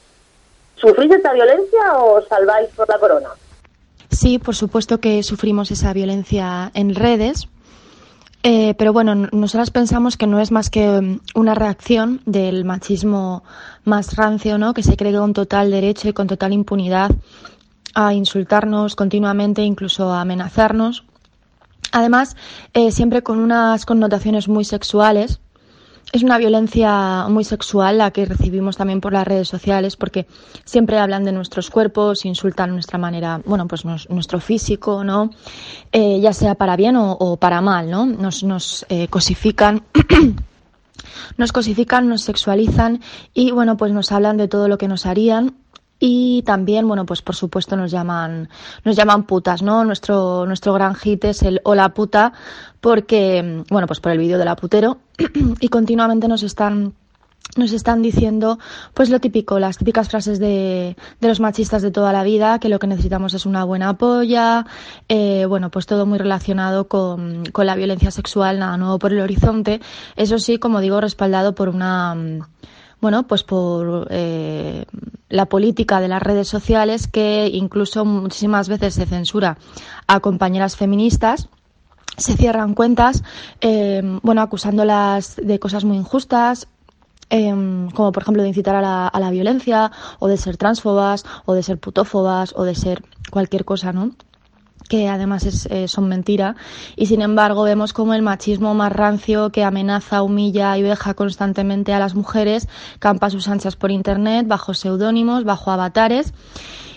¿Sufrís 0.76 1.12
esta 1.12 1.34
violencia 1.34 1.98
o 1.98 2.22
salváis 2.22 2.70
por 2.76 2.88
la 2.88 3.00
corona? 3.00 3.30
Sí, 4.12 4.38
por 4.38 4.56
supuesto 4.56 5.00
que 5.00 5.24
sufrimos 5.24 5.72
esa 5.72 5.92
violencia 5.92 6.72
en 6.76 6.94
redes, 6.94 7.48
eh, 8.50 8.76
pero 8.76 8.93
bueno, 8.93 9.14
nosotras 9.14 9.72
pensamos 9.72 10.16
que 10.16 10.26
no 10.26 10.39
es 10.39 10.52
más 10.52 10.70
que 10.70 11.02
mm, 11.02 11.20
una 11.36 11.54
reacción 11.54 12.22
del 12.26 12.64
machismo 12.64 13.43
más 13.84 14.16
rancio, 14.16 14.58
¿no? 14.58 14.74
Que 14.74 14.84
se 14.84 14.95
cree 14.95 15.12
con 15.12 15.34
total 15.34 15.70
derecho 15.70 16.08
y 16.08 16.14
con 16.14 16.28
total 16.28 16.54
impunidad 16.54 17.12
a 17.93 18.14
insultarnos 18.14 18.95
continuamente, 18.95 19.64
incluso 19.64 20.14
a 20.14 20.22
amenazarnos. 20.22 21.04
Además, 21.91 22.38
eh, 22.74 22.93
siempre 22.93 23.22
con 23.22 23.39
unas 23.39 23.86
connotaciones 23.86 24.48
muy 24.48 24.64
sexuales, 24.64 25.41
es 26.14 26.24
una 26.24 26.38
violencia 26.38 27.28
muy 27.30 27.43
sexual 27.43 27.97
la 27.97 28.12
que 28.12 28.26
recibimos 28.26 28.78
también 28.78 29.01
por 29.01 29.14
las 29.14 29.28
redes 29.28 29.47
sociales 29.47 29.97
porque 29.97 30.26
siempre 30.64 30.97
hablan 30.99 31.26
de 31.26 31.34
nuestros 31.34 31.70
cuerpos, 31.70 32.26
insultan 32.26 32.72
nuestra 32.72 32.97
manera, 32.97 33.41
bueno, 33.45 33.68
pues 33.68 33.84
nuestro 33.86 34.39
físico, 34.39 35.03
¿no? 35.03 35.32
Eh, 35.91 36.20
ya 36.22 36.34
sea 36.34 36.55
para 36.55 36.76
bien 36.76 36.95
o, 36.97 37.38
para 37.38 37.62
mal, 37.62 37.89
¿no? 37.89 38.05
Nos, 38.05 38.43
nos 38.43 38.86
eh, 38.89 39.08
cosifican. 39.10 39.84
nos 41.38 41.51
cosifican, 41.51 42.08
nos 42.08 42.24
sexualizan 42.24 43.01
y 43.34 43.51
bueno, 43.51 43.78
pues 43.78 43.91
nos 43.91 44.12
hablan 44.12 44.38
de 44.38 44.47
todo 44.47 44.68
lo 44.68 44.78
que 44.78 44.88
nos 44.88 45.05
harían 45.05 45.55
y 46.00 46.43
también, 46.43 46.88
bueno, 46.88 47.06
pues 47.06 47.22
por 47.22 47.36
supuesto 47.36 47.76
nos 47.76 47.91
llaman, 47.91 48.50
nos 48.84 48.95
llaman 48.95 49.24
putas, 49.24 49.62
¿no? 49.62 49.84
Nuestro, 49.84 50.45
nuestro 50.45 50.74
gran 50.74 50.95
hit 50.95 51.26
es 51.26 51.41
el 51.43 51.62
hola 51.64 51.93
puta, 51.93 52.34
porque, 52.82 53.64
bueno, 53.70 53.88
pues 53.88 54.00
por 54.00 54.12
el 54.12 54.20
vídeo 54.20 54.38
de 54.38 54.45
la 54.45 54.56
putero, 54.56 55.00
y 55.60 55.70
continuamente 55.70 56.28
nos 56.28 56.43
están 56.43 56.93
nos 57.56 57.72
están 57.72 58.02
diciendo 58.02 58.60
pues 58.93 59.10
lo 59.10 59.20
típico, 59.20 59.58
las 59.58 59.78
típicas 59.78 60.10
frases 60.10 60.38
de, 60.38 60.98
de, 61.22 61.28
los 61.28 61.39
machistas 61.39 61.82
de 61.82 61.91
toda 61.91 62.12
la 62.12 62.24
vida, 62.24 62.60
que 62.60 62.70
lo 62.70 62.78
que 62.78 62.88
necesitamos 62.88 63.34
es 63.34 63.45
una 63.45 63.64
buena 63.64 63.98
polla, 63.98 64.66
eh, 65.08 65.45
bueno, 65.48 65.72
pues 65.72 65.86
todo 65.86 66.06
muy 66.06 66.20
relacionado 66.20 66.88
con, 66.88 67.45
con 67.52 67.66
la 67.66 67.76
violencia 67.76 68.12
sexual, 68.12 68.60
nada 68.60 68.78
nuevo 68.78 69.00
por 69.00 69.14
el 69.14 69.22
horizonte, 69.22 69.80
eso 70.18 70.39
sí, 70.39 70.58
como 70.60 70.82
digo, 70.82 71.00
respaldado 71.00 71.56
por 71.56 71.70
una 71.70 72.16
bueno, 73.02 73.28
pues 73.28 73.43
por 73.43 74.08
eh, 74.10 74.86
la 75.30 75.45
política 75.45 76.00
de 76.00 76.08
las 76.08 76.22
redes 76.22 76.48
sociales 76.48 77.08
que 77.08 77.50
incluso 77.52 78.06
muchísimas 78.06 78.70
veces 78.70 78.95
se 78.95 79.06
censura 79.06 79.58
a 80.08 80.20
compañeras 80.20 80.76
feministas 80.76 81.50
se 82.18 82.36
cierran 82.36 82.74
cuentas, 82.74 83.24
eh, 83.62 84.02
bueno, 84.24 84.41
acusándolas 84.41 85.36
de 85.36 85.60
cosas 85.60 85.86
muy 85.86 85.98
injustas, 85.98 86.68
eh, 87.30 87.52
como 87.93 88.12
por 88.12 88.24
ejemplo 88.24 88.41
de 88.41 88.50
incitar 88.50 88.76
a 88.76 88.82
la, 88.82 89.08
a 89.08 89.20
la, 89.20 89.30
violencia, 89.30 89.91
o 90.18 90.28
de 90.28 90.38
ser 90.38 90.58
transfobas, 90.58 91.26
o 91.45 91.54
de 91.54 91.62
ser 91.62 91.78
putófobas, 91.78 92.54
o 92.58 92.64
de 92.64 92.74
ser 92.74 93.04
cualquier 93.30 93.66
cosa, 93.66 93.93
¿no? 93.93 94.12
Que 94.88 95.10
además 95.10 95.46
es, 95.46 95.66
eh, 95.68 95.88
son 95.88 96.08
mentira, 96.08 96.56
y 96.96 97.08
sin 97.08 97.22
embargo 97.22 97.64
vemos 97.64 97.94
como 97.94 98.14
el 98.14 98.22
machismo 98.22 98.74
más 98.74 98.92
rancio 98.92 99.52
que 99.52 99.64
amenaza, 99.64 100.22
humilla 100.24 100.78
y 100.78 100.84
veja 100.84 101.14
constantemente 101.14 101.94
a 101.94 102.00
las 102.00 102.16
mujeres 102.16 102.68
campa 103.00 103.30
sus 103.30 103.48
anchas 103.48 103.76
por 103.76 103.92
internet, 103.92 104.48
bajo 104.48 104.74
seudónimos, 104.74 105.44
bajo 105.44 105.72
avatares. 105.72 106.34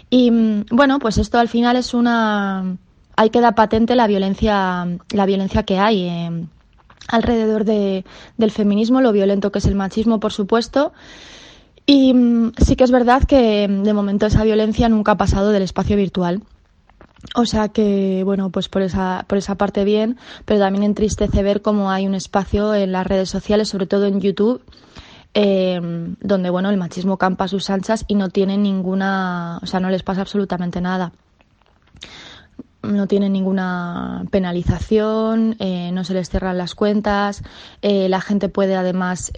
Y 0.09 0.31
mm, 0.31 0.67
bueno, 0.71 0.99
pues 0.99 1.19
esto 1.19 1.39
al 1.39 1.49
final 1.49 1.77
es 1.77 1.95
una. 1.95 2.77
Ahí 3.17 3.31
queda 3.31 3.53
patente 3.53 3.95
la 3.95 4.07
violencia, 4.07 4.87
la 5.11 5.27
violencia 5.27 5.63
que 5.63 5.79
hay. 5.79 6.05
Eh, 6.05 6.47
alrededor 7.09 7.65
de, 7.65 8.05
del 8.37 8.51
feminismo, 8.53 9.01
lo 9.01 9.13
violento 9.13 9.51
que 9.51 9.59
es 9.59 9.67
el 9.67 9.75
machismo, 9.75 10.21
por 10.21 10.33
supuesto. 10.33 10.93
Y 11.87 12.15
mm, 12.15 12.53
sí 12.59 12.77
que 12.77 12.85
es 12.85 12.91
verdad 12.91 13.25
que 13.25 13.67
de 13.69 13.93
momento 13.93 14.27
esa 14.27 14.45
violencia 14.45 14.89
nunca 14.89 15.13
ha 15.13 15.17
pasado 15.17 15.51
del 15.51 15.63
espacio 15.63 15.97
virtual. 15.97 16.43
O 17.35 17.45
sea 17.45 17.69
que, 17.69 18.23
bueno, 18.25 18.51
pues 18.51 18.69
por 18.69 18.83
esa, 18.83 19.25
por 19.29 19.39
esa 19.39 19.55
parte 19.55 19.85
bien, 19.85 20.19
pero 20.47 20.59
también 20.59 20.85
entristece 20.85 21.43
ver 21.43 21.63
cómo 21.63 21.91
hay 21.91 22.07
un 22.07 22.15
espacio 22.15 22.75
en 22.75 22.93
las 22.93 23.07
redes 23.07 23.29
sociales, 23.29 23.69
sobre 23.69 23.87
todo 23.87 24.07
en 24.07 24.21
YouTube, 24.21 24.63
eh, 25.35 25.79
donde, 26.21 26.51
bueno, 26.51 26.71
el 26.71 26.77
machismo 26.77 27.19
campa 27.19 27.45
a 27.45 27.49
sus 27.49 27.71
anchas 27.71 28.05
y 28.09 28.15
no 28.15 28.31
tienen 28.31 28.63
ninguna, 28.63 29.61
o 29.63 29.67
sea, 29.67 29.81
no 29.81 29.91
les 29.91 30.03
pasa 30.03 30.23
absolutamente 30.23 30.81
nada. 30.81 31.13
No 32.83 33.07
tienen 33.07 33.35
ninguna 33.35 34.25
penalización, 34.31 35.55
eh, 35.59 35.91
no 35.93 36.03
se 36.03 36.15
les 36.15 36.31
cierran 36.31 36.57
las 36.57 36.75
cuentas, 36.75 37.43
eh, 37.83 38.09
la 38.09 38.23
gente 38.23 38.49
puede 38.49 38.75
además 38.75 39.31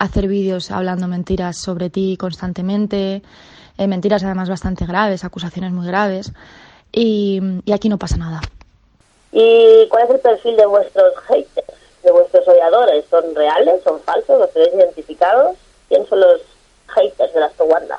hacer 0.00 0.26
vídeos 0.26 0.72
hablando 0.72 1.06
mentiras 1.06 1.56
sobre 1.56 1.90
ti 1.90 2.16
constantemente, 2.18 3.22
mentiras 3.78 4.24
además 4.24 4.48
bastante 4.48 4.84
graves, 4.84 5.24
acusaciones 5.24 5.72
muy 5.72 5.86
graves 5.86 6.32
y, 6.92 7.40
aquí 7.72 7.88
no 7.88 7.98
pasa 7.98 8.16
nada. 8.16 8.40
¿Y 9.32 9.88
cuál 9.88 10.04
es 10.04 10.10
el 10.10 10.20
perfil 10.20 10.56
de 10.56 10.66
vuestros 10.66 11.14
haters, 11.26 11.66
de 12.02 12.10
vuestros 12.12 12.46
odiadores? 12.46 13.04
¿Son 13.10 13.34
reales? 13.34 13.82
¿Son 13.82 14.00
falsos? 14.00 14.38
¿Los 14.38 14.52
tenéis 14.52 14.74
identificados? 14.74 15.56
¿Quién 15.88 16.06
son 16.06 16.20
los 16.20 16.42
haters 16.88 17.32
de 17.32 17.40
la 17.40 17.48
Towanda? 17.50 17.98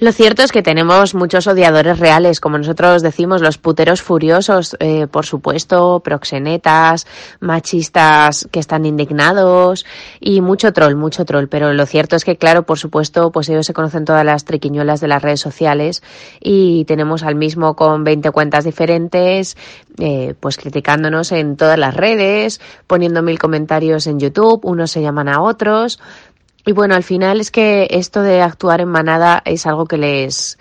Lo 0.00 0.12
cierto 0.12 0.44
es 0.44 0.52
que 0.52 0.62
tenemos 0.62 1.16
muchos 1.16 1.48
odiadores 1.48 1.98
reales, 1.98 2.38
como 2.38 2.56
nosotros 2.56 3.02
decimos, 3.02 3.42
los 3.42 3.58
puteros 3.58 4.00
furiosos, 4.00 4.76
eh, 4.78 5.08
por 5.08 5.26
supuesto, 5.26 5.98
proxenetas, 6.04 7.04
machistas 7.40 8.46
que 8.52 8.60
están 8.60 8.86
indignados 8.86 9.84
y 10.20 10.40
mucho 10.40 10.72
troll, 10.72 10.94
mucho 10.94 11.24
troll. 11.24 11.48
Pero 11.48 11.72
lo 11.72 11.84
cierto 11.84 12.14
es 12.14 12.24
que, 12.24 12.36
claro, 12.36 12.62
por 12.62 12.78
supuesto, 12.78 13.32
pues 13.32 13.48
ellos 13.48 13.66
se 13.66 13.74
conocen 13.74 14.04
todas 14.04 14.24
las 14.24 14.44
triquiñuelas 14.44 15.00
de 15.00 15.08
las 15.08 15.20
redes 15.20 15.40
sociales 15.40 16.04
y 16.40 16.84
tenemos 16.84 17.24
al 17.24 17.34
mismo 17.34 17.74
con 17.74 18.04
20 18.04 18.30
cuentas 18.30 18.62
diferentes, 18.62 19.56
eh, 19.98 20.36
pues 20.38 20.58
criticándonos 20.58 21.32
en 21.32 21.56
todas 21.56 21.76
las 21.76 21.92
redes, 21.92 22.60
poniendo 22.86 23.20
mil 23.20 23.40
comentarios 23.40 24.06
en 24.06 24.20
YouTube, 24.20 24.64
unos 24.64 24.92
se 24.92 25.02
llaman 25.02 25.28
a 25.28 25.42
otros. 25.42 25.98
Y 26.68 26.72
bueno, 26.72 26.94
al 26.94 27.02
final 27.02 27.40
es 27.40 27.50
que 27.50 27.86
esto 27.88 28.20
de 28.20 28.42
actuar 28.42 28.82
en 28.82 28.90
manada 28.90 29.40
es 29.46 29.66
algo 29.66 29.86
que 29.86 29.96
les, 29.96 30.58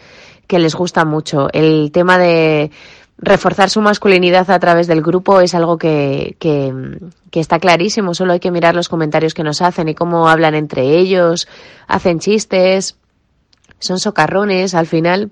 que 0.47 0.57
les 0.57 0.73
gusta 0.73 1.03
mucho. 1.03 1.49
El 1.51 1.91
tema 1.91 2.17
de 2.17 2.71
reforzar 3.17 3.69
su 3.69 3.81
masculinidad 3.81 4.49
a 4.49 4.57
través 4.57 4.87
del 4.87 5.01
grupo 5.01 5.41
es 5.41 5.53
algo 5.53 5.77
que, 5.77 6.37
que, 6.39 6.73
que, 7.29 7.41
está 7.41 7.59
clarísimo. 7.59 8.13
Solo 8.13 8.31
hay 8.31 8.39
que 8.39 8.51
mirar 8.51 8.73
los 8.73 8.87
comentarios 8.87 9.33
que 9.33 9.43
nos 9.43 9.61
hacen 9.61 9.89
y 9.89 9.95
cómo 9.95 10.29
hablan 10.29 10.55
entre 10.55 10.97
ellos, 10.97 11.45
hacen 11.87 12.19
chistes. 12.21 12.95
son 13.79 13.99
socarrones, 13.99 14.75
al 14.75 14.87
final. 14.87 15.31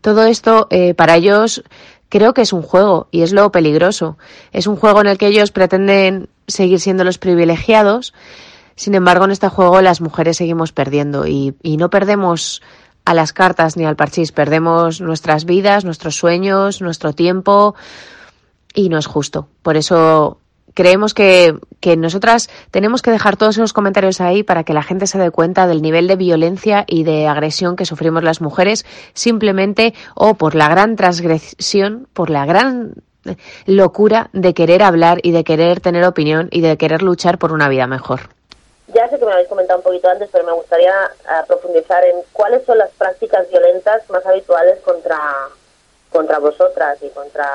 Todo 0.00 0.24
esto 0.24 0.66
eh, 0.70 0.94
para 0.94 1.14
ellos 1.14 1.62
creo 2.08 2.34
que 2.34 2.42
es 2.42 2.52
un 2.52 2.62
juego 2.62 3.06
y 3.12 3.22
es 3.22 3.32
lo 3.32 3.52
peligroso. 3.52 4.18
Es 4.50 4.66
un 4.66 4.74
juego 4.74 5.00
en 5.00 5.06
el 5.06 5.16
que 5.16 5.28
ellos 5.28 5.52
pretenden 5.52 6.28
seguir 6.48 6.80
siendo 6.80 7.04
los 7.04 7.18
privilegiados. 7.18 8.12
Sin 8.76 8.94
embargo, 8.94 9.24
en 9.24 9.30
este 9.30 9.48
juego 9.48 9.80
las 9.80 10.00
mujeres 10.00 10.36
seguimos 10.36 10.72
perdiendo 10.72 11.26
y, 11.26 11.54
y 11.62 11.76
no 11.76 11.90
perdemos 11.90 12.62
a 13.04 13.14
las 13.14 13.32
cartas 13.32 13.76
ni 13.76 13.84
al 13.84 13.96
parchís, 13.96 14.32
perdemos 14.32 15.00
nuestras 15.00 15.44
vidas, 15.44 15.84
nuestros 15.84 16.16
sueños, 16.16 16.80
nuestro 16.80 17.12
tiempo 17.12 17.74
y 18.74 18.88
no 18.88 18.98
es 18.98 19.06
justo. 19.06 19.48
Por 19.62 19.76
eso 19.76 20.38
creemos 20.74 21.14
que, 21.14 21.58
que, 21.80 21.96
nosotras 21.96 22.48
tenemos 22.70 23.02
que 23.02 23.10
dejar 23.10 23.36
todos 23.36 23.56
esos 23.56 23.72
comentarios 23.72 24.20
ahí 24.20 24.42
para 24.42 24.64
que 24.64 24.72
la 24.72 24.82
gente 24.82 25.06
se 25.06 25.18
dé 25.18 25.30
cuenta 25.30 25.66
del 25.66 25.82
nivel 25.82 26.06
de 26.06 26.16
violencia 26.16 26.84
y 26.86 27.02
de 27.02 27.26
agresión 27.26 27.76
que 27.76 27.84
sufrimos 27.84 28.22
las 28.22 28.40
mujeres 28.40 28.86
simplemente 29.14 29.94
o 30.14 30.34
por 30.34 30.54
la 30.54 30.68
gran 30.68 30.96
transgresión, 30.96 32.08
por 32.12 32.30
la 32.30 32.46
gran 32.46 32.94
locura 33.66 34.30
de 34.32 34.54
querer 34.54 34.82
hablar 34.82 35.20
y 35.22 35.30
de 35.32 35.44
querer 35.44 35.80
tener 35.80 36.04
opinión 36.04 36.48
y 36.50 36.60
de 36.60 36.76
querer 36.76 37.02
luchar 37.02 37.38
por 37.38 37.52
una 37.52 37.68
vida 37.68 37.86
mejor. 37.86 38.30
Ya 38.88 39.08
sé 39.08 39.18
que 39.18 39.24
me 39.24 39.32
habéis 39.32 39.48
comentado 39.48 39.78
un 39.78 39.84
poquito 39.84 40.08
antes, 40.08 40.28
pero 40.30 40.44
me 40.44 40.52
gustaría 40.52 40.92
uh, 40.92 41.46
profundizar 41.46 42.04
en 42.04 42.16
cuáles 42.32 42.64
son 42.64 42.78
las 42.78 42.90
prácticas 42.90 43.48
violentas 43.48 44.08
más 44.10 44.24
habituales 44.26 44.80
contra, 44.80 45.18
contra 46.10 46.38
vosotras 46.38 46.98
y 47.02 47.08
contra 47.10 47.48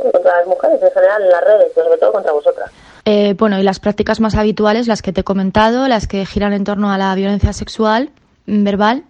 contra 0.00 0.38
las 0.38 0.46
mujeres 0.46 0.82
en 0.82 0.90
general 0.90 1.22
en 1.22 1.30
las 1.30 1.44
redes, 1.44 1.72
pero 1.74 1.86
sobre 1.86 1.98
todo 1.98 2.12
contra 2.12 2.32
vosotras. 2.32 2.70
Eh, 3.04 3.34
bueno, 3.38 3.58
y 3.58 3.62
las 3.62 3.80
prácticas 3.80 4.20
más 4.20 4.34
habituales, 4.34 4.86
las 4.86 5.02
que 5.02 5.12
te 5.12 5.22
he 5.22 5.24
comentado, 5.24 5.88
las 5.88 6.06
que 6.06 6.24
giran 6.26 6.52
en 6.52 6.64
torno 6.64 6.90
a 6.90 6.98
la 6.98 7.14
violencia 7.14 7.52
sexual, 7.52 8.10
mm, 8.46 8.64
verbal. 8.64 9.04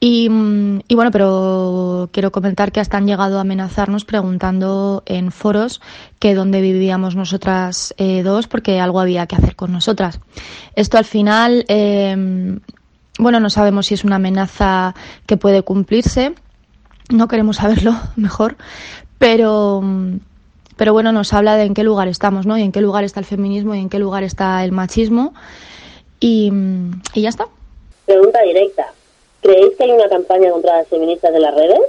Y, 0.00 0.28
mm, 0.28 0.80
y, 0.88 0.94
bueno, 0.94 1.10
pero 1.10 2.10
quiero 2.12 2.30
comentar 2.30 2.72
que 2.72 2.80
hasta 2.80 2.98
han 2.98 3.06
llegado 3.06 3.38
a 3.38 3.42
amenazarnos 3.42 4.04
preguntando 4.04 5.02
en 5.06 5.32
foros 5.32 5.80
que 6.18 6.34
dónde 6.34 6.60
vivíamos 6.60 7.16
nosotras 7.16 7.94
eh, 7.96 8.22
dos 8.22 8.46
porque 8.46 8.80
algo 8.80 9.00
había 9.00 9.26
que 9.26 9.36
hacer 9.36 9.56
con 9.56 9.72
nosotras. 9.72 10.20
Esto 10.74 10.98
al 10.98 11.04
final, 11.04 11.64
eh, 11.68 12.58
bueno, 13.18 13.40
no 13.40 13.50
sabemos 13.50 13.86
si 13.86 13.94
es 13.94 14.04
una 14.04 14.16
amenaza 14.16 14.94
que 15.26 15.36
puede 15.36 15.62
cumplirse. 15.62 16.34
No 17.10 17.28
queremos 17.28 17.56
saberlo 17.56 17.94
mejor, 18.16 18.56
pero, 19.18 19.82
pero 20.76 20.92
bueno, 20.92 21.12
nos 21.12 21.32
habla 21.32 21.56
de 21.56 21.64
en 21.64 21.74
qué 21.74 21.84
lugar 21.84 22.08
estamos, 22.08 22.46
¿no? 22.46 22.58
Y 22.58 22.62
en 22.62 22.72
qué 22.72 22.80
lugar 22.80 23.04
está 23.04 23.20
el 23.20 23.26
feminismo 23.26 23.74
y 23.74 23.80
en 23.80 23.88
qué 23.88 23.98
lugar 23.98 24.22
está 24.22 24.62
el 24.64 24.72
machismo. 24.72 25.34
Y, 26.20 26.52
y 27.14 27.22
ya 27.22 27.28
está. 27.28 27.46
Pregunta 28.06 28.42
directa. 28.42 28.86
¿Creéis 29.44 29.76
que 29.76 29.84
hay 29.84 29.90
una 29.90 30.08
campaña 30.08 30.50
contra 30.50 30.78
las 30.78 30.88
feministas 30.88 31.30
de 31.30 31.38
las 31.38 31.54
redes? 31.54 31.80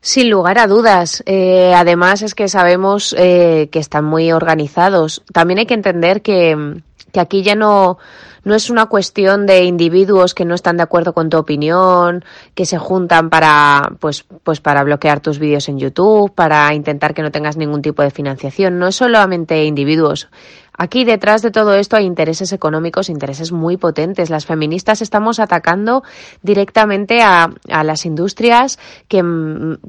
Sin 0.00 0.28
lugar 0.28 0.58
a 0.58 0.66
dudas. 0.66 1.22
Eh, 1.24 1.72
además 1.72 2.20
es 2.22 2.34
que 2.34 2.48
sabemos 2.48 3.14
eh, 3.16 3.68
que 3.70 3.78
están 3.78 4.04
muy 4.04 4.32
organizados. 4.32 5.22
También 5.32 5.60
hay 5.60 5.66
que 5.66 5.74
entender 5.74 6.20
que, 6.20 6.82
que 7.12 7.20
aquí 7.20 7.44
ya 7.44 7.54
no, 7.54 7.98
no 8.42 8.54
es 8.56 8.70
una 8.70 8.86
cuestión 8.86 9.46
de 9.46 9.64
individuos 9.64 10.34
que 10.34 10.44
no 10.44 10.56
están 10.56 10.76
de 10.76 10.84
acuerdo 10.84 11.12
con 11.12 11.30
tu 11.30 11.36
opinión, 11.36 12.24
que 12.54 12.64
se 12.64 12.78
juntan 12.78 13.30
para, 13.30 13.92
pues, 14.00 14.24
pues 14.42 14.60
para 14.60 14.82
bloquear 14.82 15.20
tus 15.20 15.38
vídeos 15.38 15.68
en 15.68 15.78
YouTube, 15.78 16.32
para 16.34 16.74
intentar 16.74 17.14
que 17.14 17.22
no 17.22 17.30
tengas 17.30 17.56
ningún 17.56 17.82
tipo 17.82 18.02
de 18.02 18.10
financiación. 18.10 18.78
No 18.78 18.86
es 18.88 18.96
solamente 18.96 19.64
individuos. 19.64 20.28
Aquí 20.76 21.04
detrás 21.04 21.42
de 21.42 21.50
todo 21.50 21.74
esto 21.74 21.96
hay 21.96 22.04
intereses 22.04 22.52
económicos, 22.52 23.08
intereses 23.08 23.52
muy 23.52 23.76
potentes. 23.76 24.30
Las 24.30 24.46
feministas 24.46 25.02
estamos 25.02 25.40
atacando 25.40 26.02
directamente 26.42 27.22
a, 27.22 27.50
a 27.70 27.84
las 27.84 28.06
industrias 28.06 28.78
que, 29.08 29.22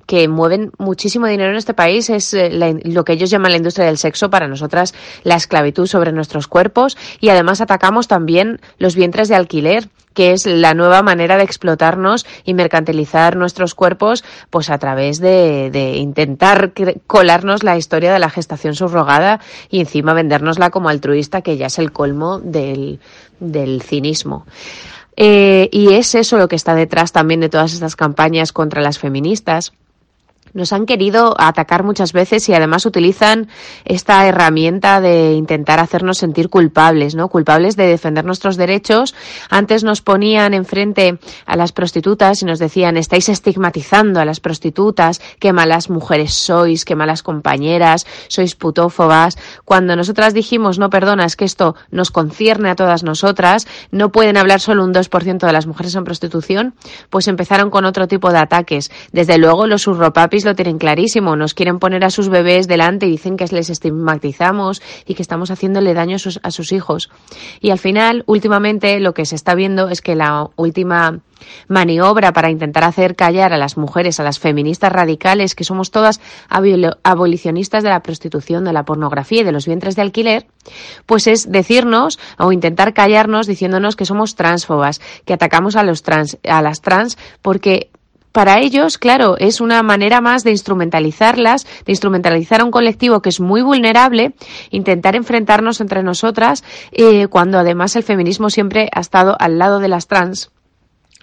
que, 0.06 0.28
mueven 0.28 0.72
muchísimo 0.78 1.28
dinero 1.28 1.52
en 1.52 1.58
este 1.58 1.74
país. 1.74 2.10
Es 2.10 2.34
eh, 2.34 2.50
la, 2.50 2.74
lo 2.84 3.04
que 3.04 3.14
ellos 3.14 3.30
llaman 3.30 3.52
la 3.52 3.58
industria 3.58 3.88
del 3.88 3.98
sexo, 3.98 4.30
para 4.30 4.48
nosotras 4.48 4.94
la 5.24 5.36
esclavitud 5.36 5.88
sobre 5.88 6.12
nuestros 6.12 6.48
cuerpos. 6.48 6.98
Y 7.20 7.30
además 7.30 7.62
atacamos 7.62 8.08
también 8.08 8.60
los 8.78 8.96
vientres 8.96 9.28
de 9.28 9.36
alquiler 9.36 9.90
que 10.18 10.32
es 10.32 10.48
la 10.48 10.74
nueva 10.74 11.04
manera 11.04 11.38
de 11.38 11.44
explotarnos 11.44 12.26
y 12.44 12.56
mercantilizar 12.56 13.36
nuestros 13.36 13.76
cuerpos, 13.76 14.24
pues 14.50 14.72
a 14.72 14.80
través 14.80 15.20
de, 15.20 15.70
de 15.70 15.98
intentar 15.98 16.72
colarnos 17.06 17.64
la 17.64 17.78
historia 17.78 18.12
de 18.12 18.18
la 18.18 18.32
gestación 18.32 18.74
subrogada 18.74 19.40
y 19.70 19.80
encima 19.80 20.16
vendérnosla 20.16 20.72
como 20.72 20.90
altruista, 20.90 21.44
que 21.44 21.56
ya 21.56 21.68
es 21.68 21.78
el 21.78 21.92
colmo 21.92 22.40
del, 22.40 23.00
del 23.40 23.84
cinismo. 23.84 24.48
Eh, 25.16 25.70
y 25.72 25.94
es 25.94 26.16
eso 26.16 26.40
lo 26.40 26.48
que 26.48 26.56
está 26.56 26.74
detrás 26.74 27.12
también 27.12 27.40
de 27.40 27.50
todas 27.50 27.74
estas 27.74 27.96
campañas 27.96 28.52
contra 28.52 28.82
las 28.82 28.98
feministas 28.98 29.72
nos 30.54 30.74
han 30.74 30.86
querido 30.86 31.36
atacar 31.38 31.84
muchas 31.84 32.14
veces 32.14 32.48
y 32.50 32.54
además 32.54 32.86
utilizan 32.86 33.48
esta 33.86 34.28
herramienta 34.28 35.02
de 35.02 35.34
intentar 35.34 35.80
hacernos 35.80 36.18
sentir 36.18 36.50
culpables, 36.50 37.16
¿no? 37.16 37.30
Culpables 37.30 37.76
de 37.76 37.88
defender 37.88 38.26
nuestros 38.26 38.58
derechos. 38.58 39.16
Antes 39.50 39.84
nos 39.84 40.02
ponían 40.02 40.54
enfrente 40.54 41.20
a 41.46 41.56
las 41.56 41.72
prostitutas 41.72 42.42
y 42.42 42.46
nos 42.46 42.60
decían, 42.60 42.98
estáis 42.98 43.30
estigmatizando 43.30 44.20
a 44.20 44.26
las 44.26 44.40
prostitutas, 44.40 45.22
qué 45.40 45.54
malas 45.54 45.90
mujeres 45.90 46.34
sois, 46.34 46.86
qué 46.86 46.96
malas 46.96 47.24
compañeras, 47.24 48.06
sois 48.28 48.56
putófobas. 48.56 49.38
Cuando 49.66 49.96
nosotras 49.96 50.34
dijimos, 50.34 50.80
no, 50.80 50.90
perdona, 50.90 51.26
es 51.26 51.36
que 51.36 51.46
esto 51.46 51.76
nos 51.92 52.12
concierne 52.12 52.70
a 52.70 52.76
todas 52.76 53.04
nosotras, 53.04 53.68
no 53.92 54.12
pueden 54.12 54.38
hablar 54.38 54.60
solo 54.60 54.84
un 54.84 54.94
2% 54.94 55.46
de 55.46 55.54
las 55.54 55.68
mujeres 55.68 55.96
en 55.96 56.04
prostitución, 56.04 56.76
pues 57.10 57.28
empezaron 57.28 57.70
con 57.70 57.86
otro 57.86 58.08
tipo 58.08 58.32
de 58.32 58.40
ataques. 58.40 58.92
Desde 59.12 59.38
luego 59.38 59.68
los 59.68 59.88
lo 60.46 60.56
tienen 60.56 60.78
clarísimo, 60.78 61.36
nos 61.36 61.54
quieren 61.54 61.80
poner 61.80 62.04
a 62.04 62.10
sus 62.10 62.30
bebés 62.30 62.68
delante 62.68 63.08
y 63.08 63.12
dicen 63.12 63.38
que 63.38 63.46
les 63.48 63.70
estigmatizamos 63.70 64.82
y 65.06 65.14
que 65.14 65.22
estamos 65.22 65.52
haciéndole 65.52 65.94
daño 65.94 66.16
a 66.16 66.20
sus, 66.20 66.40
a 66.44 66.52
sus 66.52 66.72
hijos. 66.72 67.10
Y 67.62 67.72
al 67.72 67.80
final, 67.80 68.24
últimamente, 68.28 69.00
lo 69.00 69.14
que 69.14 69.26
se 69.26 69.36
está 69.36 69.56
viendo 69.56 69.90
es 69.90 70.02
que 70.02 70.16
la 70.16 70.50
última 70.56 71.20
maniobra 71.68 72.34
para 72.34 72.50
intentar 72.50 72.84
hacer 72.84 73.16
callar 73.16 73.54
a 73.54 73.58
las 73.58 73.78
mujeres, 73.78 74.20
a 74.20 74.24
las 74.24 74.40
feministas 74.40 74.92
radicales, 74.92 75.56
que 75.56 75.64
somos 75.64 75.92
todas 75.92 76.20
abolicionistas 76.50 77.84
de 77.84 77.90
la 77.90 78.02
prostitución, 78.02 78.64
de 78.64 78.74
la 78.74 78.84
pornografía 78.84 79.42
y 79.42 79.44
de 79.44 79.52
los 79.52 79.66
vientres 79.66 79.96
de 79.96 80.02
alquiler, 80.02 80.48
pues 81.06 81.28
es 81.28 81.52
decirnos 81.52 82.20
o 82.38 82.52
intentar 82.52 82.94
callarnos 82.94 83.48
diciéndonos 83.48 83.96
que 83.96 84.06
somos 84.06 84.36
transfobas, 84.36 85.02
que 85.26 85.34
atacamos 85.34 85.76
a 85.76 85.84
los 85.84 86.04
trans, 86.04 86.38
a 86.44 86.62
las 86.62 86.82
trans 86.82 87.18
porque 87.42 87.90
para 88.38 88.60
ellos, 88.60 89.00
claro, 89.00 89.36
es 89.40 89.62
una 89.62 89.82
manera 89.82 90.22
más 90.22 90.44
de 90.44 90.52
instrumentalizarlas, 90.52 91.66
de 91.88 91.92
instrumentalizar 91.92 92.62
a 92.62 92.66
un 92.66 92.70
colectivo 92.70 93.20
que 93.20 93.30
es 93.30 93.40
muy 93.40 93.64
vulnerable, 93.64 94.36
intentar 94.70 95.16
enfrentarnos 95.16 95.82
entre 95.82 96.04
nosotras, 96.04 96.64
eh, 96.92 97.30
cuando 97.30 97.58
además 97.58 97.96
el 97.96 98.04
feminismo 98.04 98.52
siempre 98.52 98.90
ha 98.94 99.00
estado 99.00 99.36
al 99.40 99.58
lado 99.58 99.80
de 99.80 99.88
las 99.88 100.06
trans 100.06 100.52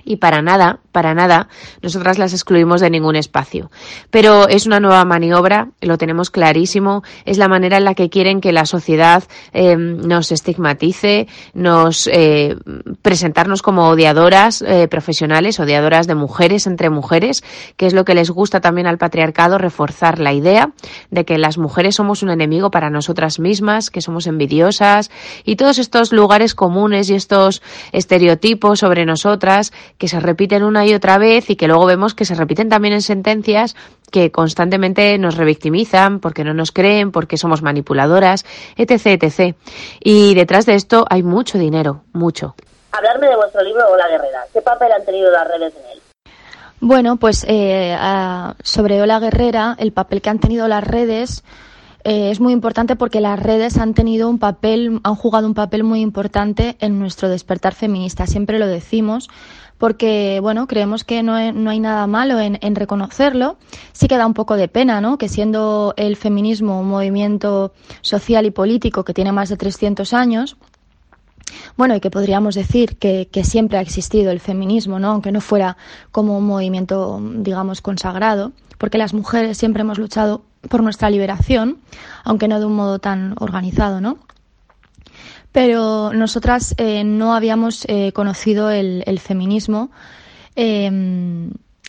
y 0.04 0.16
para 0.16 0.42
nada, 0.42 0.80
para 0.92 1.14
nada, 1.14 1.48
nosotras 1.82 2.18
las 2.18 2.32
excluimos 2.32 2.80
de 2.80 2.90
ningún 2.90 3.16
espacio. 3.16 3.70
Pero 4.10 4.48
es 4.48 4.66
una 4.66 4.80
nueva 4.80 5.04
maniobra, 5.04 5.68
lo 5.80 5.98
tenemos 5.98 6.30
clarísimo, 6.30 7.02
es 7.24 7.38
la 7.38 7.48
manera 7.48 7.78
en 7.78 7.84
la 7.84 7.94
que 7.94 8.10
quieren 8.10 8.40
que 8.40 8.52
la 8.52 8.66
sociedad 8.66 9.24
eh, 9.52 9.76
nos 9.76 10.32
estigmatice, 10.32 11.26
nos 11.54 12.06
eh, 12.06 12.56
presentarnos 13.02 13.62
como 13.62 13.88
odiadoras 13.88 14.62
eh, 14.62 14.88
profesionales, 14.88 15.58
odiadoras 15.60 16.06
de 16.06 16.14
mujeres 16.14 16.66
entre 16.66 16.90
mujeres, 16.90 17.42
que 17.76 17.86
es 17.86 17.94
lo 17.94 18.04
que 18.04 18.14
les 18.14 18.30
gusta 18.30 18.60
también 18.60 18.86
al 18.86 18.98
patriarcado, 18.98 19.58
reforzar 19.58 20.18
la 20.18 20.32
idea 20.32 20.72
de 21.10 21.24
que 21.24 21.38
las 21.38 21.58
mujeres 21.58 21.96
somos 21.96 22.22
un 22.22 22.30
enemigo 22.30 22.70
para 22.70 22.90
nosotras 22.90 23.38
mismas, 23.38 23.90
que 23.90 24.00
somos 24.00 24.26
envidiosas 24.26 25.10
y 25.44 25.56
todos 25.56 25.78
estos 25.78 26.12
lugares 26.12 26.54
comunes 26.54 27.10
y 27.10 27.14
estos 27.14 27.62
estereotipos 27.92 28.80
sobre 28.80 29.04
nosotras 29.06 29.72
que 29.98 30.08
se 30.08 30.20
repiten 30.20 30.62
una 30.62 30.86
y 30.86 30.94
otra 30.94 31.18
vez 31.18 31.50
y 31.50 31.56
que 31.56 31.68
luego 31.68 31.86
vemos 31.86 32.14
que 32.14 32.24
se 32.24 32.34
repiten 32.34 32.68
también 32.68 32.94
en 32.94 33.02
sentencias 33.02 33.76
que 34.10 34.30
constantemente 34.30 35.18
nos 35.18 35.36
revictimizan 35.36 36.20
porque 36.20 36.44
no 36.44 36.54
nos 36.54 36.72
creen, 36.72 37.12
porque 37.12 37.36
somos 37.36 37.62
manipuladoras, 37.62 38.44
etc, 38.76 39.22
etc. 39.22 39.56
Y 40.00 40.34
detrás 40.34 40.66
de 40.66 40.74
esto 40.74 41.04
hay 41.10 41.22
mucho 41.22 41.58
dinero, 41.58 42.02
mucho. 42.12 42.54
Hablarme 42.92 43.28
de 43.28 43.36
vuestro 43.36 43.62
libro 43.62 43.88
Ola 43.90 44.06
Guerrera. 44.08 44.44
¿Qué 44.52 44.62
papel 44.62 44.92
han 44.92 45.04
tenido 45.04 45.30
las 45.30 45.48
redes 45.48 45.74
en 45.74 45.90
él? 45.92 46.02
Bueno, 46.80 47.16
pues 47.16 47.44
eh, 47.48 47.96
sobre 48.62 49.00
Ola 49.02 49.18
Guerrera, 49.18 49.74
el 49.78 49.92
papel 49.92 50.20
que 50.20 50.30
han 50.30 50.38
tenido 50.38 50.68
las 50.68 50.84
redes 50.84 51.42
eh, 52.04 52.30
es 52.30 52.38
muy 52.38 52.52
importante 52.52 52.96
porque 52.96 53.22
las 53.22 53.40
redes 53.40 53.78
han 53.78 53.94
tenido 53.94 54.28
un 54.28 54.38
papel, 54.38 55.00
han 55.02 55.14
jugado 55.14 55.46
un 55.46 55.54
papel 55.54 55.82
muy 55.84 56.02
importante 56.02 56.76
en 56.80 56.98
nuestro 56.98 57.30
despertar 57.30 57.74
feminista. 57.74 58.26
Siempre 58.26 58.58
lo 58.58 58.66
decimos 58.66 59.30
porque, 59.78 60.38
bueno, 60.40 60.66
creemos 60.66 61.04
que 61.04 61.22
no 61.22 61.52
no 61.52 61.70
hay 61.70 61.80
nada 61.80 62.06
malo 62.06 62.38
en, 62.38 62.58
en, 62.62 62.74
reconocerlo. 62.74 63.56
Sí 63.92 64.08
que 64.08 64.16
da 64.16 64.26
un 64.26 64.34
poco 64.34 64.56
de 64.56 64.68
pena, 64.68 65.00
¿no? 65.00 65.18
Que 65.18 65.28
siendo 65.28 65.94
el 65.96 66.16
feminismo 66.16 66.80
un 66.80 66.88
movimiento 66.88 67.72
social 68.00 68.46
y 68.46 68.50
político 68.50 69.04
que 69.04 69.14
tiene 69.14 69.32
más 69.32 69.48
de 69.48 69.56
300 69.56 70.12
años, 70.14 70.56
bueno, 71.76 71.96
y 71.96 72.00
que 72.00 72.10
podríamos 72.10 72.54
decir 72.54 72.96
que, 72.96 73.28
que, 73.30 73.44
siempre 73.44 73.78
ha 73.78 73.80
existido 73.80 74.30
el 74.30 74.40
feminismo, 74.40 74.98
¿no? 74.98 75.10
Aunque 75.10 75.32
no 75.32 75.40
fuera 75.40 75.76
como 76.12 76.38
un 76.38 76.46
movimiento, 76.46 77.20
digamos, 77.36 77.80
consagrado, 77.80 78.52
porque 78.78 78.98
las 78.98 79.14
mujeres 79.14 79.58
siempre 79.58 79.82
hemos 79.82 79.98
luchado 79.98 80.42
por 80.68 80.82
nuestra 80.82 81.10
liberación, 81.10 81.78
aunque 82.24 82.48
no 82.48 82.58
de 82.58 82.66
un 82.66 82.76
modo 82.76 82.98
tan 82.98 83.34
organizado, 83.38 84.00
¿no? 84.00 84.18
Pero 85.54 86.12
nosotras 86.12 86.74
eh, 86.78 87.04
no 87.04 87.32
habíamos 87.32 87.84
eh, 87.86 88.10
conocido 88.10 88.70
el, 88.70 89.04
el 89.06 89.20
feminismo 89.20 89.92
eh, 90.56 90.90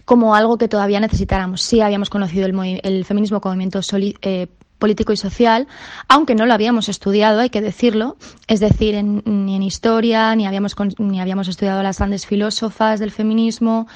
como 0.06 0.36
algo 0.36 0.60
que 0.60 0.68
todavía 0.68 1.00
necesitáramos. 1.00 1.64
Sí 1.64 1.82
habíamos 1.82 2.12
conocido 2.12 2.46
el, 2.46 2.80
el 2.84 3.06
feminismo 3.06 3.42
como 3.42 3.54
movimiento 3.56 3.82
soli, 3.82 4.16
eh, 4.22 4.46
político 4.78 5.14
y 5.14 5.18
social, 5.18 5.68
aunque 6.08 6.36
no 6.36 6.46
lo 6.46 6.54
habíamos 6.54 6.90
estudiado, 6.90 7.40
hay 7.40 7.50
que 7.50 7.62
decirlo, 7.62 8.18
es 8.48 8.60
decir, 8.60 8.94
en, 8.94 9.24
ni 9.26 9.56
en 9.56 9.64
historia, 9.64 10.36
ni 10.36 10.46
habíamos, 10.46 10.76
ni 11.00 11.20
habíamos 11.20 11.48
estudiado 11.48 11.82
las 11.82 11.98
grandes 11.98 12.28
filósofas 12.28 13.00
del 13.00 13.10
feminismo. 13.10 13.88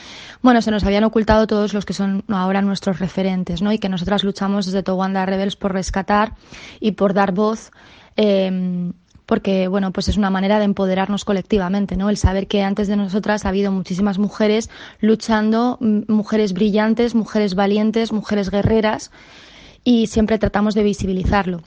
Bueno, 0.41 0.63
se 0.63 0.71
nos 0.71 0.83
habían 0.83 1.03
ocultado 1.03 1.45
todos 1.45 1.75
los 1.75 1.85
que 1.85 1.93
son 1.93 2.23
ahora 2.27 2.63
nuestros 2.63 2.97
referentes, 2.97 3.61
¿no? 3.61 3.71
Y 3.71 3.77
que 3.77 3.89
nosotras 3.89 4.23
luchamos 4.23 4.65
desde 4.65 4.81
Towanda 4.81 5.27
Rebels 5.27 5.55
por 5.55 5.73
rescatar 5.73 6.33
y 6.79 6.93
por 6.93 7.13
dar 7.13 7.33
voz. 7.33 7.71
Eh, 8.17 8.91
porque 9.29 9.67
bueno, 9.67 9.91
pues 9.91 10.07
es 10.07 10.17
una 10.17 10.31
manera 10.31 10.57
de 10.57 10.65
empoderarnos 10.65 11.23
colectivamente, 11.23 11.95
¿no? 11.95 12.09
El 12.09 12.17
saber 12.17 12.47
que 12.47 12.63
antes 12.63 12.87
de 12.87 12.95
nosotras 12.95 13.45
ha 13.45 13.49
habido 13.49 13.71
muchísimas 13.71 14.17
mujeres 14.17 14.71
luchando, 15.01 15.77
mujeres 15.79 16.53
brillantes, 16.53 17.13
mujeres 17.13 17.53
valientes, 17.53 18.11
mujeres 18.11 18.49
guerreras 18.49 19.11
y 19.83 20.07
siempre 20.07 20.39
tratamos 20.39 20.73
de 20.73 20.81
visibilizarlo. 20.81 21.61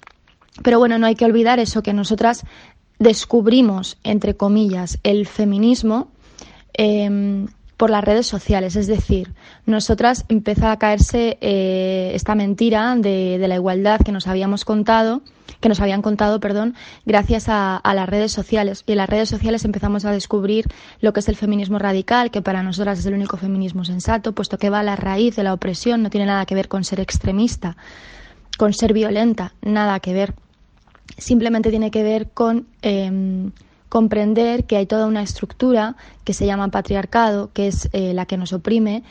Pero 0.65 0.81
bueno, 0.81 0.99
no 0.99 1.07
hay 1.07 1.15
que 1.15 1.25
olvidar 1.25 1.61
eso 1.61 1.85
que 1.85 1.93
nosotras 1.93 2.45
descubrimos, 2.99 3.97
entre 4.03 4.35
comillas, 4.35 4.99
el 5.05 5.29
feminismo 5.29 6.09
eh, 6.77 7.47
por 7.83 7.91
las 7.91 8.05
redes 8.05 8.29
sociales. 8.29 8.77
Es 8.77 8.87
decir, 8.87 9.35
nosotras 9.67 10.25
empieza 10.29 10.71
a 10.71 10.79
caerse 10.79 11.37
eh, 11.41 12.13
esta 12.15 12.37
mentira 12.37 12.95
de, 12.95 13.45
la 13.49 13.57
igualdad 13.57 13.99
que 14.05 14.13
nos 14.13 14.29
habíamos 14.29 14.65
contado, 14.65 15.23
que 15.59 15.69
nos 15.69 15.81
habían 15.81 16.01
contado, 16.01 16.39
perdón, 16.39 16.77
gracias 17.07 17.47
a, 17.49 17.81
las 17.83 18.09
redes 18.09 18.31
sociales. 18.31 18.85
Y 18.87 18.93
en 18.93 18.99
las 18.99 19.11
redes 19.11 19.29
sociales 19.29 19.65
empezamos 19.65 20.05
a 20.05 20.13
descubrir 20.13 20.67
lo 21.01 21.13
que 21.13 21.19
es 21.19 21.29
el 21.29 21.35
feminismo 21.35 21.81
radical, 21.81 22.31
que 22.31 22.41
para 22.41 22.63
nosotras 22.63 23.01
es 23.01 23.07
el 23.07 23.15
único 23.15 23.37
feminismo 23.37 23.85
sensato, 23.85 24.31
puesto 24.33 24.59
que 24.59 24.71
va 24.71 24.79
a 24.79 24.85
la 24.85 24.95
raíz 24.95 25.35
de 25.35 25.43
la 25.43 25.53
opresión, 25.53 26.05
no 26.05 26.11
tiene 26.11 26.27
nada 26.27 26.47
que 26.47 26.55
ver 26.55 26.69
con 26.69 26.85
ser 26.85 27.01
extremista, 27.01 27.77
con 28.59 28.75
ser 28.75 28.93
violenta, 28.93 29.55
nada 29.61 29.99
que 29.99 30.13
ver. 30.13 30.35
Simplemente 31.19 31.71
tiene 31.71 31.91
que 31.91 32.05
ver 32.05 32.31
con 32.31 32.69
eh, 32.83 33.51
comprender 33.93 34.65
que 34.65 34.79
hay 34.79 34.87
toda 34.87 35.07
una 35.07 35.21
estructura 35.21 35.97
que 36.25 36.33
se 36.33 36.47
llama 36.47 36.69
patriarcado, 36.69 37.51
que 37.53 37.67
es 37.67 37.91
eh, 37.93 38.15
la 38.15 38.25
que 38.25 38.39
nos 38.39 38.55
oprime, 38.55 39.03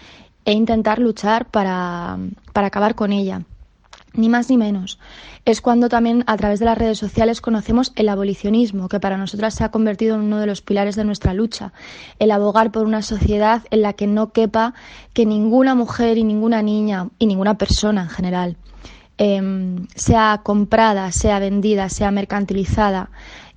e 0.44 0.54
intentar 0.54 0.98
luchar 0.98 1.46
para, 1.46 2.18
para 2.52 2.66
acabar 2.66 2.96
con 2.96 3.12
ella. 3.12 3.44
Ni 4.14 4.28
más 4.28 4.50
ni 4.50 4.58
menos. 4.58 4.98
Es 5.46 5.62
cuando 5.62 5.88
también 5.88 6.24
a 6.26 6.36
través 6.36 6.58
de 6.60 6.66
las 6.66 6.80
redes 6.80 6.98
sociales 6.98 7.42
conocemos 7.42 7.94
el 7.96 8.10
abolicionismo, 8.10 8.90
que 8.90 9.00
para 9.00 9.18
nosotras 9.18 9.54
se 9.54 9.64
ha 9.64 9.70
convertido 9.70 10.16
en 10.16 10.22
uno 10.22 10.40
de 10.40 10.48
los 10.48 10.64
pilares 10.64 10.96
de 10.96 11.06
nuestra 11.06 11.36
lucha. 11.36 11.74
El 12.18 12.32
abogar 12.32 12.72
por 12.72 12.88
una 12.88 13.04
sociedad 13.04 13.62
en 13.70 13.84
la 13.84 13.94
que 13.94 14.08
no 14.08 14.32
quepa 14.32 14.74
que 15.14 15.28
ninguna 15.28 15.76
mujer 15.76 16.18
y 16.18 16.24
ninguna 16.24 16.64
niña 16.64 17.10
y 17.20 17.28
ninguna 17.28 17.54
persona 17.54 18.02
en 18.02 18.10
general 18.10 18.58
eh, 19.20 19.86
sea 19.94 20.42
comprada, 20.44 21.12
sea 21.12 21.38
vendida, 21.38 21.88
sea 21.90 22.10
mercantilizada, 22.10 23.12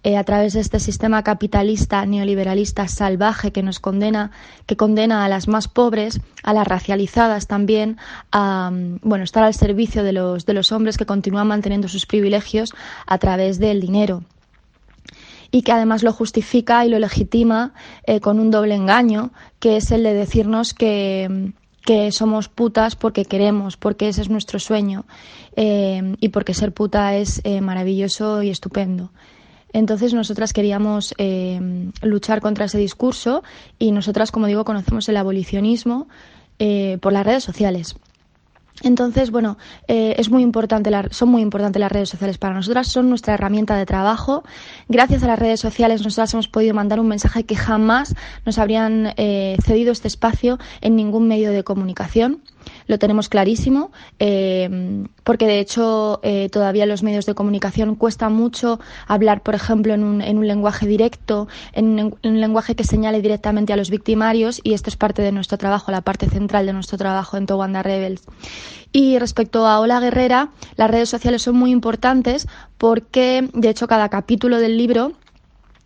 eh, 0.07 0.18
a 0.18 0.24
través 0.24 0.52
de 0.52 0.61
este 0.61 0.80
sistema 0.80 1.22
capitalista 1.22 2.05
neoliberalista 2.05 2.88
salvaje 2.88 3.52
que 3.52 3.62
nos 3.62 3.80
condena, 3.80 4.32
que 4.66 4.76
condena 4.76 5.24
a 5.24 5.30
las 5.30 5.48
más 5.48 5.66
pobres, 5.66 6.20
a 6.42 6.52
las 6.52 6.68
racializadas 6.68 7.46
también, 7.46 7.96
a 8.30 8.70
bueno, 9.00 9.24
estar 9.24 9.44
al 9.44 9.55
servicio 9.55 10.02
de 10.02 10.12
los, 10.12 10.44
de 10.44 10.52
los 10.52 10.72
hombres 10.72 10.98
que 10.98 11.07
continúan 11.07 11.48
manteniendo 11.48 11.88
sus 11.88 12.05
privilegios 12.05 12.74
a 13.07 13.16
través 13.16 13.59
del 13.59 13.80
dinero 13.80 14.24
y 15.50 15.62
que 15.62 15.72
además 15.72 16.02
lo 16.02 16.12
justifica 16.12 16.84
y 16.84 16.90
lo 16.90 16.98
legitima 16.98 17.72
eh, 18.07 18.20
con 18.20 18.40
un 18.40 18.50
doble 18.50 18.74
engaño, 18.74 19.30
que 19.59 19.78
es 19.78 19.90
el 19.90 20.02
de 20.02 20.12
decirnos 20.12 20.74
que, 20.74 21.52
que 21.86 22.12
somos 22.12 22.50
putas 22.50 22.94
porque 22.94 23.24
queremos, 23.24 23.78
porque 23.78 24.09
ese 24.09 24.20
es 24.20 24.28
nuestro 24.28 24.59
sueño 24.59 25.07
eh, 25.57 26.14
y 26.20 26.28
porque 26.28 26.52
ser 26.52 26.74
puta 26.74 27.16
es 27.16 27.40
maravilloso 27.62 28.42
y 28.42 28.50
estupendo. 28.50 29.11
Entonces 29.75 30.14
nosotras 30.14 30.53
queríamos 30.53 31.14
eh, 31.18 31.91
luchar 32.01 32.41
contra 32.41 32.64
ese 32.64 32.79
discurso 32.79 33.43
y 33.79 33.91
nosotras, 33.91 34.31
como 34.31 34.47
digo, 34.47 34.64
conocemos 34.64 35.09
el 35.09 35.16
abolicionismo 35.16 36.09
eh, 36.61 36.97
por 37.03 37.12
las 37.12 37.27
redes 37.27 37.43
sociales. 37.43 37.97
Entonces, 38.83 39.31
bueno, 39.31 39.59
eh, 39.89 40.14
es 40.18 40.31
muy 40.31 40.43
importante 40.43 40.91
la, 40.91 41.09
son 41.11 41.29
muy 41.29 41.43
importantes 41.43 41.81
las 41.81 41.91
redes 41.91 42.09
sociales 42.09 42.39
para 42.39 42.55
nosotras, 42.55 42.87
son 42.87 43.09
nuestra 43.09 43.35
herramienta 43.35 43.77
de 43.77 43.85
trabajo. 43.87 44.45
Gracias 44.89 45.22
a 45.25 45.27
las 45.27 45.39
redes 45.39 45.61
sociales 45.61 46.03
nosotras 46.03 46.33
hemos 46.35 46.49
podido 46.49 46.75
mandar 46.75 47.01
un 47.01 47.09
mensaje 47.09 47.45
que 47.45 47.57
jamás 47.57 48.14
nos 48.47 48.59
habrían 48.59 49.12
eh, 49.16 49.57
cedido 49.64 49.91
este 49.91 50.09
espacio 50.09 50.59
en 50.81 50.97
ningún 50.97 51.27
medio 51.27 51.51
de 51.51 51.64
comunicación 51.64 52.43
lo 52.87 52.99
tenemos 52.99 53.28
clarísimo, 53.28 53.91
eh, 54.18 55.05
porque 55.22 55.47
de 55.47 55.61
hecho 55.61 56.20
eh, 56.22 56.49
todavía 56.51 56.87
los 56.87 57.03
medios 57.03 57.26
de 57.26 57.35
comunicación 57.35 57.95
cuesta 57.95 58.28
mucho 58.28 58.80
hablar, 59.07 59.43
por 59.43 59.55
ejemplo, 59.55 59.95
en 59.95 60.05
un, 60.05 60.20
en 60.22 60.39
un 60.39 60.47
lenguaje 60.47 60.87
directo, 60.87 61.49
en 61.72 61.87
un, 61.87 62.16
en 62.22 62.32
un, 62.32 62.41
lenguaje 62.41 62.74
que 62.74 62.85
señale 62.85 63.22
directamente 63.22 63.72
a 63.72 63.76
los 63.76 63.91
victimarios, 63.91 64.61
y 64.62 64.74
esto 64.74 64.91
es 64.91 64.97
parte 64.97 65.22
de 65.22 65.32
nuestro 65.32 65.59
trabajo, 65.59 65.93
la 65.93 66.03
parte 66.03 66.28
central 66.28 66.66
de 66.66 66.72
nuestro 66.72 66.99
trabajo 66.99 67.37
en 67.37 67.47
Towanda 67.47 67.82
Rebels. 67.82 68.22
Y 68.93 69.18
respecto 69.18 69.66
a 69.66 69.80
Ola 69.80 69.99
Guerrera, 69.99 70.51
las 70.76 70.89
redes 70.89 71.09
sociales 71.09 71.43
son 71.43 71.57
muy 71.57 71.72
importantes 71.72 72.47
porque, 72.78 73.49
de 73.53 73.68
hecho, 73.68 73.89
cada 73.89 74.09
capítulo 74.09 74.59
del 74.59 74.78
libro 74.78 75.12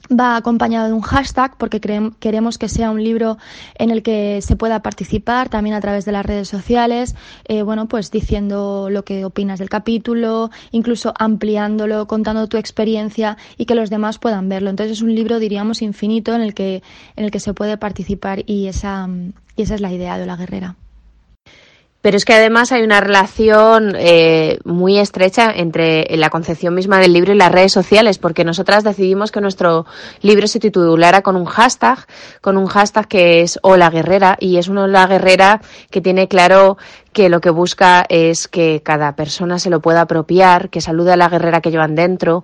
va 0.08 0.36
acompañado 0.36 0.86
de 0.86 0.92
un 0.92 1.00
hashtag 1.00 1.56
porque 1.56 1.80
queremos 1.80 2.58
que 2.58 2.68
sea 2.68 2.90
un 2.90 3.02
libro 3.02 3.38
en 3.74 3.90
el 3.90 4.02
que 4.02 4.40
se 4.42 4.56
pueda 4.56 4.82
participar 4.82 5.48
también 5.48 5.74
a 5.74 5.80
través 5.80 6.04
de 6.04 6.12
las 6.12 6.24
redes 6.24 6.48
sociales, 6.48 7.14
eh, 7.44 7.62
bueno, 7.62 7.88
pues 7.88 8.10
diciendo 8.10 8.88
lo 8.90 9.04
que 9.04 9.24
opinas 9.24 9.58
del 9.58 9.68
capítulo, 9.68 10.50
incluso 10.70 11.12
ampliándolo, 11.18 12.06
contando 12.06 12.46
tu 12.48 12.56
experiencia 12.56 13.36
y 13.56 13.66
que 13.66 13.74
los 13.74 13.90
demás 13.90 14.18
puedan 14.18 14.48
verlo. 14.48 14.70
Entonces 14.70 14.98
es 14.98 15.02
un 15.02 15.14
libro, 15.14 15.38
diríamos, 15.38 15.82
infinito 15.82 16.34
en 16.34 16.42
el 16.42 16.54
que, 16.54 16.82
en 17.16 17.24
el 17.24 17.30
que 17.30 17.40
se 17.40 17.54
puede 17.54 17.76
participar 17.76 18.42
y 18.46 18.66
esa, 18.66 19.08
y 19.56 19.62
esa 19.62 19.74
es 19.74 19.80
la 19.80 19.92
idea 19.92 20.18
de 20.18 20.26
la 20.26 20.36
guerrera. 20.36 20.76
Pero 22.08 22.16
es 22.16 22.24
que 22.24 22.32
además 22.32 22.72
hay 22.72 22.84
una 22.84 23.02
relación 23.02 23.94
eh, 23.94 24.60
muy 24.64 24.98
estrecha 24.98 25.52
entre 25.54 26.06
la 26.16 26.30
concepción 26.30 26.74
misma 26.74 27.00
del 27.00 27.12
libro 27.12 27.34
y 27.34 27.36
las 27.36 27.52
redes 27.52 27.70
sociales, 27.70 28.16
porque 28.16 28.46
nosotras 28.46 28.82
decidimos 28.82 29.30
que 29.30 29.42
nuestro 29.42 29.84
libro 30.22 30.46
se 30.46 30.58
titulara 30.58 31.20
con 31.20 31.36
un 31.36 31.44
hashtag, 31.44 31.98
con 32.40 32.56
un 32.56 32.64
hashtag 32.64 33.08
que 33.08 33.42
es 33.42 33.58
Hola 33.60 33.90
Guerrera, 33.90 34.38
y 34.40 34.56
es 34.56 34.68
una 34.68 34.84
Hola 34.84 35.06
Guerrera 35.06 35.60
que 35.90 36.00
tiene 36.00 36.28
claro 36.28 36.78
que 37.12 37.28
lo 37.28 37.42
que 37.42 37.50
busca 37.50 38.06
es 38.08 38.48
que 38.48 38.80
cada 38.82 39.14
persona 39.14 39.58
se 39.58 39.68
lo 39.68 39.80
pueda 39.80 40.00
apropiar, 40.00 40.70
que 40.70 40.80
salude 40.80 41.12
a 41.12 41.16
la 41.18 41.28
guerrera 41.28 41.60
que 41.60 41.70
llevan 41.70 41.94
dentro, 41.94 42.42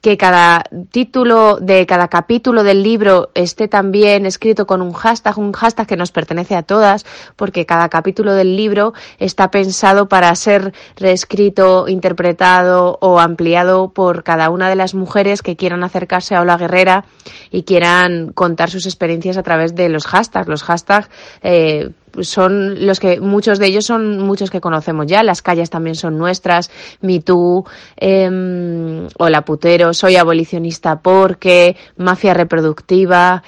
que 0.00 0.16
cada 0.16 0.64
título 0.90 1.56
de 1.56 1.86
cada 1.86 2.08
capítulo 2.08 2.62
del 2.62 2.82
libro 2.82 3.30
esté 3.34 3.68
también 3.68 4.26
escrito 4.26 4.66
con 4.66 4.82
un 4.82 4.92
hashtag, 4.92 5.38
un 5.38 5.52
hashtag 5.52 5.86
que 5.86 5.96
nos 5.96 6.12
pertenece 6.12 6.56
a 6.56 6.62
todas, 6.62 7.04
porque 7.36 7.66
cada 7.66 7.88
capítulo 7.88 8.34
del 8.34 8.56
libro 8.56 8.94
está 9.18 9.50
pensado 9.50 10.08
para 10.08 10.34
ser 10.34 10.72
reescrito, 10.96 11.88
interpretado 11.88 12.98
o 13.00 13.18
ampliado 13.18 13.90
por 13.90 14.22
cada 14.22 14.50
una 14.50 14.68
de 14.68 14.76
las 14.76 14.94
mujeres 14.94 15.42
que 15.42 15.56
quieran 15.56 15.84
acercarse 15.84 16.34
a 16.34 16.42
Ola 16.42 16.56
Guerrera 16.56 17.04
y 17.50 17.62
quieran 17.64 18.32
contar 18.32 18.70
sus 18.70 18.86
experiencias 18.86 19.36
a 19.36 19.42
través 19.42 19.74
de 19.74 19.88
los 19.88 20.06
hashtags. 20.06 20.48
Los 20.48 20.62
hashtags 20.62 21.10
eh, 21.42 21.90
son 22.20 22.86
los 22.86 23.00
que 23.00 23.20
muchos 23.20 23.58
de 23.58 23.66
ellos 23.66 23.86
son 23.86 24.18
muchos 24.18 24.50
que 24.50 24.60
conocemos 24.60 25.06
ya 25.06 25.22
las 25.22 25.42
calles 25.42 25.70
también 25.70 25.94
son 25.94 26.18
nuestras 26.18 26.70
Me 27.00 27.20
Too 27.20 27.64
eh, 27.96 29.08
hola 29.18 29.44
putero 29.44 29.94
soy 29.94 30.16
abolicionista 30.16 31.00
porque 31.00 31.76
mafia 31.96 32.34
reproductiva 32.34 33.42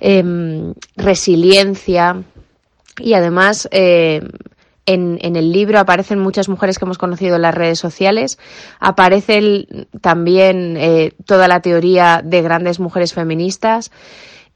eh, 0.00 0.72
resiliencia. 0.96 2.22
Y 2.98 3.14
además 3.14 3.68
eh, 3.72 4.22
en, 4.86 5.18
en, 5.20 5.36
el 5.36 5.52
libro 5.52 5.78
aparecen 5.78 6.18
muchas 6.18 6.48
mujeres 6.48 6.78
que 6.78 6.84
hemos 6.84 6.98
conocido 6.98 7.36
en 7.36 7.42
las 7.42 7.54
redes 7.54 7.78
sociales, 7.78 8.38
aparece 8.78 9.66
también 10.00 10.76
eh, 10.76 11.12
toda 11.26 11.48
la 11.48 11.60
teoría 11.60 12.22
de 12.24 12.42
grandes 12.42 12.80
mujeres 12.80 13.12
feministas. 13.12 13.90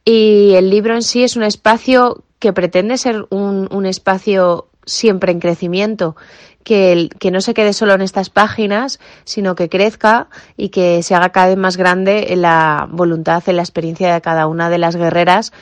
Y 0.05 0.53
el 0.55 0.71
libro 0.71 0.95
en 0.95 1.03
sí 1.03 1.23
es 1.23 1.37
un 1.37 1.43
espacio 1.43 2.25
que 2.41 2.53
pretende 2.53 2.99
ser 2.99 3.27
un, 3.31 3.69
un 3.71 3.87
espacio 3.87 4.67
siempre 4.85 5.31
en 5.31 5.41
crecimiento, 5.41 6.17
que, 6.65 7.09
que 7.19 7.31
no 7.31 7.41
se 7.41 7.55
quede 7.55 7.73
solo 7.73 7.95
en 7.95 8.03
estas 8.03 8.31
páginas, 8.31 8.99
sino 9.25 9.55
que 9.55 9.69
crezca 9.69 10.29
y 10.57 10.71
que 10.71 11.03
se 11.03 11.15
haga 11.15 11.31
cada 11.31 11.49
vez 11.49 11.57
más 11.57 11.77
grande 11.77 12.35
la 12.37 12.89
voluntad, 12.91 13.43
en 13.47 13.57
la 13.57 13.63
experiencia 13.63 14.13
de 14.13 14.21
cada 14.21 14.47
una 14.47 14.69
de 14.69 14.79
las 14.79 14.97
guerreras 14.97 15.53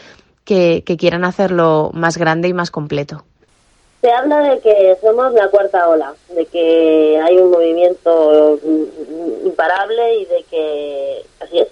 que, 0.45 0.83
que 0.87 0.97
quieran 0.97 1.25
hacerlo 1.25 1.91
más 1.93 2.17
grande 2.17 2.49
y 2.49 2.55
más 2.55 2.71
completo. 2.71 3.25
Se 4.01 4.11
habla 4.13 4.39
de 4.41 4.61
que 4.61 4.97
somos 5.01 5.33
la 5.35 5.49
cuarta 5.49 5.89
ola, 5.89 6.15
de 6.29 6.47
que 6.47 7.21
hay 7.21 7.37
un 7.37 7.51
movimiento 7.51 8.59
imparable 9.45 10.19
y 10.19 10.25
de 10.25 10.45
que, 10.49 11.25
así 11.41 11.59
es, 11.59 11.69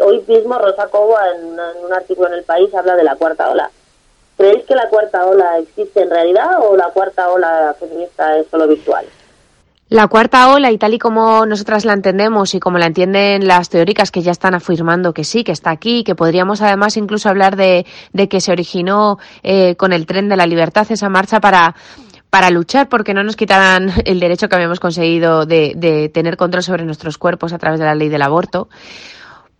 hoy 0.00 0.22
mismo 0.28 0.56
Rosa 0.56 0.86
Cobo 0.86 1.16
en, 1.34 1.58
un 1.84 1.92
artículo 1.92 2.28
en 2.28 2.34
El 2.34 2.44
País 2.44 2.72
habla 2.74 2.94
de 2.94 3.02
la 3.02 3.16
cuarta 3.16 3.50
ola. 3.50 3.70
¿Creéis 4.44 4.66
que 4.66 4.74
la 4.74 4.90
cuarta 4.90 5.24
ola 5.24 5.56
existe 5.58 6.02
en 6.02 6.10
realidad 6.10 6.58
o 6.60 6.76
la 6.76 6.90
cuarta 6.90 7.30
ola 7.30 7.74
feminista 7.80 8.36
es 8.36 8.46
solo 8.50 8.68
virtual? 8.68 9.06
La 9.88 10.06
cuarta 10.06 10.52
ola, 10.52 10.70
y 10.70 10.76
tal 10.76 10.92
y 10.92 10.98
como 10.98 11.46
nosotras 11.46 11.86
la 11.86 11.94
entendemos 11.94 12.54
y 12.54 12.60
como 12.60 12.76
la 12.76 12.84
entienden 12.84 13.48
las 13.48 13.70
teóricas 13.70 14.10
que 14.10 14.20
ya 14.20 14.32
están 14.32 14.54
afirmando 14.54 15.14
que 15.14 15.24
sí, 15.24 15.44
que 15.44 15.52
está 15.52 15.70
aquí, 15.70 16.04
que 16.04 16.14
podríamos 16.14 16.60
además 16.60 16.98
incluso 16.98 17.30
hablar 17.30 17.56
de, 17.56 17.86
que 18.28 18.40
se 18.42 18.52
originó 18.52 19.16
eh, 19.42 19.76
con 19.76 19.94
el 19.94 20.04
tren 20.04 20.28
de 20.28 20.36
la 20.36 20.46
libertad 20.46 20.86
esa 20.90 21.08
marcha 21.08 21.40
para 21.40 21.74
para 22.28 22.50
luchar 22.50 22.90
porque 22.90 23.14
no 23.14 23.22
nos 23.24 23.36
quitaran 23.36 23.92
el 24.04 24.20
derecho 24.20 24.50
que 24.50 24.56
habíamos 24.56 24.80
conseguido 24.80 25.46
de, 25.46 25.72
de 25.74 26.10
tener 26.10 26.36
control 26.36 26.64
sobre 26.64 26.84
nuestros 26.84 27.16
cuerpos 27.16 27.54
a 27.54 27.58
través 27.58 27.80
de 27.80 27.86
la 27.86 27.94
ley 27.94 28.10
del 28.10 28.22
aborto. 28.22 28.68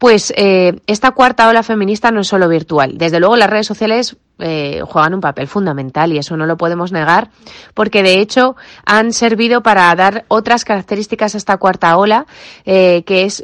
Pues 0.05 0.35
eh, 0.37 0.81
esta 0.87 1.13
cuarta 1.13 1.49
ola 1.49 1.63
feminista 1.63 2.11
no 2.11 2.21
es 2.21 2.27
solo 2.27 2.47
virtual. 2.47 2.99
Desde 2.99 3.21
luego 3.21 3.37
las 3.37 3.49
redes 3.49 3.67
sociales 3.67 4.19
eh, 4.39 4.83
juegan 4.87 5.15
un 5.15 5.23
papel 5.23 5.49
fundamental 5.49 6.13
y 6.13 6.19
eso 6.19 6.37
no 6.37 6.45
lo 6.45 6.59
podemos 6.59 6.93
negar 6.93 7.31
porque 7.73 8.03
de 8.03 8.21
hecho 8.21 8.55
han 8.85 9.15
servido 9.15 9.63
para 9.63 9.95
dar 9.95 10.27
otras 10.29 10.67
características 10.67 11.35
a 11.35 11.39
esta 11.39 11.57
cuarta 11.57 11.97
ola 11.97 12.27
eh, 12.67 13.03
que 13.07 13.25
es 13.25 13.43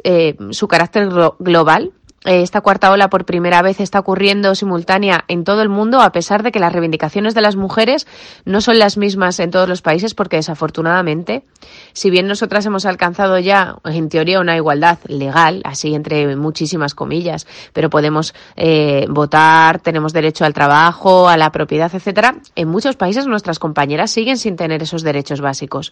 su 0.51 0.67
carácter 0.67 1.09
global 1.39 1.93
esta 2.23 2.61
cuarta 2.61 2.91
ola 2.91 3.09
por 3.09 3.25
primera 3.25 3.63
vez 3.63 3.79
está 3.79 3.99
ocurriendo 3.99 4.53
simultánea 4.53 5.25
en 5.27 5.43
todo 5.43 5.63
el 5.63 5.69
mundo, 5.69 6.01
a 6.01 6.11
pesar 6.11 6.43
de 6.43 6.51
que 6.51 6.59
las 6.59 6.71
reivindicaciones 6.71 7.33
de 7.33 7.41
las 7.41 7.55
mujeres 7.55 8.05
no 8.45 8.61
son 8.61 8.77
las 8.77 8.95
mismas 8.97 9.39
en 9.39 9.49
todos 9.49 9.67
los 9.67 9.81
países, 9.81 10.13
porque 10.13 10.35
desafortunadamente, 10.35 11.43
si 11.93 12.11
bien 12.11 12.27
nosotras 12.27 12.63
hemos 12.67 12.85
alcanzado 12.85 13.39
ya, 13.39 13.77
en 13.85 14.09
teoría, 14.09 14.39
una 14.39 14.55
igualdad 14.55 14.99
legal, 15.07 15.61
así 15.63 15.95
entre 15.95 16.35
muchísimas 16.35 16.93
comillas, 16.93 17.47
pero 17.73 17.89
podemos 17.89 18.35
eh, 18.55 19.07
votar, 19.09 19.79
tenemos 19.79 20.13
derecho 20.13 20.45
al 20.45 20.53
trabajo, 20.53 21.27
a 21.27 21.37
la 21.37 21.51
propiedad, 21.51 21.89
etcétera, 21.91 22.35
en 22.55 22.67
muchos 22.67 22.97
países 22.97 23.25
nuestras 23.25 23.57
compañeras 23.57 24.11
siguen 24.11 24.37
sin 24.37 24.57
tener 24.57 24.83
esos 24.83 25.01
derechos 25.01 25.41
básicos. 25.41 25.91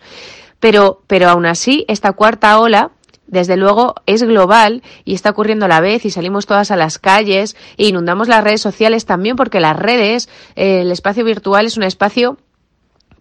Pero, 0.60 1.02
pero 1.08 1.30
aún 1.30 1.48
así, 1.48 1.86
esta 1.88 2.12
cuarta 2.12 2.60
ola 2.60 2.92
desde 3.30 3.58
luego 3.58 3.96
es 4.06 4.24
global 4.24 4.84
y 5.06 5.14
está 5.14 5.30
ocurriendo 5.30 5.66
a 5.66 5.70
la 5.70 5.82
vez 5.82 6.06
y 6.06 6.12
salimos 6.12 6.46
todas 6.46 6.72
a 6.72 6.76
las 6.76 7.00
calles 7.00 7.56
e 7.78 7.88
inundamos 7.88 8.28
las 8.28 8.44
redes 8.44 8.62
sociales 8.62 9.06
también 9.06 9.36
porque 9.36 9.60
las 9.60 9.78
redes, 9.78 10.30
eh, 10.56 10.82
el 10.82 10.92
espacio 10.92 11.24
virtual 11.24 11.66
es 11.66 11.78
un 11.78 11.84
espacio 11.84 12.38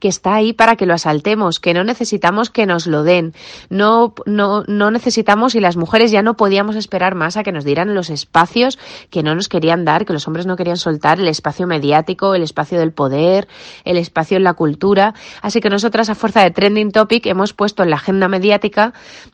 que 0.01 0.09
está 0.09 0.35
ahí 0.35 0.53
para 0.53 0.77
que 0.77 0.87
lo 0.87 0.95
asaltemos, 0.95 1.61
que 1.61 1.75
no 1.75 1.85
necesitamos 1.85 2.51
que 2.51 2.67
nos 2.67 2.87
lo 2.87 3.03
den, 3.03 3.35
no, 3.71 4.15
no, 4.27 4.65
no 4.67 4.91
necesitamos 4.91 5.55
y 5.55 5.61
las 5.61 5.77
mujeres 5.77 6.11
ya 6.11 6.23
no 6.23 6.35
podíamos 6.35 6.77
esperar 6.77 7.15
más 7.15 7.37
a 7.37 7.43
que 7.43 7.53
nos 7.53 7.65
dieran 7.65 7.95
los 7.95 8.11
espacios 8.11 8.79
que 9.11 9.23
no 9.23 9.35
nos 9.35 9.49
querían 9.49 9.85
dar, 9.85 10.05
que 10.05 10.13
los 10.13 10.27
hombres 10.27 10.47
no 10.47 10.57
querían 10.57 10.77
soltar, 10.77 11.21
el 11.21 11.29
espacio 11.29 11.67
mediático, 11.67 12.35
el 12.35 12.43
espacio 12.43 12.79
del 12.79 12.93
poder, 12.93 13.49
el 13.85 13.97
espacio 13.97 14.37
en 14.37 14.45
la 14.45 14.55
cultura. 14.55 15.15
Así 15.43 15.61
que 15.61 15.71
nosotras 15.71 16.11
a 16.11 16.15
fuerza 16.15 16.43
de 16.43 16.51
trending 16.51 16.93
topic 16.93 17.27
hemos 17.27 17.53
puesto 17.53 17.83
en 17.83 17.91
la 17.91 17.97
agenda 17.97 18.29
mediática 18.29 18.93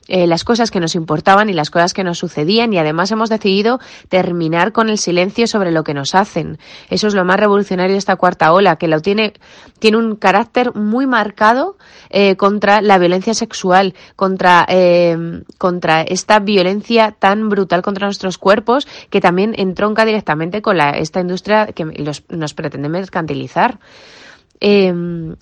eh, 0.08 0.26
las 0.26 0.44
cosas 0.44 0.70
que 0.70 0.80
nos 0.80 0.94
importaban 0.94 1.48
y 1.48 1.52
las 1.52 1.70
cosas 1.70 1.94
que 1.94 2.04
nos 2.04 2.18
sucedían 2.18 2.72
y 2.72 2.78
además 2.78 3.10
hemos 3.10 3.28
decidido 3.28 3.80
terminar 4.08 4.72
con 4.72 4.88
el 4.88 4.98
silencio 4.98 5.46
sobre 5.46 5.72
lo 5.72 5.84
que 5.84 5.94
nos 5.94 6.14
hacen. 6.14 6.58
Eso 6.90 7.06
es 7.06 7.14
lo 7.14 7.24
más 7.24 7.38
revolucionario 7.38 7.92
de 7.94 7.98
esta 7.98 8.16
cuarta 8.16 8.52
ola, 8.52 8.76
que 8.76 8.88
lo 8.88 9.00
tiene, 9.00 9.34
tiene 9.78 9.96
un 9.96 10.16
carácter 10.16 10.53
muy 10.74 11.06
marcado 11.06 11.76
eh, 12.10 12.36
contra 12.36 12.80
la 12.80 12.98
violencia 12.98 13.34
sexual, 13.34 13.94
contra, 14.16 14.64
eh, 14.68 15.42
contra 15.58 16.02
esta 16.02 16.38
violencia 16.38 17.12
tan 17.18 17.48
brutal 17.48 17.82
contra 17.82 18.06
nuestros 18.06 18.38
cuerpos 18.38 18.86
que 19.10 19.20
también 19.20 19.54
entronca 19.56 20.04
directamente 20.04 20.62
con 20.62 20.76
la, 20.76 20.90
esta 20.90 21.20
industria 21.20 21.66
que 21.66 21.84
nos 22.28 22.54
pretende 22.54 22.88
mercantilizar. 22.88 23.78
Eh, 24.60 24.94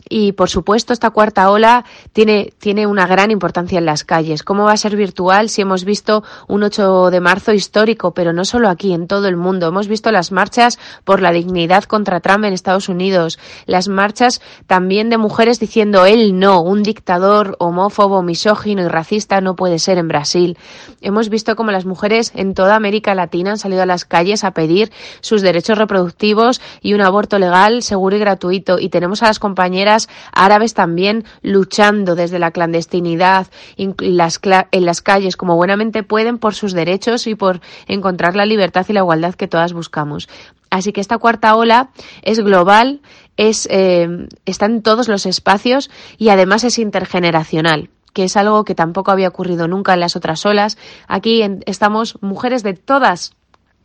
y 0.09 0.33
por 0.33 0.49
supuesto, 0.49 0.93
esta 0.93 1.11
cuarta 1.11 1.51
ola 1.51 1.85
tiene, 2.13 2.53
tiene 2.59 2.87
una 2.87 3.07
gran 3.07 3.31
importancia 3.31 3.79
en 3.79 3.87
las 3.87 4.05
calles. 4.05 4.43
¿Cómo 4.43 4.65
va 4.65 4.73
a 4.73 4.77
ser 4.77 4.97
virtual 4.97 5.49
si 5.49 5.63
hemos 5.63 5.85
visto 5.85 6.25
un 6.49 6.63
8 6.63 7.11
de 7.11 7.21
marzo 7.21 7.53
histórico, 7.53 8.13
pero 8.15 8.33
no 8.33 8.45
solo 8.45 8.69
aquí, 8.69 8.93
en 8.93 9.07
todo 9.07 9.29
el 9.29 9.37
mundo? 9.37 9.69
Hemos 9.69 9.89
visto 9.89 10.11
las 10.11 10.33
marchas 10.33 10.79
por 11.05 11.21
la 11.21 11.33
dignidad 11.33 11.85
contra 11.85 12.21
Trump 12.21 12.45
en 12.45 12.53
Estados 12.53 12.89
Unidos, 12.89 13.39
las 13.67 13.89
marchas 13.89 14.41
también 14.67 15.11
de 15.11 15.19
mujeres 15.19 15.61
diciendo 15.61 16.07
él 16.07 16.39
no, 16.39 16.61
un 16.63 16.83
dictador 16.83 17.57
homófobo, 17.59 18.23
misógino 18.23 18.83
y 18.83 18.89
racista 18.89 19.41
no 19.41 19.57
puede 19.57 19.79
ser 19.79 19.99
en 19.99 20.09
Brasil. 20.09 20.59
Hemos 21.01 21.29
visto 21.29 21.57
cómo 21.57 21.71
las 21.71 21.85
mujeres 21.85 22.33
en 22.35 22.55
toda 22.55 22.77
América 22.77 23.15
Latina 23.15 23.53
han 23.53 23.59
salido 23.59 23.83
a 23.83 23.87
las 23.87 24.05
calles 24.05 24.45
a 24.45 24.53
pedir 24.53 24.91
sus 25.21 25.43
derechos 25.43 25.79
reproductivos 25.79 26.61
y 26.81 26.95
un 26.95 27.01
aborto 27.01 27.39
legal, 27.39 27.83
seguro 27.83 28.17
y 28.17 28.21
gratuito. 28.21 28.79
Y 28.79 28.89
tenemos 28.89 29.12
a 29.21 29.27
las 29.27 29.41
compañeras 29.41 30.09
árabes 30.33 30.75
también 30.75 31.25
luchando 31.43 32.15
desde 32.15 32.39
la 32.39 32.53
clandestinidad 32.53 33.49
en 33.77 33.95
las, 33.99 34.41
en 34.71 34.85
las 34.87 35.03
calles 35.03 35.37
como 35.37 35.57
buenamente 35.57 36.05
pueden 36.05 36.39
por 36.39 36.55
sus 36.55 36.73
derechos 36.73 37.27
y 37.27 37.35
por 37.35 37.61
encontrar 37.89 38.37
la 38.37 38.47
libertad 38.47 38.87
y 38.89 38.93
la 38.93 39.01
igualdad 39.01 39.35
que 39.35 39.49
todas 39.49 39.73
buscamos. 39.73 40.29
Así 40.71 40.93
que 40.93 41.01
esta 41.01 41.19
cuarta 41.19 41.57
ola 41.57 41.91
es 42.23 42.39
global, 42.39 43.01
es, 43.37 43.69
eh, 43.71 44.09
está 44.47 44.67
en 44.67 44.83
todos 44.83 45.09
los 45.09 45.27
espacios 45.27 45.91
y 46.17 46.29
además 46.29 46.65
es 46.65 46.79
intergeneracional 46.79 47.91
que 48.13 48.25
es 48.25 48.37
algo 48.37 48.65
que 48.65 48.75
tampoco 48.75 49.11
había 49.11 49.29
ocurrido 49.29 49.69
nunca 49.69 49.95
en 49.95 50.01
las 50.01 50.17
otras 50.17 50.45
olas. 50.45 50.77
Aquí 51.09 51.43
estamos 51.65 52.19
mujeres 52.21 52.63
de 52.63 52.75
todas 52.75 53.33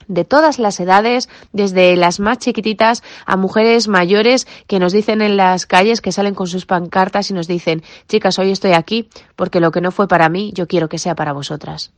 de 0.07 0.25
todas 0.25 0.59
las 0.59 0.79
edades, 0.79 1.29
desde 1.53 1.95
las 1.95 2.19
más 2.19 2.37
chiquititas 2.39 3.03
a 3.25 3.37
mujeres 3.37 3.87
mayores 3.87 4.47
que 4.67 4.79
nos 4.79 4.93
dicen 4.93 5.21
en 5.21 5.37
las 5.37 5.65
calles 5.65 6.01
que 6.01 6.11
salen 6.11 6.35
con 6.35 6.47
sus 6.47 6.65
pancartas 6.65 7.29
y 7.29 7.33
nos 7.33 7.47
dicen, 7.47 7.83
chicas, 8.07 8.39
hoy 8.39 8.51
estoy 8.51 8.73
aquí 8.73 9.09
porque 9.35 9.59
lo 9.59 9.71
que 9.71 9.81
no 9.81 9.91
fue 9.91 10.07
para 10.07 10.29
mí, 10.29 10.51
yo 10.53 10.67
quiero 10.67 10.89
que 10.89 10.97
sea 10.97 11.15
para 11.15 11.33
vosotras. 11.33 11.91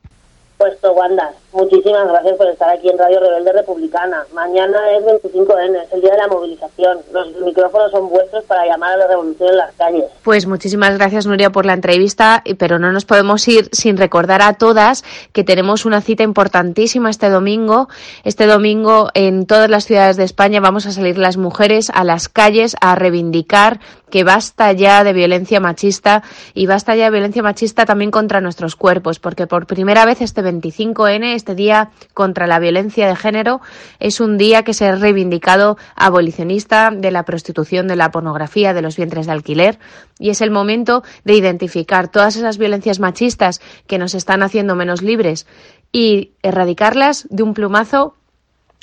Puesto, 0.58 0.92
Wanda, 0.92 1.32
muchísimas 1.52 2.08
gracias 2.08 2.38
por 2.38 2.48
estar 2.48 2.70
aquí 2.70 2.90
en 2.90 2.98
Radio 2.98 3.20
Rebelde 3.20 3.54
Republicana. 3.54 4.26
Mañana 4.34 4.78
es 4.98 5.04
25N, 5.04 5.84
es 5.84 5.94
el 5.94 6.02
día 6.02 6.12
de 6.12 6.18
la 6.18 6.28
movilización. 6.28 7.00
Los 7.12 7.36
micrófonos 7.42 7.92
son 7.92 8.10
vuestros 8.10 8.44
para 8.46 8.66
llamar 8.66 8.94
a 8.94 8.98
la 8.98 9.08
revolución 9.08 9.50
en 9.50 9.58
las 9.58 9.74
calles. 9.74 10.06
Pues 10.24 10.46
muchísimas 10.46 10.98
gracias, 10.98 11.26
Nuria, 11.26 11.52
por 11.52 11.66
la 11.66 11.74
entrevista, 11.74 12.44
pero 12.58 12.80
no 12.80 12.92
nos 12.92 13.06
podemos 13.06 13.48
ir 13.48 13.70
sin 13.72 13.98
recordar 13.98 14.42
a 14.42 14.54
todas 14.54 15.04
que 15.34 15.44
tenemos 15.44 15.86
una 15.86 16.02
cita 16.02 16.24
importantísima 16.24 17.10
este 17.10 17.30
domingo. 17.30 17.90
Este 18.24 18.46
domingo 18.46 19.10
en 19.14 19.46
todas 19.46 19.70
las 19.70 19.86
ciudades 19.86 20.18
de 20.18 20.24
España 20.24 20.60
vamos 20.60 20.86
a 20.86 20.92
salir 20.92 21.18
las 21.18 21.38
mujeres 21.38 21.90
a 21.94 22.04
las 22.04 22.30
calles 22.30 22.76
a 22.82 22.96
reivindicar 22.96 23.80
que 24.10 24.24
basta 24.24 24.72
ya 24.74 25.04
de 25.04 25.14
violencia 25.14 25.60
machista 25.60 26.24
y 26.54 26.66
basta 26.66 26.96
ya 26.96 27.06
de 27.06 27.12
violencia 27.12 27.44
machista 27.44 27.86
también 27.86 28.12
contra 28.12 28.42
nuestros 28.42 28.76
cuerpos, 28.76 29.20
porque 29.20 29.48
por 29.48 29.68
primera 29.68 30.06
vez 30.06 30.22
este 30.22 30.42
25N, 30.42 31.36
este 31.40 31.56
día 31.56 31.90
contra 32.14 32.46
la 32.46 32.60
violencia 32.60 33.08
de 33.08 33.16
género, 33.16 33.62
es 34.00 34.20
un 34.20 34.38
día 34.38 34.64
que 34.64 34.76
se 34.76 34.86
ha 34.86 34.96
reivindicado 34.96 35.78
abolicionista 35.96 36.92
de 36.92 37.10
la 37.10 37.24
prostitución, 37.24 37.88
de 37.88 37.96
la 37.96 38.12
pornografía, 38.12 38.74
de 38.74 38.82
los 38.82 38.96
vientres 38.96 39.26
de 39.26 39.32
alquiler, 39.32 39.80
y 40.20 40.30
es 40.30 40.42
el 40.42 40.52
momento 40.52 41.04
de 41.24 41.34
identificar 41.34 42.10
todas 42.10 42.36
esas 42.36 42.58
violencias 42.58 43.00
machistas 43.00 43.62
que 43.88 43.98
nos 43.98 44.14
están 44.14 44.44
haciendo 44.44 44.76
menos 44.76 45.02
libres 45.02 45.48
y 45.92 46.34
erradicarlas 46.44 47.26
de 47.30 47.44
un 47.44 47.54
plumazo 47.54 48.16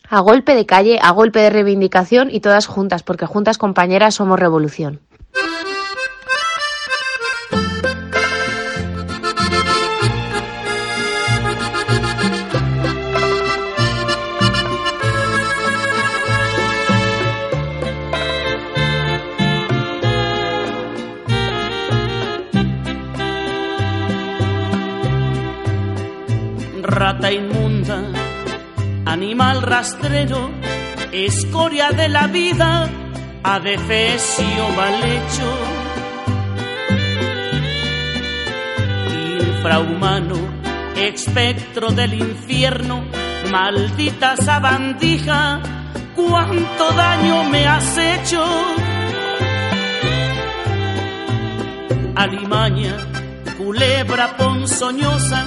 a 0.08 0.20
golpe 0.20 0.54
de 0.54 0.66
calle, 0.66 0.98
a 1.02 1.10
golpe 1.10 1.40
de 1.40 1.50
reivindicación 1.50 2.30
y 2.30 2.40
todas 2.40 2.66
juntas, 2.66 3.02
porque 3.02 3.26
juntas 3.26 3.58
compañeras 3.58 4.14
somos 4.14 4.38
revolución. 4.38 5.00
Rata 26.96 27.30
inmunda, 27.30 28.00
animal 29.04 29.60
rastrero, 29.60 30.50
escoria 31.12 31.90
de 31.90 32.08
la 32.08 32.26
vida, 32.26 32.88
adefesio 33.42 34.68
mal 34.74 35.04
hecho. 35.04 35.48
infrahumano, 39.42 40.38
espectro 40.96 41.90
del 41.90 42.14
infierno, 42.14 43.04
maldita 43.50 44.36
sabandija, 44.38 45.60
cuánto 46.14 46.92
daño 46.92 47.44
me 47.50 47.66
has 47.66 47.98
hecho. 47.98 48.42
Alimaña, 52.14 52.96
culebra 53.58 54.34
ponzoñosa, 54.38 55.46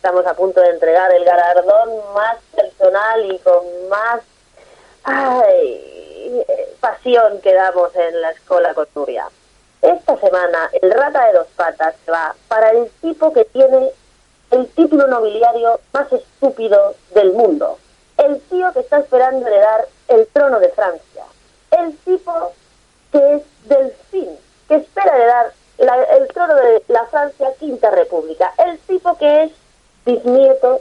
Estamos 0.00 0.26
a 0.26 0.32
punto 0.32 0.62
de 0.62 0.70
entregar 0.70 1.12
el 1.12 1.26
galardón 1.26 1.90
más 2.14 2.38
personal 2.56 3.22
y 3.30 3.38
con 3.40 3.88
más 3.90 4.22
ay, 5.04 6.42
pasión 6.80 7.38
que 7.42 7.52
damos 7.52 7.94
en 7.94 8.22
la 8.22 8.30
escuela 8.30 8.72
Costuria. 8.72 9.28
Esta 9.82 10.16
semana 10.16 10.70
el 10.80 10.90
rata 10.90 11.26
de 11.26 11.34
dos 11.34 11.48
patas 11.54 11.96
va 12.10 12.34
para 12.48 12.70
el 12.70 12.88
tipo 13.02 13.30
que 13.34 13.44
tiene 13.44 13.90
el 14.52 14.68
título 14.68 15.06
nobiliario 15.06 15.78
más 15.92 16.10
estúpido 16.10 16.94
del 17.10 17.32
mundo. 17.34 17.76
El 18.16 18.40
tío 18.40 18.72
que 18.72 18.80
está 18.80 19.00
esperando 19.00 19.46
heredar 19.48 19.86
el 20.08 20.26
trono 20.28 20.60
de 20.60 20.70
Francia. 20.70 21.24
El 21.72 21.94
tipo 21.98 22.52
que 23.12 23.34
es 23.34 23.42
delfín, 23.68 24.30
que 24.66 24.76
espera 24.76 25.14
heredar 25.14 25.52
la- 25.76 26.04
el 26.04 26.26
trono 26.28 26.54
de 26.54 26.82
la 26.88 27.04
Francia 27.04 27.52
Quinta 27.58 27.90
República. 27.90 28.54
El 28.56 28.78
tipo 28.78 29.18
que 29.18 29.44
es 29.44 29.52
bisnieto 30.04 30.80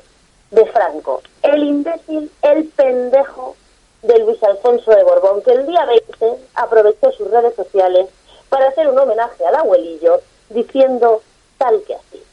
de 0.52 0.66
Franco. 0.68 1.22
El 1.44 1.64
imbécil, 1.64 2.32
el 2.42 2.66
pendejo 2.70 3.56
de 4.02 4.20
Luis 4.20 4.42
Alfonso 4.44 4.92
de 4.92 5.04
Borbón, 5.04 5.42
que 5.42 5.52
el 5.52 5.68
día 5.68 5.86
20 5.86 6.46
aprovechó 6.56 7.12
sus 7.12 7.30
redes 7.30 7.56
sociales 7.56 8.08
para 8.50 8.70
hacer 8.70 8.88
un 8.88 8.98
homenaje 8.98 9.46
al 9.46 9.56
abuelillo 9.56 10.22
diciendo 10.50 11.22
tal 11.58 11.82
que 11.84 11.96
así. 11.96 12.24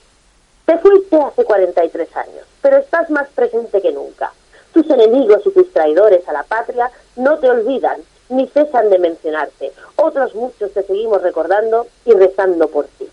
Te 0.65 0.79
fuiste 0.79 1.17
hace 1.21 1.45
43 1.45 2.17
años, 2.17 2.47
pero 2.61 2.79
estás 2.79 3.11
más 3.11 3.29
presente 3.29 3.81
que 3.81 3.93
nunca. 3.93 4.33
Tus 4.73 4.89
enemigos 4.91 5.43
y 5.45 5.51
tus 5.51 5.73
traidores 5.73 6.29
a 6.29 6.33
la 6.33 6.43
patria 6.43 6.91
no 7.17 7.39
te 7.39 7.49
olvidan 7.49 8.01
ni 8.29 8.49
cesan 8.49 8.91
de 8.91 8.99
mencionarte. 8.99 9.73
Otros 9.97 10.35
muchos 10.35 10.73
te 10.73 10.83
seguimos 10.83 11.23
recordando 11.23 11.87
y 12.05 12.13
rezando 12.13 12.69
por 12.69 12.87
ti. 12.87 13.09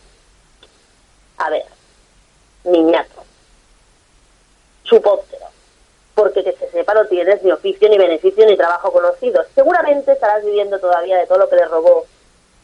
A 1.38 1.49
ver, 1.49 1.65
niñato, 2.63 3.24
chupóptero, 4.84 5.45
porque 6.15 6.43
que 6.43 6.53
se 6.53 6.69
sepa 6.69 6.93
no 6.93 7.05
tienes 7.05 7.41
ni 7.43 7.51
oficio, 7.51 7.89
ni 7.89 7.97
beneficio, 7.97 8.45
ni 8.45 8.57
trabajo 8.57 8.91
conocido. 8.91 9.43
Seguramente 9.55 10.11
estarás 10.11 10.43
viviendo 10.43 10.79
todavía 10.79 11.17
de 11.17 11.27
todo 11.27 11.39
lo 11.39 11.49
que 11.49 11.55
le 11.55 11.65
robó 11.65 12.05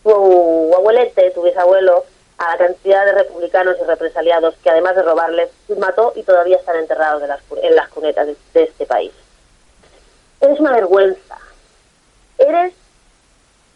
tu 0.03 0.75
abuelete, 0.75 1.31
tu 1.31 1.43
bisabuelo, 1.43 2.05
a 2.37 2.51
la 2.51 2.57
cantidad 2.57 3.05
de 3.05 3.11
republicanos 3.11 3.75
y 3.81 3.83
represaliados 3.83 4.55
que 4.63 4.69
además 4.69 4.95
de 4.95 5.03
robarles, 5.03 5.49
mató 5.77 6.13
y 6.15 6.23
todavía 6.23 6.55
están 6.55 6.77
enterrados 6.77 7.21
de 7.21 7.27
las 7.27 7.41
en 7.61 7.75
las 7.75 7.89
cunetas 7.89 8.27
de, 8.27 8.35
de 8.53 8.63
este 8.63 8.85
país. 8.85 9.11
Eres 10.39 10.59
una 10.59 10.71
vergüenza. 10.71 11.37
Eres 12.37 12.73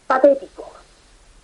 patético. 0.06 0.70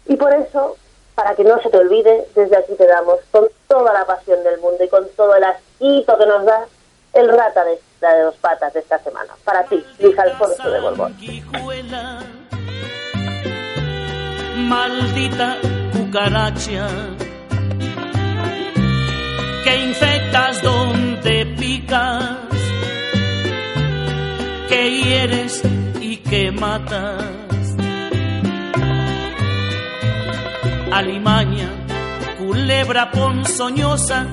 Y 0.06 0.16
por 0.16 0.32
eso, 0.32 0.76
para 1.14 1.34
que 1.34 1.44
no 1.44 1.60
se 1.60 1.68
te 1.68 1.76
olvide, 1.76 2.26
desde 2.34 2.56
aquí 2.56 2.74
te 2.74 2.86
damos 2.86 3.20
con 3.30 3.48
toda 3.68 3.92
la 3.92 4.06
pasión 4.06 4.42
del 4.42 4.58
mundo 4.58 4.82
y 4.82 4.88
con 4.88 5.06
todo 5.10 5.34
el 5.36 5.44
asquito 5.44 6.16
que 6.16 6.26
nos 6.26 6.44
da 6.46 6.66
el 7.12 7.28
rata 7.28 7.64
de, 7.64 7.80
la 8.00 8.14
de 8.14 8.22
dos 8.22 8.36
patas 8.36 8.72
de 8.72 8.80
esta 8.80 8.98
semana. 8.98 9.32
Para 9.44 9.64
ti, 9.64 9.82
Luis 9.98 10.18
Alfonso 10.18 10.70
de 10.70 10.80
Borbón. 10.80 11.16
maldita 14.56 15.56
cucaracha, 15.92 16.86
que 19.64 19.76
infectas 19.84 20.62
donde 20.62 21.46
picas, 21.58 22.38
que 24.68 24.90
hieres 24.90 25.62
y 26.00 26.16
que 26.18 26.52
matas. 26.52 27.24
Alimaña, 30.92 31.68
culebra 32.38 33.10
ponzoñosa, 33.10 34.26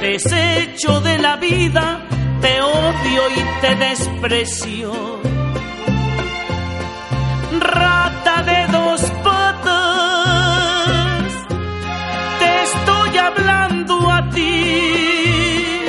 desecho 0.00 1.00
de 1.00 1.18
la 1.18 1.36
vida, 1.36 2.00
te 2.44 2.60
odio 2.60 3.22
y 3.30 3.42
te 3.62 3.74
desprecio 3.76 4.92
rata 7.58 8.42
de 8.42 8.66
dos 8.70 9.00
patas, 9.22 9.72
te 12.40 12.62
estoy 12.68 13.16
hablando 13.16 14.10
a 14.10 14.28
ti, 14.28 15.84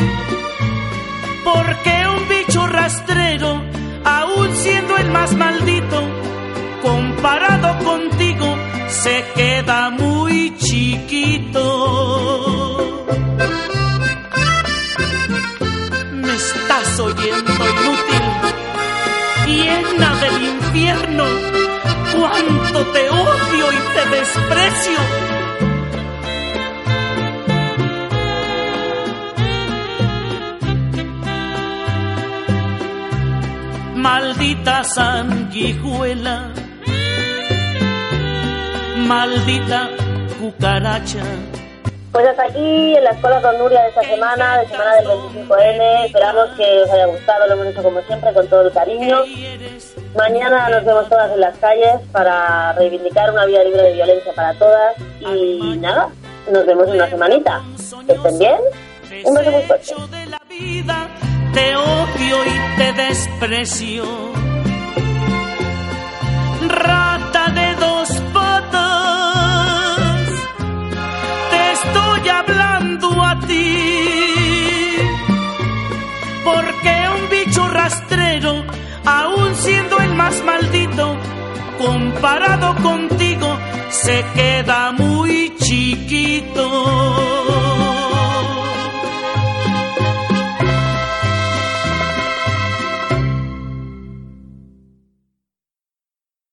porque 1.43 2.07
un 2.15 2.27
bicho 2.29 2.67
rastrero, 2.67 3.61
aún 4.05 4.55
siendo 4.55 4.95
el 4.95 5.11
más 5.11 5.33
maldito, 5.35 6.01
comparado 6.81 7.83
contigo, 7.83 8.55
se 8.87 9.25
queda 9.35 9.89
muy 9.89 10.55
chiquito. 10.57 12.34
Oyendo 17.25 17.53
inútil 17.53 18.25
llena 19.47 20.15
del 20.15 20.43
infierno, 20.43 21.23
cuánto 22.13 22.85
te 22.87 23.09
odio 23.09 23.71
y 23.71 23.79
te 23.93 24.15
desprecio. 24.15 24.99
Maldita 33.95 34.83
sanguijuela, 34.83 36.51
maldita 39.07 39.89
cucaracha. 40.39 41.23
Pues 42.15 42.27
hasta 42.27 42.43
aquí 42.43 42.95
en 42.95 43.03
la 43.03 43.09
Escuela 43.09 43.41
con 43.41 43.57
Nuria 43.57 43.81
de 43.81 43.89
esta 43.89 44.01
semana, 44.03 44.59
de 44.59 44.67
semana 44.69 44.95
del 44.95 45.05
25N. 45.05 46.05
Esperamos 46.05 46.49
que 46.55 46.81
os 46.83 46.89
haya 46.89 47.07
gustado, 47.07 47.45
lo 47.45 47.53
hemos 47.55 47.67
hecho 47.67 47.83
como 47.83 48.01
siempre, 48.03 48.33
con 48.33 48.47
todo 48.47 48.61
el 48.61 48.71
cariño. 48.71 49.17
Mañana 50.15 50.69
nos 50.69 50.85
vemos 50.85 51.09
todas 51.09 51.29
en 51.33 51.41
las 51.41 51.57
calles 51.57 51.99
para 52.13 52.71
reivindicar 52.71 53.29
una 53.31 53.45
vida 53.45 53.65
libre 53.65 53.81
de 53.81 53.91
violencia 53.91 54.31
para 54.33 54.53
todas. 54.53 54.95
Y 55.19 55.75
nada, 55.77 56.07
nos 56.49 56.65
vemos 56.65 56.87
en 56.87 56.93
una 56.93 57.09
semanita. 57.09 57.61
Que 58.07 58.13
estén 58.13 58.39
bien. 58.39 58.59
Un 59.25 59.33
beso 59.33 59.51
muy 59.51 59.61
fuerte. 59.63 59.93
Te 61.53 61.75
odio 61.75 62.45
y 62.45 62.77
te 62.77 62.93
desprecio. 62.93 64.05
Rata 66.69 67.51
de 67.53 67.75
dos 67.75 68.24
hablando 72.29 73.23
a 73.23 73.39
ti. 73.39 74.97
Porque 76.43 77.09
un 77.15 77.29
bicho 77.29 77.67
rastrero, 77.67 78.63
aún 79.05 79.55
siendo 79.55 79.97
el 79.99 80.13
más 80.15 80.43
maldito, 80.43 81.17
comparado 81.77 82.75
contigo, 82.81 83.57
se 83.89 84.23
queda 84.35 84.91
muy 84.91 85.53
chiquito. 85.57 86.65